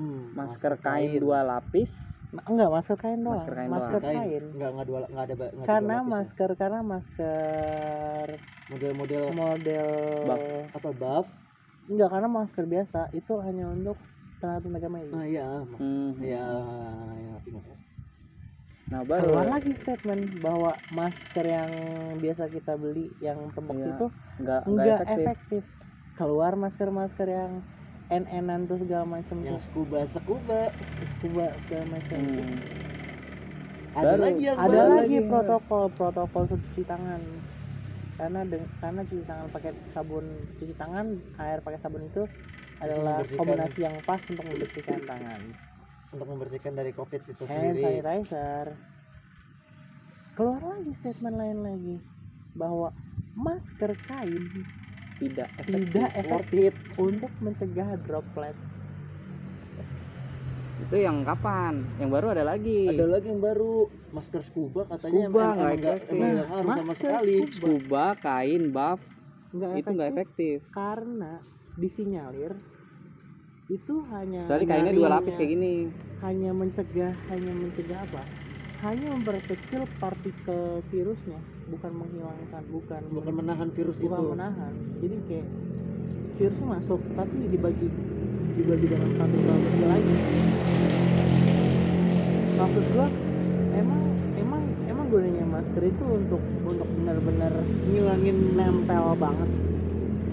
Hmm, 0.00 0.32
masker 0.32 0.80
kain 0.80 1.20
dua 1.20 1.44
lapis 1.44 2.16
enggak 2.50 2.68
masker 2.74 2.96
kain 3.02 3.20
doang. 3.22 3.36
Masker 3.36 3.54
kain 3.54 3.70
masker 3.70 4.00
kain 4.02 4.18
kain. 4.20 4.44
nggak 4.56 4.70
nggak 4.74 4.86
dua 4.88 4.98
nggak 5.12 5.24
ada 5.26 5.34
ba- 5.40 5.52
nggak 5.54 5.64
ada 5.64 5.68
Karena 5.70 5.94
dua 5.94 6.02
ya. 6.02 6.10
masker 6.14 6.50
karena 6.60 6.80
masker 6.82 8.28
model-model 8.64 9.24
model 9.30 9.88
Buff. 10.28 10.44
apa 10.74 10.90
buff 10.92 11.26
enggak 11.84 12.08
karena 12.10 12.28
masker 12.32 12.64
biasa 12.64 12.98
itu 13.12 13.32
hanya 13.46 13.64
untuk 13.68 13.96
tenaga-tenaga 14.40 14.88
medis. 14.88 15.14
nah 15.14 15.24
iya 15.24 15.46
Hmm. 15.78 16.10
ya 16.20 16.44
ya 17.16 17.34
ya. 17.44 17.76
nah 18.92 19.00
baru 19.02 19.24
Keluar 19.32 19.46
lagi 19.48 19.72
statement 19.74 20.22
bahwa 20.44 20.70
masker 20.92 21.44
yang 21.46 21.72
biasa 22.20 22.44
kita 22.52 22.72
beli 22.76 23.12
yang 23.20 23.38
tembok 23.54 23.76
Iya, 23.80 23.86
itu 23.96 24.06
nggak 24.40 24.60
nggak 24.60 24.60
enggak 24.68 24.98
efektif. 25.00 25.16
efektif. 25.24 25.62
Keluar 26.14 26.52
masker-masker 26.54 27.28
yang 27.28 27.52
NN-an 28.06 28.60
tuh 28.64 28.78
segala 28.78 29.04
macam 29.04 29.36
yang 29.40 29.56
tuh. 29.56 29.64
scuba 29.64 30.00
scuba 30.04 30.60
Scuba 31.04 31.46
segala 31.58 31.84
macam. 31.90 32.18
Hmm. 32.18 32.56
ada 33.94 34.04
Baru- 34.10 34.22
lagi 34.22 34.42
yang 34.42 34.56
Ada 34.56 34.68
baru 34.70 34.90
lagi 34.90 35.16
lagi. 35.16 35.28
protokol 35.28 35.84
protokol 35.90 36.42
cuci 36.48 36.82
tangan. 36.82 37.22
Karena 38.14 38.40
deng- 38.42 38.70
karena 38.78 39.00
cuci 39.02 39.24
tangan 39.24 39.46
pakai 39.50 39.70
sabun 39.90 40.24
cuci 40.54 40.74
tangan 40.74 41.06
air 41.36 41.58
pakai 41.60 41.78
sabun 41.78 42.02
itu 42.04 42.22
adalah 42.76 43.22
kombinasi 43.24 43.80
yang 43.80 43.96
pas 44.02 44.20
untuk 44.24 44.44
membersihkan 44.44 45.00
tangan. 45.04 45.40
untuk 46.10 46.30
membersihkan 46.30 46.78
dari 46.78 46.94
covid 46.94 47.26
itu 47.26 47.42
hand 47.42 47.74
sendiri 47.74 47.98
sanitizer 47.98 48.78
keluar 50.30 50.62
lagi 50.62 50.94
statement 50.94 51.34
lain 51.34 51.58
lagi 51.58 51.96
bahwa 52.54 52.94
masker 53.34 53.98
kain 54.00 54.46
tidak 55.20 55.48
efektif. 55.58 55.74
tidak 55.90 56.10
efektif 56.18 56.72
untuk 56.98 57.32
mencegah 57.40 57.88
droplet. 58.02 58.56
Itu 60.84 60.96
yang 61.00 61.22
kapan? 61.22 61.86
Yang 62.02 62.10
baru 62.12 62.26
ada 62.34 62.44
lagi. 62.44 62.82
Ada 62.90 63.06
lagi 63.08 63.26
yang 63.30 63.42
baru. 63.42 63.88
Masker 64.14 64.42
scuba 64.46 64.86
katanya 64.86 65.26
Scuba, 65.26 65.42
emang, 65.42 65.54
nggak 65.58 65.74
efektif. 65.74 66.14
emang 66.14 66.30
nggak 66.30 66.46
ngaruh 66.46 66.70
sama 66.70 66.86
Masker 66.86 67.10
sekali. 67.10 67.34
scuba. 67.34 67.54
Scuba 67.58 68.04
kain 68.22 68.64
buff 68.70 69.00
nggak 69.54 69.72
itu 69.78 69.90
nggak 69.94 70.10
efektif 70.10 70.56
karena 70.74 71.32
disinyalir 71.78 72.52
itu 73.70 73.94
hanya 74.10 74.42
soalnya 74.44 74.66
kainnya 74.66 74.92
dua 74.92 75.08
lapis 75.18 75.38
kayak 75.38 75.50
gini. 75.54 75.74
hanya 76.26 76.50
mencegah 76.50 77.14
hanya 77.30 77.52
mencegah 77.54 78.00
apa? 78.02 78.22
Hanya 78.82 79.08
memperkecil 79.14 79.86
partikel 80.02 80.82
virusnya 80.90 81.40
bukan 81.64 81.92
menghilangkan 81.96 82.62
bukan 82.68 83.02
bukan 83.12 83.32
menahan 83.40 83.68
virus 83.72 83.96
bukan 84.00 84.20
itu. 84.20 84.32
menahan. 84.36 84.72
Jadi 85.00 85.16
kayak 85.28 85.46
virusnya 86.34 86.66
masuk 86.78 87.00
tapi 87.14 87.36
dibagi 87.48 87.88
dibagi 88.54 88.86
dalam 88.90 89.10
partikel 89.16 89.56
kecil 89.70 89.88
lagi. 89.88 90.14
Maksud 92.54 92.84
gua 92.94 93.06
emang 93.74 94.02
emang 94.38 94.62
emang 94.86 95.06
gunanya 95.10 95.44
masker 95.46 95.84
itu 95.84 96.04
untuk 96.04 96.40
untuk 96.62 96.88
benar-benar 97.00 97.52
ngilangin 97.90 98.36
nempel 98.54 99.04
banget. 99.18 99.50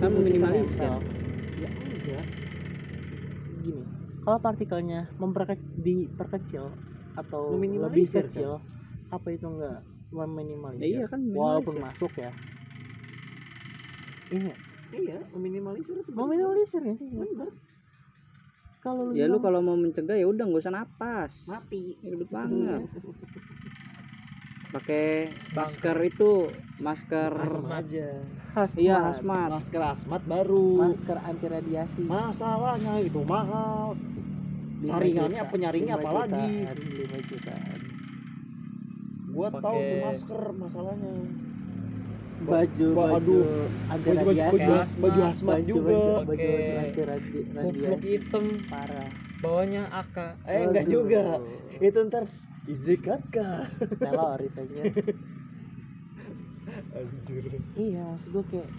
Kan 0.02 0.10
Virusnya 0.12 0.26
minimalisir. 0.26 0.92
ya 1.62 1.70
enggak. 1.70 2.26
Gini 3.62 3.84
kalau 4.22 4.38
partikelnya 4.38 5.10
memperke- 5.18 5.66
diperkecil 5.82 6.70
atau 7.18 7.58
lebih 7.58 8.06
kecil 8.08 8.62
apa 9.12 9.28
itu 9.34 9.46
enggak 9.50 9.82
meminimalisir. 10.12 10.84
Ya 10.84 10.88
iya 10.88 11.06
kan, 11.08 11.20
walaupun 11.32 11.80
minimalisir. 11.80 12.04
masuk 12.04 12.12
ya. 12.20 12.32
Iya 14.32 14.56
iya 14.92 15.18
meminimalisir 15.32 15.96
itu. 16.04 16.12
Meminimalisir 16.12 16.80
nggak 16.84 16.98
sih? 17.00 17.08
Bener. 17.08 17.50
Kalau 18.82 19.14
ya 19.14 19.30
lu 19.30 19.38
kalau 19.40 19.62
mau 19.62 19.78
mencegah 19.78 20.18
ya 20.18 20.28
udah 20.28 20.44
nggak 20.44 20.64
usah 20.68 20.74
napas. 20.74 21.32
Mati. 21.48 21.96
Ya 22.04 22.12
udah 22.18 22.28
banget. 22.28 22.82
Pakai 24.72 25.36
masker 25.52 25.98
itu 26.08 26.32
masker 26.80 27.32
asma 27.44 27.84
aja. 27.84 28.10
Hazmat. 28.52 28.84
iya 28.84 29.00
hazmat 29.00 29.48
masker 29.52 29.82
asmat 29.84 30.22
baru. 30.28 30.92
Masker 30.92 31.18
anti 31.24 31.48
radiasi 31.48 32.02
masalahnya 32.04 33.00
itu 33.00 33.22
mahal. 33.24 33.96
Saringannya 34.82 35.44
penyaringnya 35.46 35.94
apalagi 36.02 36.66
lima 36.66 37.20
jutaan 37.30 37.91
gua 39.32 39.48
tahu 39.50 39.62
Pakai- 39.64 39.88
tuh 39.88 39.98
masker 40.04 40.42
masalahnya. 40.54 41.14
Baju 42.42 42.88
Ba- 42.92 43.10
baju 43.14 43.38
aduh. 43.38 43.46
baju 43.86 44.10
baju 44.18 44.26
baju, 44.26 44.74
baju 44.98 45.22
baju 45.44 45.62
juga. 45.64 45.94
baju 45.94 46.26
baju, 46.26 46.50
anti 46.74 47.02
radiasi. 47.06 48.02
hitam. 48.04 48.46
Parah. 48.66 49.10
Bawahnya 49.40 49.84
AK 49.90 50.18
eh 50.44 50.60
enggak 50.64 50.86
Aduh. 50.86 50.94
juga. 50.96 51.24
Itu 51.78 52.00
ntar 52.04 52.24
izikatka 52.66 53.48
teloris 53.96 54.54
aja. 54.56 54.82
Anjir. 56.92 57.44
Iya 57.74 58.02
maksud 58.06 58.30
gue 58.32 58.46
kayak 58.50 58.70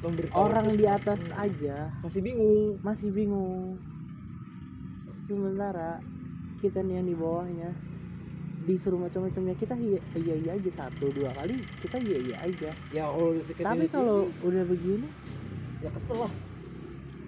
Memberitahu 0.00 0.36
orang 0.38 0.66
di 0.70 0.84
atas 0.84 1.20
aja 1.32 1.88
masih 2.00 2.20
bingung. 2.20 2.76
masih 2.80 3.08
bingung. 3.08 3.80
Sementara 5.24 6.00
kita 6.60 6.80
nih 6.80 6.94
yang 6.94 7.08
di 7.08 7.16
bawahnya 7.16 7.70
disuruh 8.64 8.96
macam-macamnya 8.96 9.54
kita 9.60 9.76
iya, 9.76 10.00
iya 10.16 10.34
iya 10.40 10.50
aja 10.56 10.70
satu 10.72 11.12
dua 11.12 11.36
kali 11.36 11.60
kita 11.84 11.96
iya 12.00 12.18
iya 12.24 12.36
aja. 12.48 12.70
Ya 12.96 13.04
kalau 13.12 13.36
tapi 13.36 13.86
kalau 13.92 14.18
udah 14.40 14.64
begini 14.64 15.08
ya 15.84 15.90
kesel 15.92 16.24
lah. 16.24 16.32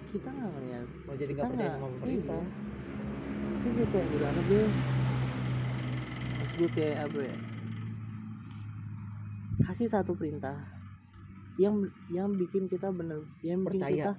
kita 0.09 0.29
nggak 0.33 0.49
ngeliat. 0.49 0.87
Mau 1.05 1.15
jadi 1.19 1.31
nggak 1.37 1.45
percaya 1.53 1.71
sama 1.77 1.87
pemerintah. 2.01 2.41
Iya. 2.41 2.65
itu 3.57 3.67
gue 3.73 3.87
kayak 3.91 4.07
udah 4.17 4.29
apa 4.29 4.41
deh 4.47 4.69
terus 6.37 6.51
gue 6.57 6.69
kayak 6.73 6.97
apa 7.05 7.19
ya? 7.21 7.37
Kasih 9.67 9.87
satu 9.93 10.11
perintah. 10.17 10.57
Yang 11.61 11.75
yang 12.09 12.29
bikin 12.33 12.65
kita 12.65 12.89
bener 12.89 13.21
yang 13.45 13.61
bikin 13.61 13.81
Percaya. 13.81 13.93
kita 13.93 14.11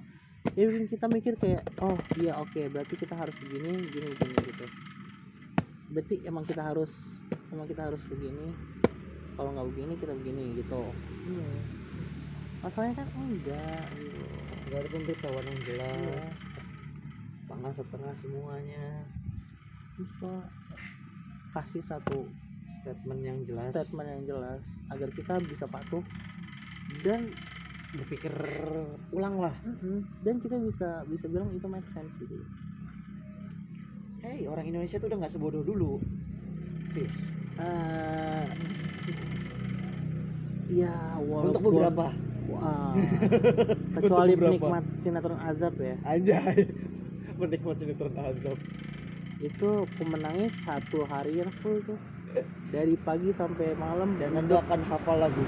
yang 0.55 0.67
bikin 0.71 0.87
kita 0.87 1.05
mikir 1.11 1.33
kayak 1.35 1.63
oh 1.83 1.99
iya 2.19 2.35
oke 2.39 2.61
berarti 2.71 2.95
kita 2.95 3.15
harus 3.15 3.35
begini 3.43 3.79
begini 3.91 4.07
begini 4.15 4.35
gitu 4.43 4.65
berarti 5.89 6.21
emang 6.25 6.45
kita 6.45 6.61
harus 6.61 6.89
emang 7.49 7.65
kita 7.65 7.89
harus 7.89 8.01
begini. 8.05 8.53
Kalau 9.33 9.49
nggak 9.55 9.67
begini 9.73 9.93
kita 9.97 10.13
begini 10.13 10.43
gitu. 10.61 10.83
Masalahnya 12.61 12.95
kan 13.01 13.07
enggak 13.15 13.85
gitu. 13.97 14.23
Nggak 14.69 14.79
ada 14.79 14.89
pemberitahuan 14.93 15.45
yang 15.45 15.61
jelas. 15.65 15.97
Iya. 15.99 16.27
setengah-setengah 17.49 18.13
semuanya. 18.21 18.85
Terus 19.97 20.11
gua 20.21 20.37
kasih 21.57 21.81
satu 21.81 22.29
statement 22.83 23.21
yang 23.25 23.39
jelas. 23.49 23.73
Statement 23.73 24.07
yang 24.07 24.23
jelas 24.29 24.61
agar 24.93 25.09
kita 25.17 25.33
bisa 25.41 25.65
patuh 25.65 26.03
dan 27.01 27.25
berpikir 27.97 28.33
ulang 29.09 29.41
lah. 29.41 29.55
Dan 30.21 30.37
kita 30.43 30.61
bisa 30.61 31.01
bisa 31.09 31.25
bilang 31.25 31.49
itu 31.57 31.65
make 31.65 31.89
sense 31.89 32.13
gitu 32.21 32.37
hey 34.29 34.45
orang 34.45 34.65
Indonesia 34.67 34.95
tuh 34.95 35.09
udah 35.09 35.17
nggak 35.19 35.33
sebodoh 35.33 35.63
dulu 35.63 35.97
serius 36.87 37.13
Eh, 37.59 38.45
ya 40.71 40.95
walaupun 41.19 41.51
untuk 41.51 41.63
beberapa 41.67 42.07
Wah, 42.47 42.95
kecuali 43.99 44.31
beberapa. 44.33 44.55
penikmat 44.55 44.85
sinetron 44.97 45.39
azab 45.43 45.75
ya 45.75 45.99
Anjay. 46.01 46.65
Menikmati 47.39 47.83
sinetron 47.83 48.15
azab. 48.15 48.55
itu 49.39 49.69
menangis 50.01 50.51
satu 50.63 51.03
harian 51.05 51.51
full 51.59 51.83
tuh 51.83 51.99
dari 52.69 52.95
pagi 52.97 53.31
sampai 53.31 53.71
malam 53.73 54.15
dan 54.15 54.35
lu 54.39 54.55
akan 54.55 54.79
hafal 54.83 55.15
lagu. 55.17 55.43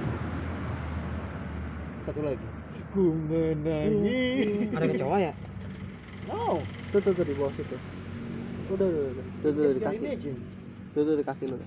Satu 2.01 2.23
lagi. 2.23 2.47
Ku 2.91 3.11
menangis. 3.15 4.67
ada 4.67 4.83
kecoa 4.85 5.17
ya 5.21 5.33
No. 6.27 6.59
tuh 6.91 6.99
tuh 6.99 7.11
tuh 7.13 7.23
di 7.23 7.35
bawah 7.35 7.55
situ 7.55 7.75
udah 8.71 8.87
udah 8.87 9.03
udah. 9.11 9.25
Tuh 9.41 9.51
tuh 9.51 9.63
di 9.75 9.81
kaki 9.81 10.07
tuh 10.91 11.01
tuh 11.07 11.15
di 11.15 11.25
kaki 11.25 11.43
lu 11.47 11.57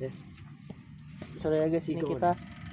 ya. 0.00 0.10
Guys 1.40 1.86
ini 1.88 2.02
kita 2.04 2.30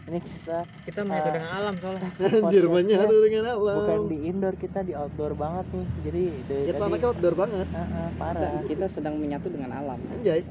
ini 0.08 0.20
kita 0.24 0.58
kita 0.88 1.00
menyatu 1.04 1.28
Ah. 1.28 1.36
dengan 1.36 1.52
alam 1.52 1.76
soalnya. 1.84 2.10
Anjir 2.16 2.64
menyatu 2.72 3.16
dengan 3.28 3.44
alam. 3.52 3.76
bukan 3.84 4.00
di 4.08 4.18
indoor 4.32 4.56
kita 4.56 4.80
di 4.88 4.94
outdoor 4.96 5.36
banget 5.36 5.68
nih. 5.76 5.88
Jadi 6.08 6.24
dari 6.48 6.64
Kita 6.64 6.78
tadi 6.80 6.88
anaknya 6.88 7.08
outdoor 7.12 7.36
banget. 7.36 7.68
Ah, 7.76 7.80
ah, 7.84 8.08
parah. 8.16 8.52
Kita 8.72 8.86
sedang 8.88 9.16
menyatu 9.20 9.48
dengan 9.52 9.72
alam. 9.76 10.00
Anjay. 10.16 10.48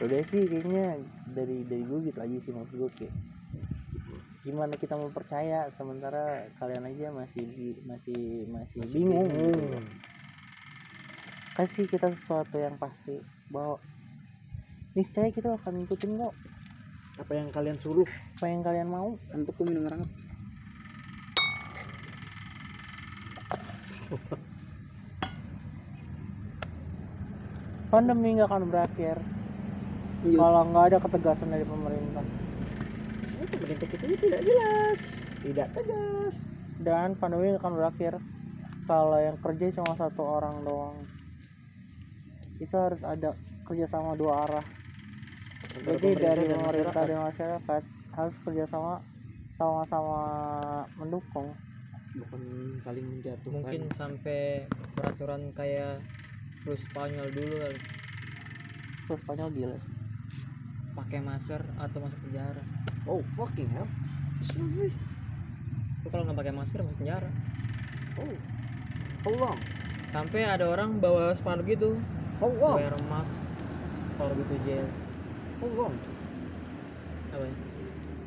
Udah 0.00 0.20
sih 0.24 0.48
kayaknya 0.48 0.96
dari 1.36 1.62
dari 1.68 1.84
gue 1.84 1.98
gitu 2.08 2.18
aja 2.18 2.36
sih 2.40 2.52
maksud 2.56 2.74
gue 2.74 2.90
kayak 2.96 3.12
gimana 4.50 4.74
kita 4.74 4.98
mau 4.98 5.14
percaya 5.14 5.70
sementara 5.78 6.42
kalian 6.58 6.82
aja 6.90 7.14
masih 7.14 7.46
masih 7.86 8.50
masih 8.50 8.82
bingung 8.90 9.30
loh. 9.30 9.78
kasih 11.54 11.86
kita 11.86 12.10
sesuatu 12.10 12.58
yang 12.58 12.74
pasti 12.74 13.22
bahwa 13.46 13.78
niscaya 14.98 15.30
kita 15.30 15.54
akan 15.54 15.86
ngikutin 15.86 16.18
kok 16.18 16.34
Apa 17.22 17.32
yang 17.38 17.48
kalian 17.54 17.78
suruh? 17.78 18.08
apa 18.42 18.46
yang 18.50 18.66
kalian 18.66 18.90
mau 18.90 19.14
untukku 19.30 19.62
minum 19.62 19.86
hangat 19.86 20.10
pandemi 27.90 28.34
nggak 28.38 28.48
akan 28.50 28.64
berakhir 28.70 29.16
Iya. 30.20 30.36
kalau 30.36 30.68
nggak 30.68 30.84
ada 30.92 30.98
ketegasan 31.00 31.48
dari 31.48 31.64
pemerintah 31.64 32.20
Itu 33.60 33.68
pemerintah 33.68 33.88
kita 33.92 34.04
ini 34.08 34.16
tidak 34.16 34.40
jelas, 34.40 35.00
tidak 35.44 35.68
tegas. 35.76 36.36
dan 36.80 37.12
pandemi 37.12 37.52
akan 37.52 37.76
berakhir 37.76 38.16
kalau 38.88 39.20
yang 39.20 39.36
kerja 39.36 39.68
cuma 39.76 39.92
satu 40.00 40.24
orang 40.24 40.64
doang 40.64 40.96
itu 42.56 42.72
harus 42.72 42.96
ada 43.04 43.36
kerjasama 43.68 44.16
dua 44.16 44.48
arah 44.48 44.66
Antara 45.60 45.92
jadi 45.92 46.08
dari 46.16 46.44
pemerintah 46.48 46.64
masyarakat. 46.64 47.04
dan 47.04 47.20
masyarakat 47.20 47.82
harus 48.16 48.36
kerjasama 48.48 48.92
sama-sama 49.60 50.20
mendukung 50.96 51.52
bukan 52.16 52.40
saling 52.80 53.04
menjatuhkan. 53.04 53.52
mungkin 53.52 53.82
sampai 53.92 54.64
peraturan 54.96 55.52
kayak 55.52 56.00
flu 56.64 56.80
Spanyol 56.80 57.28
dulu 57.28 57.54
kali 57.60 57.80
terus 59.04 59.20
Spanyol 59.20 59.48
gila 59.52 59.76
sih. 59.76 59.94
pakai 60.96 61.20
masker 61.20 61.60
atau 61.76 61.98
masuk 62.00 62.18
penjara 62.24 62.64
Oh 63.04 63.20
fucking 63.34 63.70
hell. 63.72 63.88
Seriously? 64.42 64.92
Lu 66.00 66.08
kalau 66.08 66.24
nggak 66.24 66.38
pakai 66.38 66.52
masker 66.52 66.80
masuk 66.80 66.98
penjara 66.98 67.28
Oh. 68.16 68.34
How 69.22 69.32
long? 69.32 69.58
sampai 70.10 70.42
ada 70.42 70.66
orang 70.66 70.98
bawa 70.98 71.30
spanduk 71.32 71.70
gitu 71.70 71.94
How 72.42 72.50
long? 72.50 72.76
wear 72.76 72.94
mask 73.06 73.30
kalau 74.16 74.32
gitu 74.34 74.54
jail 74.64 74.88
How 75.60 75.70
long? 75.70 75.94
apa 77.30 77.44
ya? 77.46 77.54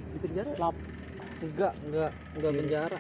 Di 0.08 0.18
penjara? 0.18 0.50
Lap, 0.56 0.76
enggak 1.42 1.74
enggak 1.84 2.12
enggak 2.32 2.52
Yes. 2.52 2.60
penjara 2.62 3.00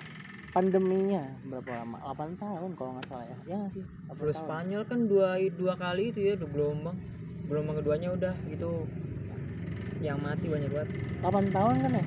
pandeminya 0.53 1.24
berapa 1.43 1.71
lama 1.74 1.97
8 2.03 2.38
tahun 2.38 2.69
kalau 2.76 2.91
nggak 2.93 3.07
salah 3.07 3.26
ya 3.26 3.38
ya 3.47 3.61
sih 3.71 3.82
8 4.05 4.19
flu. 4.19 4.30
Spanyol 4.36 4.84
kan 4.84 4.99
dua 5.07 5.28
dua 5.49 5.74
kali 5.74 6.03
itu 6.09 6.19
ya 6.21 6.34
dua 6.36 6.49
gelombang 6.49 6.97
gelombang 7.47 7.76
keduanya 7.80 8.09
udah 8.11 8.34
itu 8.45 8.69
yang 10.04 10.20
mati 10.20 10.51
banyak 10.51 10.68
banget. 10.68 10.89
8 11.24 11.56
tahun 11.56 11.76
kan 11.80 11.91
ya? 11.95 12.06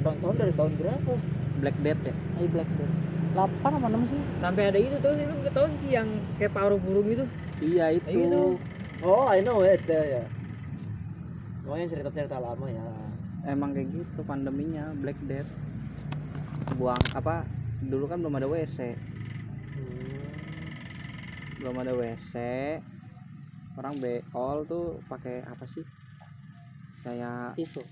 8 0.00 0.22
tahun 0.24 0.34
dari 0.40 0.52
tahun 0.56 0.72
berapa? 0.80 1.12
black 1.56 1.76
death 1.80 2.02
ya? 2.04 2.14
Ay, 2.36 2.46
Black 2.52 2.68
Death. 2.76 2.94
8 3.32 3.76
apa 3.80 3.86
6 3.88 4.12
sih? 4.12 4.20
Sampai 4.40 4.62
ada 4.72 4.78
itu 4.80 4.96
tuh 5.00 5.12
lu 5.12 5.34
nggak 5.44 5.54
tahu 5.56 5.66
sih 5.84 5.90
yang 5.96 6.08
kayak 6.36 6.52
paruh 6.52 6.80
burung 6.80 7.08
itu? 7.08 7.24
Iya 7.60 7.96
itu 7.96 8.08
Nah, 8.08 8.28
itu. 8.28 8.42
Oh, 9.04 9.24
I 9.28 9.40
know 9.44 9.60
it 9.64 9.84
ya. 9.88 10.24
Oh, 11.68 11.76
yang 11.76 11.88
cerita-cerita 11.88 12.40
lama 12.40 12.66
ya. 12.68 12.84
emang 13.46 13.78
kayak 13.78 13.94
gitu 13.94 14.26
pandeminya 14.26 14.90
black 14.98 15.16
death. 15.30 15.46
Buang 16.76 16.98
apa 17.14 17.46
dulu 17.86 18.10
kan 18.10 18.18
belum 18.24 18.36
ada 18.40 18.48
WC 18.50 18.96
belum 21.60 21.82
ada 21.82 21.92
WC 21.96 22.34
orang 23.80 23.96
beol 23.98 24.58
tuh 24.68 25.00
pakai 25.08 25.44
apa 25.46 25.64
sih 25.68 25.84
kayak 27.06 27.54
tisu 27.54 27.86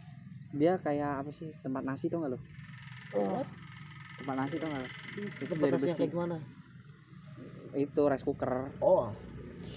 dia 0.51 0.75
kayak 0.83 1.23
apa 1.23 1.31
sih 1.31 1.55
tempat 1.63 1.83
nasi 1.87 2.11
tuh 2.11 2.19
nggak 2.19 2.33
lo 2.35 2.39
What? 3.15 3.47
tempat 4.19 4.35
nasi 4.35 4.59
tuh 4.59 4.67
nggak 4.67 4.83
lo 4.83 4.91
Itu 5.39 5.55
dari 5.55 5.79
besi. 5.79 5.95
kayak 5.95 6.11
gimana? 6.11 6.37
itu 7.75 8.01
rice 8.07 8.23
cooker. 8.23 8.71
Oh, 8.79 9.11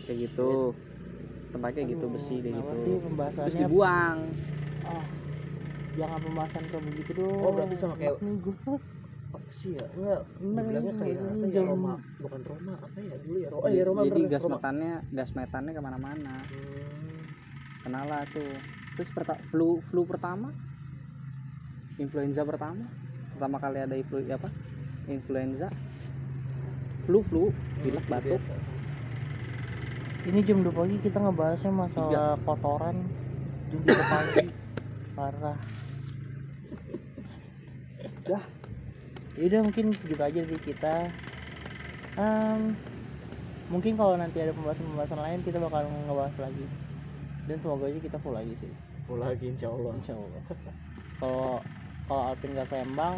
kayak 0.05 0.29
gitu. 0.29 0.77
Tempat 1.49 1.73
kayak 1.73 1.87
gitu 1.97 2.05
besi 2.13 2.41
kayak 2.41 2.53
gitu. 2.61 2.77
sih 2.77 3.33
terus 3.33 3.55
dibuang. 3.57 4.17
Ah, 4.85 5.05
jangan 5.97 6.19
pembahasan 6.21 6.63
kayak 6.69 6.83
begitu 6.85 7.11
dong. 7.17 7.41
Oh, 7.41 7.51
berarti 7.53 7.75
sama 7.77 7.93
kayak- 7.97 8.21
apa 9.27 9.49
sih 9.53 9.77
ya? 9.77 9.85
Enggak, 9.93 10.21
bilangnya 10.39 10.93
kayak 10.97 11.17
apa 11.21 11.45
ya? 11.45 11.61
Roma, 11.65 11.93
bukan 12.21 12.41
Roma, 12.45 12.73
apa 12.77 12.97
ya? 13.01 13.15
Dulu 13.21 13.37
ya? 13.41 13.47
Roma, 13.49 13.61
oh, 13.65 13.69
iya 13.69 13.83
Roma 13.85 14.01
jadi 14.05 14.21
gas 14.29 14.43
metannya 14.45 14.93
gas 15.13 15.31
metannya 15.33 15.71
ke 15.73 15.81
mana-mana. 15.81 16.37
Hmm. 16.49 17.25
kenala 17.87 18.27
tuh 18.27 18.59
terus 18.97 19.13
perta- 19.13 19.37
flu 19.47 19.77
flu 19.87 20.01
pertama? 20.03 20.49
Influenza 21.95 22.41
pertama? 22.41 22.89
Pertama 23.31 23.57
kali 23.57 23.77
ada 23.77 23.93
influ 23.93 24.25
apa? 24.27 24.49
Influenza. 25.05 25.69
Flu 27.05 27.21
flu 27.23 27.53
pilek 27.79 28.01
Hmm, 28.03 28.11
batuk. 28.11 28.41
biasa. 28.41 28.55
ini 30.27 30.43
jam 30.43 30.59
2 30.59 30.75
pagi 30.75 30.97
kita 30.99 31.23
ngebahasnya 31.23 31.71
masalah 31.71 32.35
kotoran. 32.41 32.97
Jam 33.69 33.79
3 33.79 33.95
pagi. 34.11 34.45
Parah. 35.13 35.57
Dah. 38.23 38.43
Yaudah 39.37 39.61
mungkin 39.63 39.93
segitu 39.93 40.19
aja 40.19 40.39
dari 40.41 40.59
kita. 40.59 40.95
Em, 42.17 42.73
mungkin 43.69 43.93
kalau 43.93 44.17
nanti 44.17 44.41
ada 44.41 44.51
pembahasan-pembahasan 44.51 45.21
lain 45.21 45.39
kita 45.45 45.61
bakal 45.61 45.85
ngebahas 45.85 46.35
lagi. 46.41 46.65
Dan 47.47 47.57
semoga 47.57 47.87
aja 47.87 47.99
kita 48.01 48.17
full 48.19 48.35
lagi 48.35 48.51
sih 48.57 48.71
Oh, 49.07 49.15
lagi 49.15 49.45
insya 49.47 49.71
Allah. 49.71 49.93
insya 49.95 50.13
Allah 50.13 50.41
kalau 51.17 51.63
kalau 52.07 52.23
Alvin 52.27 52.51
ke 52.53 52.75
Lembang 52.75 53.17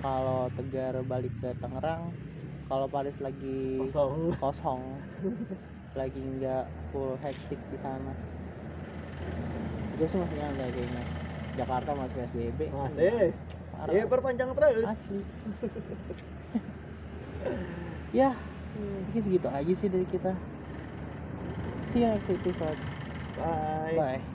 kalau 0.00 0.50
Tegar 0.52 0.94
balik 1.04 1.32
ke 1.38 1.54
Tangerang 1.58 2.10
kalau 2.66 2.86
Paris 2.88 3.16
lagi 3.18 3.78
Kosong. 3.80 4.34
kosong 4.36 4.82
lagi 5.92 6.18
nggak 6.18 6.64
full 6.90 7.14
hektik 7.20 7.60
di 7.70 7.78
sana 7.78 8.12
gue 9.94 10.06
sih 10.08 10.18
masih 10.18 10.36
nyantai 10.36 10.70
kayaknya 10.72 11.02
Jakarta 11.52 11.90
masih 11.92 12.16
PSBB 12.24 12.60
Masih. 12.72 13.36
Parah. 13.72 13.92
Ya 13.92 14.04
perpanjang 14.08 14.50
terus. 14.56 14.88
Asli. 14.88 15.20
ya 18.12 18.32
mungkin 18.74 19.20
segitu 19.20 19.48
aja 19.48 19.72
sih 19.76 19.88
dari 19.88 20.06
kita 20.08 20.32
see 21.92 22.00
you 22.00 22.08
next 22.08 22.28
episode 22.28 22.80
Bye. 23.36 23.96
bye 23.96 24.31